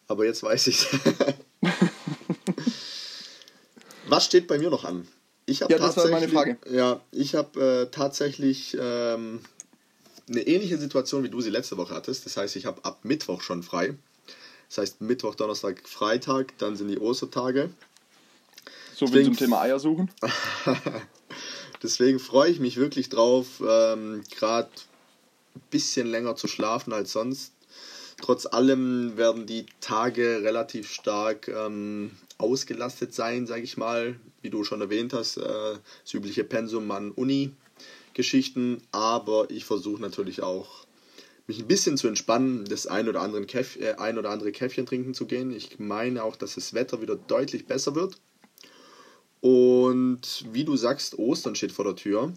Aber 0.08 0.26
jetzt 0.26 0.42
weiß 0.42 0.66
ich 0.66 0.88
Was 4.08 4.26
steht 4.26 4.48
bei 4.48 4.58
mir 4.58 4.72
noch 4.72 4.86
an? 4.86 5.08
Ich 5.46 5.62
habe 5.62 5.74
Ja, 5.74 5.80
das 5.80 5.98
war 5.98 6.06
meine 6.10 6.28
tatsächlich- 6.28 6.58
Frage. 6.62 6.76
Ja, 6.76 7.02
ich 7.12 7.36
habe 7.36 7.62
äh, 7.62 7.92
tatsächlich 7.92 8.78
ähm, 8.80 9.40
eine 10.30 10.42
ähnliche 10.48 10.78
Situation, 10.78 11.24
wie 11.24 11.30
du 11.30 11.42
sie 11.42 11.50
letzte 11.50 11.78
Woche 11.78 11.94
hattest. 11.94 12.26
Das 12.26 12.38
heißt, 12.38 12.56
ich 12.56 12.66
habe 12.66 12.84
ab 12.86 13.00
Mittwoch 13.04 13.42
schon 13.42 13.62
frei. 13.64 13.96
Das 14.70 14.78
heißt, 14.80 15.02
Mittwoch, 15.02 15.36
Donnerstag, 15.36 15.88
Freitag, 15.88 16.58
dann 16.58 16.76
sind 16.76 16.88
die 16.88 16.98
Ostertage. 17.00 17.70
So 18.96 19.08
viel 19.08 19.26
zum 19.26 19.36
Thema 19.36 19.62
Eier 19.62 19.80
suchen. 19.80 20.10
Deswegen 21.84 22.20
freue 22.20 22.50
ich 22.50 22.60
mich 22.60 22.78
wirklich 22.78 23.10
drauf, 23.10 23.62
ähm, 23.68 24.24
gerade 24.32 24.70
ein 25.56 25.62
bisschen 25.70 26.08
länger 26.08 26.36
zu 26.36 26.48
schlafen 26.48 26.94
als 26.94 27.12
sonst. 27.12 27.52
Trotz 28.22 28.46
allem 28.46 29.18
werden 29.18 29.46
die 29.46 29.66
Tage 29.82 30.42
relativ 30.44 30.90
stark 30.90 31.50
ähm, 31.50 32.12
ausgelastet 32.44 33.14
sein, 33.14 33.48
sage 33.48 33.64
ich 33.64 33.78
mal. 33.78 34.20
Wie 34.42 34.50
du 34.50 34.64
schon 34.64 34.82
erwähnt 34.82 35.14
hast, 35.14 35.38
äh, 35.38 35.44
das 36.04 36.14
übliche 36.14 36.44
Pensum 36.44 36.92
an 36.92 37.12
Uni-Geschichten. 37.12 38.82
Aber 38.92 39.50
ich 39.50 39.66
versuche 39.66 40.02
natürlich 40.02 40.44
auch, 40.44 40.86
mich 41.48 41.60
ein 41.60 41.68
bisschen 41.68 41.98
zu 41.98 42.08
entspannen, 42.08 42.66
das 42.66 42.88
ein 42.88 43.08
oder, 43.08 43.22
anderen 43.22 43.48
Käff, 43.48 43.78
äh, 43.78 43.94
ein 43.94 44.18
oder 44.18 44.30
andere 44.30 44.52
Käffchen 44.52 44.86
trinken 44.86 45.14
zu 45.14 45.26
gehen. 45.26 45.52
Ich 45.52 45.80
meine 45.80 46.24
auch, 46.24 46.36
dass 46.36 46.56
das 46.56 46.74
Wetter 46.74 47.02
wieder 47.02 47.16
deutlich 47.16 47.66
besser 47.66 47.96
wird. 47.96 48.18
Und 49.42 50.46
wie 50.52 50.64
du 50.64 50.78
sagst, 50.78 51.18
Ostern 51.18 51.56
steht 51.56 51.72
vor 51.72 51.86
der 51.86 51.96
Tür. 51.96 52.34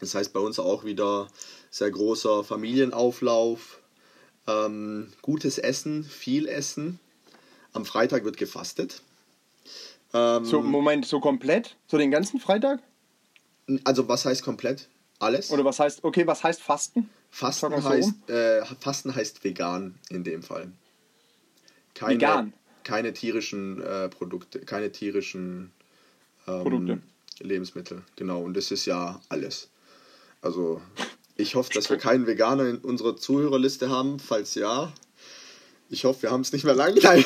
Das 0.00 0.14
heißt 0.14 0.32
bei 0.32 0.40
uns 0.40 0.58
auch 0.58 0.84
wieder 0.84 1.28
sehr 1.70 1.90
großer 1.90 2.44
Familienauflauf, 2.44 3.80
ähm, 4.46 5.08
gutes 5.22 5.58
Essen, 5.58 6.04
viel 6.04 6.46
Essen. 6.46 7.00
Am 7.78 7.84
Freitag 7.84 8.24
wird 8.24 8.36
gefastet. 8.36 9.02
Ähm, 10.12 10.44
So, 10.44 10.60
Moment, 10.60 11.06
so 11.06 11.20
komplett? 11.20 11.76
So 11.86 11.96
den 11.96 12.10
ganzen 12.10 12.40
Freitag? 12.40 12.80
also 13.84 14.08
was 14.08 14.24
heißt 14.24 14.42
komplett? 14.42 14.88
Alles? 15.20 15.52
Oder 15.52 15.64
was 15.64 15.78
heißt, 15.78 16.02
okay, 16.02 16.26
was 16.26 16.42
heißt 16.42 16.60
Fasten? 16.60 17.08
Fasten, 17.30 17.70
so 17.80 17.88
heißt, 17.88 18.30
äh, 18.30 18.64
Fasten 18.80 19.14
heißt 19.14 19.44
vegan 19.44 19.94
in 20.08 20.24
dem 20.24 20.42
Fall. 20.42 20.72
Keine, 21.94 22.14
Vegan? 22.14 22.52
Keine 22.82 23.12
tierischen 23.12 23.80
äh, 23.80 24.08
Produkte, 24.08 24.60
keine 24.60 24.90
tierischen 24.90 25.70
ähm, 26.48 26.62
Produkte. 26.62 27.02
Lebensmittel. 27.38 28.02
Genau, 28.16 28.42
und 28.42 28.56
das 28.56 28.72
ist 28.72 28.86
ja 28.86 29.20
alles. 29.28 29.68
Also 30.42 30.80
ich 31.36 31.54
hoffe, 31.54 31.72
dass 31.74 31.90
wir 31.90 31.98
keinen 31.98 32.26
Veganer 32.26 32.66
in 32.66 32.78
unserer 32.78 33.16
Zuhörerliste 33.16 33.88
haben. 33.88 34.18
Falls 34.18 34.56
ja, 34.56 34.92
ich 35.90 36.04
hoffe, 36.04 36.22
wir 36.22 36.30
haben 36.30 36.40
es 36.42 36.52
nicht 36.52 36.64
mehr 36.64 36.74
lange. 36.74 37.00
Nein. 37.02 37.24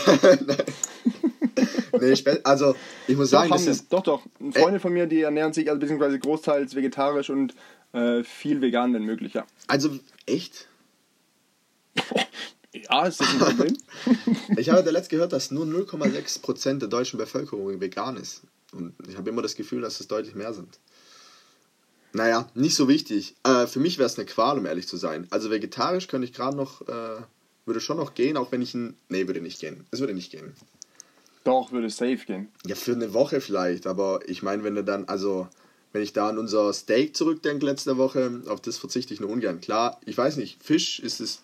nee, 2.01 2.17
spe- 2.17 2.41
also 2.45 2.75
ich 3.07 3.17
muss 3.17 3.31
Doch, 3.31 3.39
sagen, 3.41 3.51
das 3.51 3.67
ist, 3.67 3.93
doch, 3.93 4.03
doch. 4.03 4.23
Freunde 4.53 4.81
von 4.81 4.93
mir, 4.93 5.07
die 5.07 5.23
ernähren 5.23 5.53
sich 5.53 5.69
also 5.69 5.81
beziehungsweise 5.81 6.19
großteils 6.19 6.75
vegetarisch 6.75 7.31
und 7.31 7.55
äh, 7.93 8.25
viel 8.25 8.61
vegan, 8.61 8.95
wenn 8.95 9.05
möglich, 9.05 9.35
ja. 9.35 9.47
also 9.67 9.99
echt, 10.27 10.69
Ja, 12.75 13.07
ist 13.07 13.21
das 13.21 13.29
ein 13.29 13.39
Problem? 13.39 13.77
ich 14.57 14.71
habe 14.71 14.83
der 14.83 14.93
letzte 14.93 15.11
gehört, 15.17 15.33
dass 15.33 15.51
nur 15.51 15.67
0,6% 15.67 16.79
der 16.79 16.89
deutschen 16.89 17.19
Bevölkerung 17.19 17.81
vegan 17.81 18.17
ist. 18.17 18.43
Und 18.73 18.95
ich 19.07 19.19
habe 19.19 19.29
immer 19.29 19.43
das 19.43 19.57
Gefühl, 19.57 19.83
dass 19.83 20.01
es 20.01 20.09
deutlich 20.09 20.35
mehr 20.35 20.55
sind. 20.55 20.79
Naja, 22.15 22.49
nicht 22.55 22.75
so 22.75 22.89
wichtig. 22.89 23.35
Äh, 23.45 23.67
für 23.67 23.79
mich 23.81 23.99
wäre 23.99 24.07
es 24.07 24.17
eine 24.19 24.25
Qual, 24.27 24.59
um 24.59 24.65
ehrlich 24.65 24.89
zu 24.89 24.97
sein. 24.97 25.27
Also 25.31 25.51
vegetarisch 25.51 26.09
könnte 26.09 26.27
ich 26.27 26.33
gerade 26.33 26.57
noch, 26.57 26.81
äh, 26.89 27.21
würde 27.65 27.81
schon 27.81 27.97
noch 27.97 28.15
gehen, 28.15 28.37
auch 28.37 28.53
wenn 28.53 28.63
ich 28.63 28.75
ein. 28.75 28.97
Nee, 29.09 29.27
würde 29.27 29.41
nicht 29.41 29.61
gehen. 29.61 29.87
Es 29.91 30.01
würde 30.01 30.15
nicht 30.15 30.31
gehen. 30.31 30.55
Doch, 31.45 31.73
würde 31.73 31.91
safe 31.91 32.19
gehen. 32.19 32.49
Ja, 32.67 32.75
für 32.75 32.93
eine 32.93 33.15
Woche 33.15 33.41
vielleicht, 33.41 33.87
aber 33.87 34.21
ich 34.29 34.43
meine, 34.43 34.63
wenn 34.63 34.75
du 34.75 34.85
dann, 34.85 35.07
also, 35.07 35.49
wenn 35.93 36.03
ich 36.03 36.13
da 36.13 36.29
an 36.29 36.39
unser 36.39 36.73
Steak 36.73 37.17
zurückdenke 37.17 37.67
letzte 37.67 37.97
Woche, 37.97 38.43
auf 38.47 38.61
das 38.61 38.79
verzichte 38.79 39.13
ich 39.13 39.21
nur 39.21 39.31
ungern. 39.31 39.61
Klar, 39.61 40.01
ich 40.07 40.17
weiß 40.17 40.37
nicht, 40.37 40.63
Fisch, 40.63 41.01
ist 41.01 41.21
es, 41.21 41.43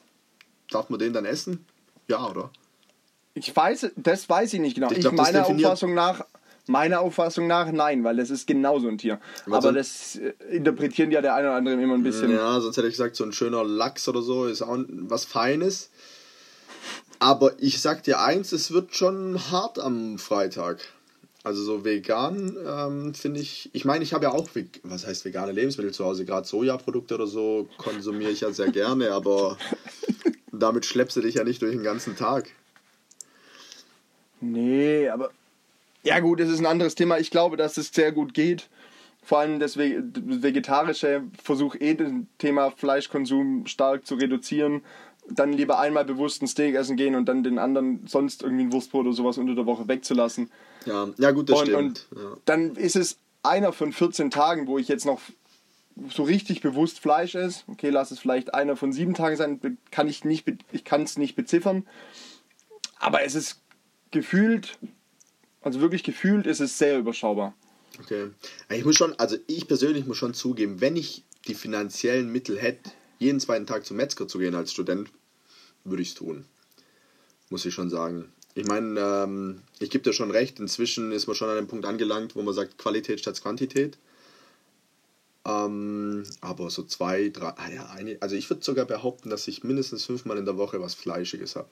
darf 0.70 0.88
man 0.88 1.00
den 1.00 1.12
dann 1.12 1.24
essen? 1.24 1.64
Ja, 2.06 2.28
oder? 2.28 2.50
Ich 3.34 3.54
weiß, 3.54 3.90
das 3.96 4.28
weiß 4.28 4.54
ich 4.54 4.60
nicht 4.60 4.74
genau. 4.74 4.90
Ich, 4.90 5.00
glaub, 5.00 5.14
ich 5.14 5.18
meiner 5.18 5.46
Auffassung 5.46 5.94
nach 5.94 6.24
Meiner 6.68 7.00
Auffassung 7.00 7.46
nach 7.46 7.70
nein, 7.72 8.04
weil 8.04 8.16
das 8.16 8.30
ist 8.30 8.46
genauso 8.46 8.88
ein 8.88 8.98
Tier. 8.98 9.20
Was 9.46 9.64
Aber 9.64 9.72
das 9.72 10.16
äh, 10.16 10.34
interpretieren 10.50 11.10
ja 11.10 11.20
der 11.20 11.34
eine 11.34 11.48
oder 11.48 11.56
andere 11.56 11.82
immer 11.82 11.94
ein 11.94 12.02
bisschen. 12.02 12.30
Ja, 12.30 12.60
sonst 12.60 12.76
hätte 12.76 12.88
ich 12.88 12.94
gesagt, 12.94 13.16
so 13.16 13.24
ein 13.24 13.32
schöner 13.32 13.64
Lachs 13.64 14.08
oder 14.08 14.22
so 14.22 14.46
ist 14.46 14.62
auch 14.62 14.78
was 14.88 15.24
Feines. 15.24 15.90
Aber 17.20 17.52
ich 17.58 17.80
sag 17.80 18.04
dir 18.04 18.20
eins, 18.20 18.52
es 18.52 18.70
wird 18.72 18.94
schon 18.94 19.50
hart 19.50 19.78
am 19.78 20.18
Freitag. 20.18 20.80
Also 21.44 21.62
so 21.62 21.84
vegan 21.84 22.56
ähm, 22.66 23.14
finde 23.14 23.40
ich, 23.40 23.70
ich 23.72 23.84
meine, 23.84 24.04
ich 24.04 24.12
habe 24.12 24.24
ja 24.24 24.32
auch, 24.32 24.48
was 24.82 25.06
heißt 25.06 25.24
vegane 25.24 25.52
Lebensmittel 25.52 25.92
zu 25.92 26.04
Hause, 26.04 26.24
gerade 26.24 26.46
Sojaprodukte 26.46 27.14
oder 27.14 27.26
so 27.26 27.68
konsumiere 27.78 28.30
ich 28.30 28.40
ja 28.40 28.52
sehr 28.52 28.70
gerne, 28.70 29.12
aber 29.12 29.56
damit 30.52 30.84
schleppst 30.84 31.16
du 31.16 31.20
dich 31.20 31.36
ja 31.36 31.44
nicht 31.44 31.62
durch 31.62 31.72
den 31.72 31.82
ganzen 31.82 32.16
Tag. 32.16 32.50
Nee, 34.40 35.08
aber 35.08 35.30
ja, 36.02 36.20
gut, 36.20 36.40
es 36.40 36.48
ist 36.48 36.60
ein 36.60 36.66
anderes 36.66 36.94
Thema. 36.94 37.18
Ich 37.18 37.30
glaube, 37.30 37.56
dass 37.56 37.76
es 37.76 37.88
sehr 37.88 38.12
gut 38.12 38.34
geht. 38.34 38.68
Vor 39.22 39.40
allem 39.40 39.60
das 39.60 39.76
Vegetarische 39.76 41.22
versuche 41.42 41.78
eh 41.78 41.94
das 41.94 42.10
Thema 42.38 42.70
Fleischkonsum 42.70 43.66
stark 43.66 44.06
zu 44.06 44.14
reduzieren. 44.14 44.82
Dann 45.28 45.52
lieber 45.52 45.78
einmal 45.78 46.06
bewusst 46.06 46.40
ein 46.40 46.48
Steak 46.48 46.74
essen 46.74 46.96
gehen 46.96 47.14
und 47.14 47.26
dann 47.26 47.42
den 47.42 47.58
anderen 47.58 48.06
sonst 48.06 48.42
irgendwie 48.42 48.64
ein 48.64 48.72
Wurstbrot 48.72 49.04
oder 49.04 49.14
sowas 49.14 49.36
unter 49.36 49.54
der 49.54 49.66
Woche 49.66 49.86
wegzulassen. 49.86 50.50
Ja, 50.86 51.08
ja 51.18 51.32
gut, 51.32 51.50
das 51.50 51.60
und, 51.60 51.66
stimmt. 51.66 52.06
Und 52.10 52.18
ja. 52.18 52.36
dann 52.46 52.76
ist 52.76 52.96
es 52.96 53.18
einer 53.42 53.72
von 53.72 53.92
14 53.92 54.30
Tagen, 54.30 54.66
wo 54.66 54.78
ich 54.78 54.88
jetzt 54.88 55.04
noch 55.04 55.20
so 56.10 56.22
richtig 56.22 56.60
bewusst 56.60 57.00
Fleisch 57.00 57.34
esse. 57.34 57.64
Okay, 57.66 57.90
lass 57.90 58.10
es 58.10 58.20
vielleicht 58.20 58.54
einer 58.54 58.76
von 58.76 58.92
sieben 58.92 59.14
Tagen 59.14 59.36
sein, 59.36 59.78
kann 59.90 60.08
ich 60.08 60.24
nicht, 60.24 60.46
ich 60.72 60.84
kann 60.84 61.02
es 61.02 61.18
nicht 61.18 61.36
beziffern. 61.36 61.86
Aber 62.98 63.22
es 63.22 63.34
ist 63.34 63.60
gefühlt 64.10 64.78
also 65.60 65.80
wirklich 65.80 66.02
gefühlt 66.02 66.46
ist 66.46 66.60
es 66.60 66.78
sehr 66.78 66.98
überschaubar. 66.98 67.54
Okay. 68.00 68.30
Ich 68.70 68.84
muss 68.84 68.96
schon, 68.96 69.18
also 69.18 69.36
ich 69.46 69.66
persönlich 69.66 70.06
muss 70.06 70.16
schon 70.16 70.34
zugeben, 70.34 70.80
wenn 70.80 70.96
ich 70.96 71.24
die 71.46 71.54
finanziellen 71.54 72.30
Mittel 72.30 72.58
hätte, 72.58 72.90
jeden 73.18 73.40
zweiten 73.40 73.66
Tag 73.66 73.84
zum 73.84 73.96
Metzger 73.96 74.28
zu 74.28 74.38
gehen 74.38 74.54
als 74.54 74.72
Student, 74.72 75.10
würde 75.84 76.02
ich 76.02 76.10
es 76.10 76.14
tun. 76.14 76.44
Muss 77.50 77.64
ich 77.64 77.74
schon 77.74 77.90
sagen. 77.90 78.32
Ich 78.54 78.66
meine, 78.66 79.00
ähm, 79.00 79.62
ich 79.78 79.90
gebe 79.90 80.04
dir 80.04 80.12
schon 80.12 80.30
recht, 80.30 80.60
inzwischen 80.60 81.12
ist 81.12 81.26
man 81.26 81.36
schon 81.36 81.48
an 81.48 81.56
einem 81.56 81.68
Punkt 81.68 81.86
angelangt, 81.86 82.36
wo 82.36 82.42
man 82.42 82.54
sagt, 82.54 82.78
Qualität 82.78 83.20
statt 83.20 83.40
Quantität. 83.40 83.98
Ähm, 85.44 86.24
aber 86.40 86.68
so 86.68 86.82
zwei, 86.82 87.30
drei, 87.30 87.50
ah 87.56 87.70
ja, 87.70 87.86
eine, 87.90 88.18
also 88.20 88.36
ich 88.36 88.50
würde 88.50 88.64
sogar 88.64 88.84
behaupten, 88.84 89.30
dass 89.30 89.48
ich 89.48 89.64
mindestens 89.64 90.04
fünfmal 90.04 90.38
in 90.38 90.44
der 90.44 90.58
Woche 90.58 90.80
was 90.80 90.94
Fleischiges 90.94 91.56
habe. 91.56 91.68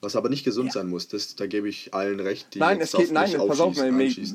Was 0.00 0.16
aber 0.16 0.30
nicht 0.30 0.44
gesund 0.44 0.68
ja. 0.68 0.72
sein 0.72 0.88
muss, 0.88 1.08
das, 1.08 1.36
da 1.36 1.46
gebe 1.46 1.68
ich 1.68 1.92
allen 1.92 2.20
recht, 2.20 2.54
die 2.54 2.58
Nein, 2.58 2.80
es 2.80 2.92
geht, 2.92 3.12
nein, 3.12 3.30
pass 3.36 3.60
auf, 3.60 3.76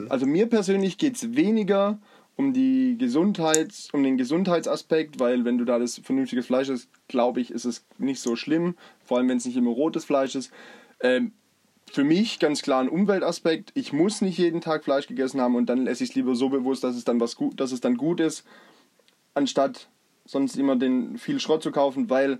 also 0.10 0.26
mir 0.28 0.46
persönlich 0.48 0.98
geht 0.98 1.16
es 1.16 1.36
weniger 1.36 2.00
um 2.36 2.54
die 2.54 2.98
Gesundheits, 3.00 3.90
um 3.94 4.04
den 4.04 4.18
Gesundheitsaspekt, 4.18 5.20
weil 5.20 5.46
wenn 5.46 5.58
du 5.58 5.66
da 5.66 5.80
das 5.80 6.00
vernünftige 6.00 6.44
Fleisch 6.44 6.70
hast, 6.70 6.90
glaube 7.08 7.40
ich, 7.40 7.50
ist 7.50 7.66
es 7.66 7.86
nicht 7.98 8.20
so 8.20 8.36
schlimm, 8.36 8.76
vor 9.06 9.18
allem 9.18 9.30
wenn 9.30 9.38
es 9.38 9.46
nicht 9.46 9.58
immer 9.58 9.72
rotes 9.72 10.06
Fleisch 10.06 10.36
ist. 10.36 10.52
Ähm, 11.00 11.32
für 11.92 12.04
mich 12.04 12.40
ganz 12.40 12.62
klar 12.62 12.82
ein 12.82 12.90
Umweltaspekt. 12.90 13.72
Ich 13.74 13.94
muss 13.94 14.22
nicht 14.22 14.38
jeden 14.38 14.60
Tag 14.60 14.84
Fleisch 14.84 15.08
gegessen 15.08 15.40
haben 15.40 15.56
und 15.56 15.68
dann 15.68 15.88
esse 15.88 16.04
ich 16.04 16.10
es 16.12 16.16
lieber 16.16 16.36
so 16.36 16.50
bewusst, 16.50 16.84
dass 16.84 16.96
es 16.96 17.06
dann 17.06 17.20
was 17.20 17.36
gut, 17.36 17.60
dass 17.60 17.72
es 17.72 17.80
dann 17.80 17.96
gut 17.96 18.20
ist, 18.20 18.44
anstatt 19.34 19.88
sonst 20.26 20.58
immer 20.58 20.76
den 20.76 21.18
viel 21.18 21.40
Schrott 21.40 21.64
zu 21.64 21.72
kaufen, 21.72 22.10
weil 22.10 22.40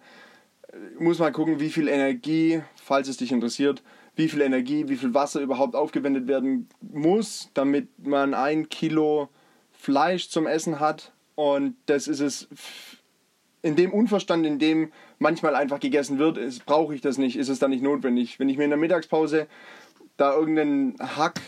muss 1.00 1.20
mal 1.20 1.32
gucken, 1.32 1.60
wie 1.60 1.70
viel 1.70 1.88
Energie, 1.88 2.62
falls 2.76 3.08
es 3.08 3.18
dich 3.18 3.32
interessiert, 3.32 3.84
wie 4.16 4.30
viel 4.30 4.42
Energie, 4.42 4.88
wie 4.88 4.96
viel 4.96 5.14
Wasser 5.14 5.42
überhaupt 5.42 5.76
aufgewendet 5.76 6.28
werden 6.28 6.70
muss, 6.82 7.50
damit 7.54 7.88
man 8.06 8.34
ein 8.34 8.70
Kilo 8.70 9.30
Fleisch 9.72 10.30
zum 10.30 10.48
Essen 10.48 10.80
hat. 10.80 11.12
Und 11.36 11.76
das 11.86 12.08
ist 12.08 12.22
es 12.22 12.48
in 13.62 13.76
dem 13.76 13.92
Unverstand, 13.92 14.46
in 14.46 14.60
dem 14.60 14.92
manchmal 15.20 15.56
einfach 15.56 15.80
gegessen 15.80 16.18
wird, 16.20 16.40
brauche 16.66 16.94
ich 16.96 17.02
das 17.02 17.18
nicht, 17.18 17.36
ist 17.36 17.50
es 17.50 17.60
dann 17.60 17.72
nicht 17.72 17.84
notwendig. 17.84 18.40
Wenn 18.40 18.48
ich 18.48 18.58
mir 18.58 18.64
in 18.64 18.70
der 18.70 18.80
Mittagspause 18.80 19.48
da 20.18 20.34
irgendeinen 20.34 20.96
Hack 21.00 21.42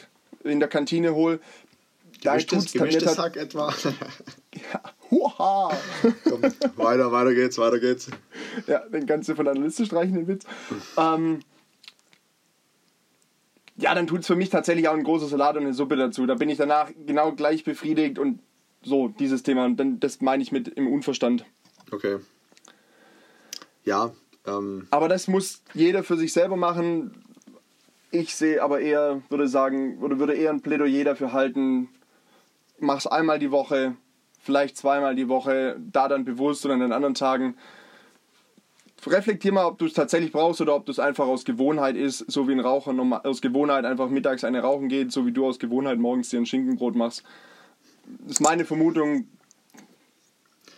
in 0.44 0.60
der 0.60 0.68
Kantine 0.68 1.14
hole, 1.14 1.40
tut's 2.22 2.74
gemischtes 2.74 3.18
Hack 3.18 3.38
etwa. 3.38 3.74
ja, 4.56 4.82
Huha! 5.12 5.70
Komm, 6.24 6.42
weiter, 6.76 7.12
weiter 7.12 7.34
geht's, 7.34 7.58
weiter 7.58 7.80
geht's. 7.80 8.10
Ja, 8.66 8.80
den 8.80 9.06
kannst 9.06 9.30
du 9.30 9.36
von 9.36 9.46
deiner 9.46 9.62
Liste 9.62 9.86
streichen, 9.86 10.16
den 10.16 10.28
Witz. 10.28 10.46
Ähm, 10.98 11.40
ja, 13.78 13.94
dann 13.94 14.08
tut 14.08 14.22
es 14.22 14.28
für 14.28 14.36
mich 14.36 14.50
tatsächlich 14.50 14.88
auch 14.88 14.96
ein 14.96 15.04
großer 15.04 15.28
Salat 15.28 15.56
und 15.56 15.64
eine 15.64 15.74
Suppe 15.74 15.96
dazu. 15.96 16.26
Da 16.26 16.36
bin 16.36 16.50
ich 16.50 16.58
danach 16.58 16.90
genau 17.06 17.32
gleich 17.32 17.64
befriedigt 17.64 18.20
und 18.20 18.40
so, 18.82 19.08
dieses 19.08 19.44
Thema. 19.44 19.66
Und 19.66 19.78
dann, 19.78 20.00
das 20.00 20.20
meine 20.22 20.42
ich 20.42 20.52
mit 20.52 20.68
im 20.68 20.92
Unverstand. 20.92 21.46
Okay. 21.92 22.18
Ja. 23.84 24.12
Ähm. 24.46 24.88
Aber 24.90 25.08
das 25.08 25.28
muss 25.28 25.62
jeder 25.74 26.04
für 26.04 26.18
sich 26.18 26.34
selber 26.34 26.58
machen. 26.58 27.24
Ich 28.10 28.36
sehe 28.36 28.64
aber 28.64 28.80
eher, 28.80 29.22
würde 29.30 29.48
sagen, 29.48 30.00
oder 30.00 30.18
würde 30.18 30.34
eher 30.34 30.52
ein 30.52 30.62
Plädoyer 30.62 31.04
dafür 31.04 31.34
halten, 31.34 31.90
mach's 32.80 33.08
einmal 33.08 33.40
die 33.40 33.52
Woche, 33.52 33.96
vielleicht 34.40 34.78
zweimal 34.78 35.16
die 35.16 35.28
Woche, 35.28 35.78
da 35.80 36.08
dann 36.08 36.26
bewusst 36.26 36.66
und 36.66 36.72
an 36.72 36.80
den 36.80 36.92
anderen 36.92 37.16
Tagen. 37.16 37.56
Reflektier 39.06 39.54
mal, 39.54 39.66
ob 39.66 39.78
du 39.78 39.86
es 39.86 39.94
tatsächlich 39.94 40.32
brauchst 40.32 40.60
oder 40.60 40.76
ob 40.76 40.86
du 40.86 40.92
es 40.92 41.00
einfach 41.00 41.28
aus 41.28 41.46
Gewohnheit 41.46 41.96
ist, 41.96 42.26
so 42.30 42.48
wie 42.48 42.52
ein 42.52 42.60
Raucher 42.60 42.94
aus 43.24 43.42
Gewohnheit 43.42 43.86
einfach 43.86 44.10
mittags 44.10 44.44
eine 44.44 44.62
rauchen 44.62 44.90
geht, 44.90 45.12
so 45.12 45.26
wie 45.26 45.32
du 45.32 45.46
aus 45.46 45.60
Gewohnheit 45.60 45.98
morgens 45.98 46.30
dir 46.30 46.40
ein 46.40 46.46
Schinkenbrot 46.46 46.96
machst. 46.96 47.24
Das 48.24 48.34
ist 48.34 48.42
meine 48.42 48.66
Vermutung 48.66 49.28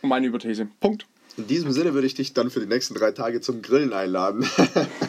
und 0.01 0.09
meine 0.09 0.27
Hypothese. 0.27 0.67
Punkt. 0.79 1.07
In 1.37 1.47
diesem 1.47 1.71
Sinne 1.71 1.93
würde 1.93 2.07
ich 2.07 2.15
dich 2.15 2.33
dann 2.33 2.49
für 2.49 2.59
die 2.59 2.65
nächsten 2.65 2.93
drei 2.93 3.11
Tage 3.11 3.41
zum 3.41 3.61
Grillen 3.61 3.93
einladen. 3.93 4.47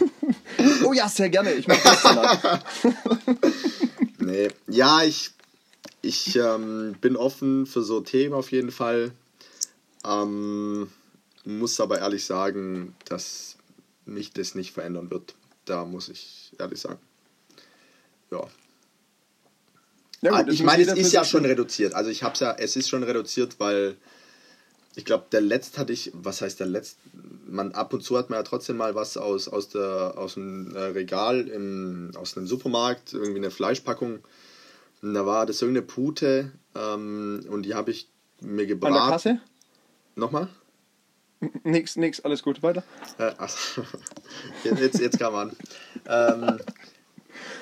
oh 0.85 0.93
ja, 0.93 1.09
sehr 1.09 1.29
gerne. 1.29 1.53
Ich 1.53 1.67
mache 1.67 1.81
das. 1.83 2.61
nee. 4.19 4.49
Ja, 4.69 5.03
ich 5.03 5.33
ich 6.03 6.37
ähm, 6.37 6.97
bin 7.01 7.17
offen 7.17 7.67
für 7.67 7.83
so 7.83 8.01
Themen 8.01 8.35
auf 8.35 8.53
jeden 8.53 8.71
Fall. 8.71 9.13
Ähm, 10.05 10.89
muss 11.45 11.81
aber 11.81 11.99
ehrlich 11.99 12.25
sagen, 12.25 12.95
dass 13.07 13.57
mich 14.07 14.33
das 14.33 14.55
nicht 14.55 14.73
verändern 14.73 15.11
wird. 15.11 15.35
Da 15.65 15.85
muss 15.85 16.09
ich 16.09 16.53
ehrlich 16.59 16.81
sagen. 16.81 16.99
Ja. 18.31 18.47
ja 20.23 20.31
gut, 20.31 20.49
ah, 20.49 20.53
ich 20.53 20.63
meine, 20.63 20.83
es 20.83 20.93
ist 20.93 21.13
ja 21.13 21.25
schon 21.25 21.45
reduziert. 21.45 21.95
Also 21.95 22.11
ich 22.11 22.23
habe 22.23 22.35
es 22.35 22.41
ja, 22.41 22.55
es 22.59 22.77
ist 22.77 22.89
schon 22.89 23.03
reduziert, 23.03 23.57
weil 23.59 23.97
ich 24.95 25.05
glaube, 25.05 25.27
der 25.31 25.41
letzte 25.41 25.79
hatte 25.79 25.93
ich, 25.93 26.11
was 26.15 26.41
heißt 26.41 26.61
der 26.61 26.67
letzte? 26.67 26.99
Man 27.47 27.73
ab 27.73 27.93
und 27.93 28.03
zu 28.03 28.17
hat 28.17 28.31
man 28.31 28.39
ja 28.39 28.43
trotzdem 28.43 28.77
mal 28.77 28.95
was 28.95 29.17
aus, 29.17 29.49
aus, 29.49 29.69
der, 29.69 30.15
aus 30.17 30.35
dem 30.35 30.75
äh, 30.75 30.81
Regal, 30.81 31.49
im, 31.49 32.13
aus 32.17 32.37
einem 32.37 32.47
Supermarkt, 32.47 33.13
irgendwie 33.13 33.39
eine 33.39 33.51
Fleischpackung 33.51 34.21
und 35.03 35.15
da 35.15 35.27
war 35.27 35.47
das 35.47 35.63
irgendeine 35.63 35.87
Pute 35.87 36.53
ähm, 36.75 37.45
und 37.49 37.65
die 37.65 37.75
habe 37.75 37.91
ich 37.91 38.09
mir 38.41 38.67
gebraten. 38.67 38.95
An 38.95 39.03
der 39.03 39.11
Kasse? 39.11 39.41
Nochmal? 40.15 40.49
Nix, 41.65 41.97
nix, 41.97 42.21
alles 42.21 42.43
gut, 42.43 42.63
weiter. 42.63 42.83
Äh, 43.19 43.33
ach, 43.39 43.57
jetzt, 44.65 45.01
jetzt 45.01 45.19
kam 45.19 45.33
man. 45.33 45.57
ähm, 46.07 46.59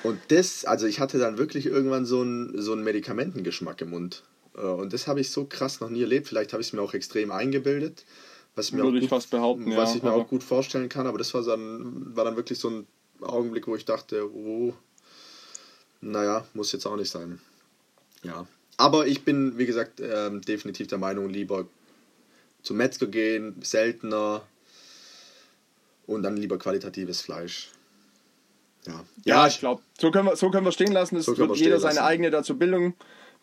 und 0.03 0.19
das, 0.29 0.65
also 0.65 0.85
ich 0.85 0.99
hatte 0.99 1.17
dann 1.17 1.37
wirklich 1.37 1.65
irgendwann 1.65 2.05
so 2.05 2.21
einen, 2.21 2.61
so 2.61 2.73
einen 2.73 2.83
Medikamentengeschmack 2.83 3.81
im 3.81 3.91
Mund. 3.91 4.23
Äh, 4.55 4.61
und 4.61 4.91
das 4.91 5.07
habe 5.07 5.21
ich 5.21 5.31
so 5.31 5.45
krass 5.45 5.79
noch 5.79 5.89
nie 5.89 6.01
erlebt. 6.01 6.27
Vielleicht 6.27 6.51
habe 6.51 6.61
ich 6.61 6.67
es 6.67 6.73
mir 6.73 6.81
auch 6.81 6.93
extrem 6.93 7.31
eingebildet. 7.31 8.05
Was 8.55 8.71
mir 8.73 8.83
Würde 8.83 8.97
ich 8.97 9.03
gut, 9.03 9.09
fast 9.11 9.29
behaupten, 9.29 9.75
Was 9.77 9.91
ja, 9.91 9.97
ich 9.97 10.03
mir 10.03 10.11
auch 10.11 10.27
gut 10.27 10.43
vorstellen 10.43 10.89
kann. 10.89 11.07
Aber 11.07 11.17
das 11.17 11.33
war 11.33 11.43
dann, 11.43 12.15
war 12.15 12.25
dann 12.25 12.35
wirklich 12.35 12.59
so 12.59 12.69
ein 12.69 12.87
Augenblick, 13.21 13.67
wo 13.67 13.75
ich 13.75 13.85
dachte, 13.85 14.29
oh, 14.33 14.73
naja, 16.01 16.45
muss 16.53 16.71
jetzt 16.71 16.85
auch 16.85 16.95
nicht 16.95 17.09
sein. 17.11 17.39
Ja. 18.23 18.47
Aber 18.77 19.07
ich 19.07 19.23
bin, 19.23 19.57
wie 19.57 19.65
gesagt, 19.65 19.99
ähm, 19.99 20.41
definitiv 20.41 20.87
der 20.87 20.97
Meinung, 20.97 21.29
lieber 21.29 21.67
zum 22.63 22.77
Metzger 22.77 23.07
gehen, 23.07 23.55
seltener. 23.61 24.41
und 26.07 26.23
dann 26.23 26.35
lieber 26.37 26.57
qualitatives 26.57 27.21
Fleisch. 27.21 27.69
Ja, 28.87 29.03
Ja, 29.25 29.47
ich 29.47 29.59
glaube, 29.59 29.83
so 29.99 30.09
können 30.09 30.25
wir 30.25 30.35
so 30.35 30.49
können 30.49 30.65
wir 30.65 30.71
stehen 30.71 30.91
lassen. 30.91 31.17
Es 31.17 31.25
So 31.25 31.37
wird 31.37 31.49
wir 31.51 31.55
jeder 31.55 31.79
seine 31.79 31.95
lassen. 31.95 32.05
eigene 32.07 32.31
dazu 32.31 32.57
Bildung, 32.57 32.95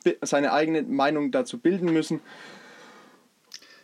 bi- 0.03 0.17
seine 0.23 0.53
eigene 0.53 0.83
Meinung 0.83 1.31
dazu 1.31 1.59
bilden 1.59 1.93
müssen. 1.93 2.21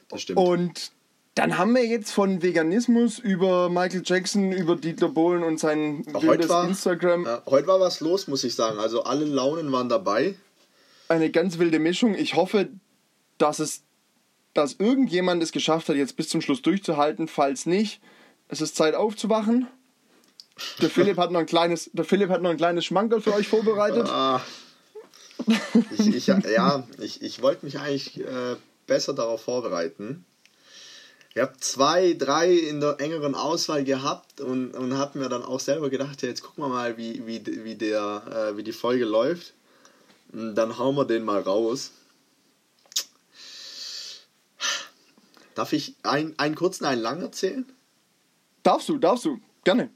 das 0.08 0.22
stimmt. 0.22 0.38
Und 0.40 0.92
dann 1.34 1.56
haben 1.56 1.74
wir 1.74 1.86
jetzt 1.86 2.10
von 2.12 2.42
Veganismus 2.42 3.18
über 3.18 3.70
Michael 3.70 4.02
Jackson, 4.04 4.52
über 4.52 4.76
Dieter 4.76 5.08
Bohlen 5.08 5.42
und 5.42 5.58
sein 5.58 6.04
Heute 6.12 6.26
wildes 6.26 6.48
war, 6.50 6.68
Instagram 6.68 7.26
äh, 7.26 7.38
heute 7.46 7.66
war 7.68 7.80
was 7.80 8.00
los, 8.00 8.28
muss 8.28 8.44
ich 8.44 8.54
sagen. 8.54 8.78
Also 8.78 9.04
alle 9.04 9.24
Launen 9.24 9.72
waren 9.72 9.88
dabei. 9.88 10.34
eine 11.08 11.30
ganz 11.30 11.58
wilde 11.58 11.78
Mischung. 11.78 12.14
Ich 12.14 12.34
hoffe, 12.34 12.68
dass 13.38 13.60
es, 13.60 13.82
dass 14.52 14.74
irgendjemand 14.74 15.42
es 15.42 15.52
geschafft 15.52 15.88
hat, 15.88 15.96
jetzt 15.96 16.16
bis 16.16 16.28
zum 16.28 16.42
Schluss 16.42 16.60
durchzuhalten. 16.60 17.28
Falls 17.28 17.64
nicht, 17.64 18.02
es 18.48 18.60
ist 18.60 18.76
Zeit 18.76 18.94
aufzuwachen. 18.94 19.68
Der 20.82 20.90
Philipp 20.90 21.16
hat 21.16 21.30
noch 21.30 21.40
ein 21.40 21.46
kleines, 21.46 21.90
der 21.94 22.04
Philipp 22.04 22.28
hat 22.28 22.42
noch 22.42 22.50
ein 22.50 22.58
kleines 22.58 22.84
Schmankerl 22.84 23.22
für 23.22 23.32
euch 23.32 23.48
vorbereitet. 23.48 24.06
Ah. 24.06 24.42
Ich, 25.98 26.14
ich, 26.14 26.26
ja, 26.26 26.86
ich, 27.00 27.22
ich 27.22 27.42
wollte 27.42 27.64
mich 27.64 27.78
eigentlich 27.78 28.20
äh, 28.20 28.56
besser 28.86 29.14
darauf 29.14 29.42
vorbereiten. 29.42 30.26
Ich 31.34 31.40
habe 31.40 31.56
zwei, 31.60 32.12
drei 32.12 32.52
in 32.52 32.80
der 32.80 33.00
engeren 33.00 33.34
Auswahl 33.34 33.84
gehabt 33.84 34.42
und, 34.42 34.74
und 34.74 34.98
habe 34.98 35.18
mir 35.18 35.30
dann 35.30 35.42
auch 35.42 35.60
selber 35.60 35.88
gedacht, 35.88 36.20
ja, 36.20 36.28
jetzt 36.28 36.42
gucken 36.42 36.64
wir 36.64 36.68
mal, 36.68 36.98
wie, 36.98 37.26
wie, 37.26 37.42
wie, 37.64 37.74
der, 37.74 38.50
äh, 38.52 38.56
wie 38.58 38.62
die 38.62 38.72
Folge 38.72 39.06
läuft. 39.06 39.54
Und 40.32 40.54
dann 40.54 40.76
hauen 40.76 40.94
wir 40.94 41.06
den 41.06 41.24
mal 41.24 41.40
raus. 41.40 41.92
Darf 45.54 45.72
ich 45.72 45.94
ein, 46.02 46.38
einen 46.38 46.54
kurzen, 46.54 46.84
einen 46.84 47.00
lang 47.00 47.22
erzählen? 47.22 47.64
Darfst 48.62 48.90
du, 48.90 48.98
darfst 48.98 49.24
du, 49.24 49.40
gerne. 49.64 49.90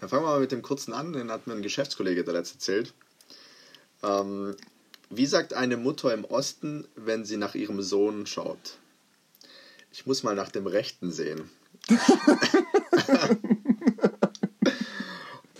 Dann 0.00 0.08
fangen 0.08 0.24
wir 0.24 0.30
mal 0.30 0.40
mit 0.40 0.50
dem 0.50 0.62
kurzen 0.62 0.92
an, 0.92 1.12
den 1.12 1.30
hat 1.30 1.46
mir 1.46 1.54
ein 1.54 1.62
Geschäftskollege 1.62 2.24
der 2.24 2.34
letzte 2.34 2.54
erzählt. 2.56 2.94
Ähm, 4.02 4.56
wie 5.08 5.26
sagt 5.26 5.54
eine 5.54 5.76
Mutter 5.76 6.12
im 6.12 6.24
Osten, 6.24 6.86
wenn 6.96 7.24
sie 7.24 7.36
nach 7.36 7.54
ihrem 7.54 7.80
Sohn 7.80 8.26
schaut? 8.26 8.79
Ich 9.92 10.06
muss 10.06 10.22
mal 10.22 10.34
nach 10.34 10.50
dem 10.50 10.66
Rechten 10.66 11.10
sehen. 11.12 11.50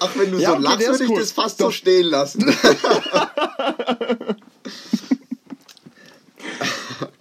Ach, 0.03 0.17
wenn 0.17 0.31
du 0.33 0.39
Ja, 0.39 0.51
so 0.51 0.57
okay, 0.57 0.63
lachst, 0.65 0.81
ist 0.81 1.01
würde 1.01 1.05
ich 1.13 1.19
das 1.19 1.33
fast 1.33 1.59
so 1.59 1.71
stehen 1.71 2.07
lassen. 2.07 2.45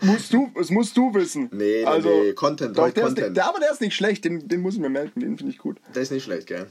Musst 0.01 0.34
du, 0.34 0.51
es 0.60 0.70
musst 0.70 0.95
du 0.97 1.14
wissen. 1.14 1.49
Nee, 1.51 1.82
nee, 1.82 1.86
also, 1.86 2.10
nee, 2.10 2.34
Content, 2.34 2.78
Doch, 2.78 2.84
der, 2.89 3.03
Ist 3.03 3.10
Content. 3.10 3.28
nicht, 3.28 3.38
der, 3.38 3.47
aber 3.49 3.60
der 3.60 3.72
ist 3.72 3.82
nicht 3.82 3.95
schlecht, 3.95 4.24
den, 4.26 4.47
den 4.47 4.62
muss 4.62 4.74
ich 4.76 4.80
mir 4.80 4.89
merken, 4.89 5.20
den 5.20 5.38
finde 5.38 5.51
ich 5.53 5.60
gut. 5.60 5.78
Der 5.93 6.01
ist 6.01 6.12
nicht 6.12 6.24
schlecht, 6.24 6.47
gell? 6.47 6.68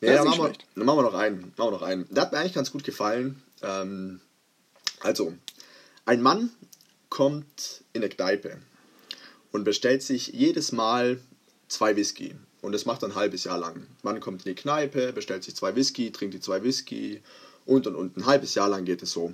Nee, 0.00 0.08
Der 0.08 0.10
ist 0.14 0.18
dann, 0.18 0.28
nicht 0.28 0.38
machen 0.38 0.48
wir, 0.48 0.54
schlecht. 0.54 0.66
dann 0.74 0.84
machen 0.86 0.98
wir 0.98 1.02
noch 1.04 1.14
einen. 1.14 1.40
Machen 1.56 1.68
wir 1.68 1.70
noch 1.70 1.82
einen. 1.82 2.06
Der 2.12 2.22
hat 2.24 2.32
mir 2.32 2.38
eigentlich 2.38 2.52
ganz 2.52 2.72
gut 2.72 2.84
gefallen. 2.84 3.42
Ähm, 3.62 4.20
also, 5.00 5.32
ein 6.04 6.20
Mann 6.20 6.50
kommt 7.10 7.84
in 7.92 8.02
eine 8.02 8.08
Kneipe 8.08 8.58
und 9.54 9.62
bestellt 9.62 10.02
sich 10.02 10.32
jedes 10.32 10.72
Mal 10.72 11.20
zwei 11.68 11.94
Whisky. 11.94 12.34
Und 12.60 12.72
das 12.72 12.86
macht 12.86 13.04
ein 13.04 13.14
halbes 13.14 13.44
Jahr 13.44 13.56
lang. 13.56 13.86
Mann 14.02 14.18
kommt 14.18 14.44
in 14.44 14.52
die 14.52 14.60
Kneipe, 14.60 15.12
bestellt 15.12 15.44
sich 15.44 15.54
zwei 15.54 15.76
Whisky, 15.76 16.10
trinkt 16.10 16.34
die 16.34 16.40
zwei 16.40 16.64
Whisky 16.64 17.22
und 17.64 17.86
und 17.86 17.94
und. 17.94 18.16
Ein 18.16 18.26
halbes 18.26 18.56
Jahr 18.56 18.68
lang 18.68 18.84
geht 18.84 19.00
es 19.04 19.12
so. 19.12 19.32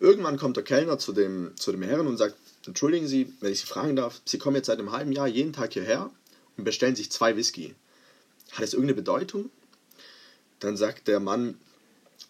Irgendwann 0.00 0.38
kommt 0.38 0.56
der 0.56 0.64
Kellner 0.64 0.98
zu 0.98 1.12
dem, 1.12 1.52
zu 1.54 1.70
dem 1.70 1.82
Herren 1.82 2.08
und 2.08 2.16
sagt, 2.16 2.34
entschuldigen 2.66 3.06
Sie, 3.06 3.32
wenn 3.38 3.52
ich 3.52 3.60
Sie 3.60 3.66
fragen 3.66 3.94
darf, 3.94 4.20
Sie 4.24 4.38
kommen 4.38 4.56
jetzt 4.56 4.66
seit 4.66 4.80
einem 4.80 4.90
halben 4.90 5.12
Jahr 5.12 5.28
jeden 5.28 5.52
Tag 5.52 5.72
hierher 5.72 6.10
und 6.56 6.64
bestellen 6.64 6.96
sich 6.96 7.12
zwei 7.12 7.36
Whisky. 7.36 7.76
Hat 8.50 8.64
das 8.64 8.72
irgendeine 8.72 8.96
Bedeutung? 8.96 9.50
Dann 10.58 10.76
sagt 10.76 11.06
der 11.06 11.20
Mann, 11.20 11.56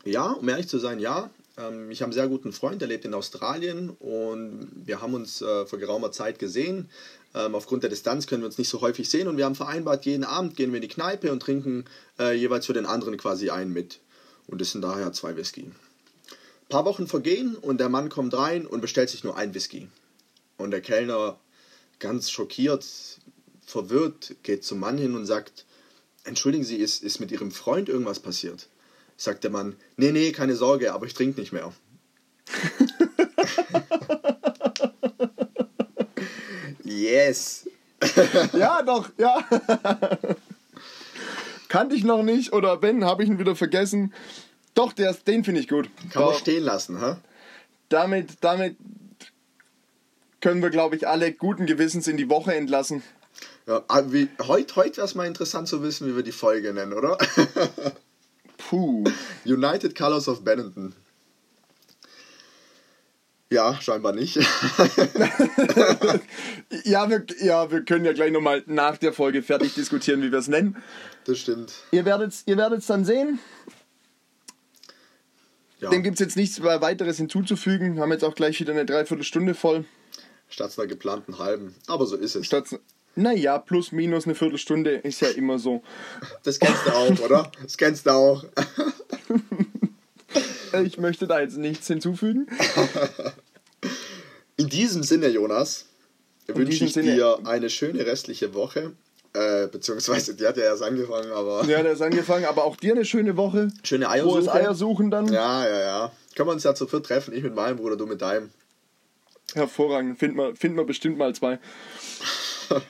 ja, 0.05 0.33
um 0.33 0.47
ehrlich 0.47 0.69
zu 0.69 0.79
sein, 0.79 0.99
ja. 0.99 1.31
Ähm, 1.59 1.91
ich 1.91 2.01
habe 2.01 2.07
einen 2.07 2.13
sehr 2.15 2.29
guten 2.29 2.53
Freund, 2.53 2.81
der 2.81 2.89
lebt 2.89 3.05
in 3.05 3.15
Australien 3.15 3.91
und 3.91 4.71
wir 4.85 5.03
haben 5.03 5.15
uns 5.15 5.43
äh, 5.43 5.67
vor 5.67 5.79
geraumer 5.79 6.13
Zeit 6.13 6.39
gesehen. 6.39 6.89
Ähm, 7.35 7.55
aufgrund 7.55 7.83
der 7.83 7.91
Distanz 7.91 8.27
können 8.27 8.43
wir 8.43 8.47
uns 8.47 8.59
nicht 8.59 8.69
so 8.69 8.81
häufig 8.81 9.11
sehen 9.11 9.29
und 9.29 9.37
wir 9.37 9.45
haben 9.45 9.55
vereinbart, 9.55 10.07
jeden 10.07 10.25
Abend 10.25 10.57
gehen 10.57 10.71
wir 10.73 10.77
in 10.77 10.83
die 10.83 10.89
Kneipe 10.89 11.33
und 11.33 11.41
trinken 11.41 11.85
äh, 12.19 12.35
jeweils 12.35 12.67
für 12.67 12.73
den 12.73 12.87
anderen 12.87 13.17
quasi 13.17 13.51
einen 13.51 13.73
mit. 13.73 14.01
Und 14.47 14.61
das 14.61 14.73
sind 14.73 14.83
daher 14.83 15.13
zwei 15.13 15.37
Whisky. 15.37 15.63
Ein 15.63 16.69
paar 16.69 16.85
Wochen 16.85 17.07
vergehen 17.07 17.57
und 17.57 17.79
der 17.81 17.89
Mann 17.89 18.09
kommt 18.09 18.35
rein 18.35 18.67
und 18.67 18.81
bestellt 18.81 19.11
sich 19.11 19.25
nur 19.25 19.37
ein 19.37 19.55
Whisky. 19.55 19.89
Und 20.57 20.71
der 20.71 20.81
Kellner, 20.81 21.39
ganz 21.99 22.31
schockiert, 22.31 22.87
verwirrt, 23.65 24.37
geht 24.43 24.65
zum 24.65 24.79
Mann 24.81 24.99
hin 24.99 25.15
und 25.15 25.27
sagt, 25.27 25.67
entschuldigen 26.25 26.65
Sie, 26.65 26.77
ist, 26.77 27.03
ist 27.03 27.21
mit 27.21 27.31
Ihrem 27.31 27.51
Freund 27.51 27.89
irgendwas 27.89 28.21
passiert? 28.21 28.69
Sagt 29.19 29.45
der 29.45 29.51
Mann, 29.51 29.77
nee, 29.97 30.13
nee, 30.13 30.33
keine 30.33 30.55
Sorge, 30.55 30.95
aber 30.95 31.05
ich 31.05 31.13
trinke 31.13 31.41
nicht 31.41 31.53
mehr. 31.53 31.71
yes. 36.85 37.69
Ja, 38.53 38.83
doch, 38.83 39.11
ja. 39.19 39.45
Kannte 41.69 41.97
ich 41.97 42.05
noch 42.05 42.23
nicht 42.23 42.53
oder 42.53 42.81
wenn, 42.81 43.05
habe 43.05 43.25
ich 43.25 43.29
ihn 43.29 43.39
wieder 43.39 43.57
vergessen. 43.57 44.15
Doch, 44.75 44.95
der, 44.95 45.13
den 45.13 45.45
finde 45.45 45.61
ich 45.61 45.69
gut. 45.69 45.91
Kann 46.13 46.23
man 46.23 46.33
Doch, 46.33 46.39
stehen 46.39 46.63
lassen, 46.63 47.01
ha? 47.01 47.19
damit, 47.89 48.43
damit 48.43 48.77
können 50.41 50.63
wir, 50.63 50.71
glaube 50.71 50.97
ich, 50.97 51.09
alle 51.09 51.33
guten 51.33 51.67
Gewissens 51.67 52.07
in 52.07 52.17
die 52.17 52.31
Woche 52.31 52.55
entlassen. 52.55 53.03
Ja, 53.67 53.83
aber 53.89 54.13
wie, 54.13 54.29
heute 54.41 54.77
heut 54.77 54.97
wäre 54.97 55.07
es 55.07 55.15
mal 55.15 55.27
interessant 55.27 55.69
zu 55.69 55.83
wissen, 55.83 56.09
wie 56.09 56.17
wir 56.17 56.23
die 56.23 56.33
Folge 56.33 56.73
nennen, 56.73 56.93
oder? 56.93 57.19
Puh. 58.59 59.05
United 59.47 59.97
Colors 59.97 60.29
of 60.29 60.45
Benetton. 60.45 60.95
Ja, 63.51 63.81
scheinbar 63.81 64.13
nicht. 64.13 64.39
Ja 66.85 67.09
wir, 67.09 67.25
ja, 67.41 67.71
wir 67.71 67.83
können 67.85 68.05
ja 68.05 68.13
gleich 68.13 68.31
nochmal 68.31 68.63
nach 68.67 68.99
der 68.99 69.13
Folge 69.15 69.43
fertig 69.43 69.75
diskutieren, 69.75 70.21
wie 70.23 70.31
wir 70.31 70.39
es 70.39 70.49
nennen. 70.49 70.77
Das 71.25 71.39
stimmt. 71.39 71.73
Ihr 71.93 72.05
werdet 72.05 72.33
es 72.33 72.43
ihr 72.47 72.57
werdet's 72.59 72.87
dann 72.87 73.05
sehen. 73.07 73.39
Ja, 75.81 75.89
Dem 75.91 76.03
gibt 76.03 76.15
es 76.15 76.21
jetzt 76.21 76.37
nichts 76.37 76.63
weiteres 76.63 77.17
hinzuzufügen. 77.17 77.95
Wir 77.95 78.03
haben 78.03 78.13
jetzt 78.13 78.25
auch 78.25 78.35
gleich 78.35 78.61
wieder 78.61 78.73
eine 78.73 78.85
Dreiviertelstunde 78.85 79.55
voll. 79.55 79.85
statt 80.51 80.75
einer 80.79 80.87
geplanten 80.89 81.39
halben. 81.39 81.75
Aber 81.87 82.05
so 82.07 82.17
ist 82.17 82.35
es. 82.35 82.45
Statt, 82.47 82.67
naja, 83.15 83.59
plus 83.59 83.93
minus 83.93 84.25
eine 84.27 84.35
Viertelstunde 84.35 84.93
ist 84.97 85.21
ja 85.21 85.29
immer 85.29 85.59
so. 85.59 85.83
Das 86.45 86.59
kennst 86.59 86.87
du 86.87 86.91
auch, 86.93 87.19
oder? 87.21 87.51
Das 87.63 87.77
kennst 87.77 88.07
du 88.07 88.11
auch. 88.11 88.45
Ich 90.85 90.99
möchte 90.99 91.27
da 91.27 91.41
jetzt 91.41 91.57
nichts 91.57 91.87
hinzufügen. 91.87 92.47
In 94.59 94.69
diesem 94.69 95.03
Sinne, 95.03 95.29
Jonas, 95.29 95.87
wünsche 96.47 96.85
ich 96.85 96.93
Sinne- 96.93 97.15
dir 97.15 97.39
eine 97.45 97.71
schöne 97.71 98.05
restliche 98.05 98.53
Woche. 98.53 98.93
Äh, 99.33 99.69
beziehungsweise, 99.69 100.35
die 100.35 100.47
hat 100.47 100.57
ja 100.59 100.65
erst 100.65 100.83
angefangen, 100.83 101.31
aber 101.33 101.65
Ja, 101.65 101.83
der 101.83 101.93
ist 101.93 102.03
angefangen, 102.03 102.45
aber 102.45 102.65
auch 102.65 102.77
dir 102.77 102.93
eine 102.93 103.05
schöne 103.07 103.37
Woche. 103.39 103.69
schöne 103.83 104.05
Frohes 104.05 104.15
Eiersuche. 104.49 104.53
Eiersuchen 104.53 105.11
dann. 105.11 105.33
Ja, 105.33 105.67
ja, 105.67 105.81
ja. 105.81 106.13
Können 106.37 106.49
wir 106.51 106.53
uns 106.53 106.65
ja 106.65 106.75
zu 106.75 106.87
viert 106.87 107.07
treffen. 107.07 107.33
Ich 107.35 107.43
mit 107.43 107.55
meinem 107.55 107.77
Bruder, 107.79 107.97
du 107.97 108.07
mit 108.07 108.21
deinem. 108.21 108.51
Hervorragend. 109.55 110.19
Finden 110.19 110.37
wir, 110.37 110.55
finden 110.55 110.77
wir 110.77 110.85
bestimmt 110.85 111.17
mal 111.19 111.35
zwei. 111.35 111.59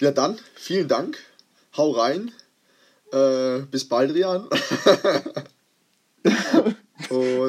Ja, 0.00 0.12
dann, 0.12 0.38
vielen 0.54 0.86
Dank. 0.86 1.18
Hau 1.76 1.90
rein. 1.90 2.30
Äh, 3.12 3.60
bis 3.70 3.88
bald, 3.88 4.14
Rian. 4.14 4.48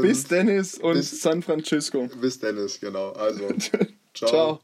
Bis 0.02 0.24
Dennis 0.26 0.78
und 0.78 0.94
bis- 0.94 1.22
San 1.22 1.42
Francisco. 1.44 2.08
bis 2.22 2.40
Dennis, 2.40 2.80
genau. 2.80 3.12
Also, 3.12 3.50
Ciao. 4.14 4.62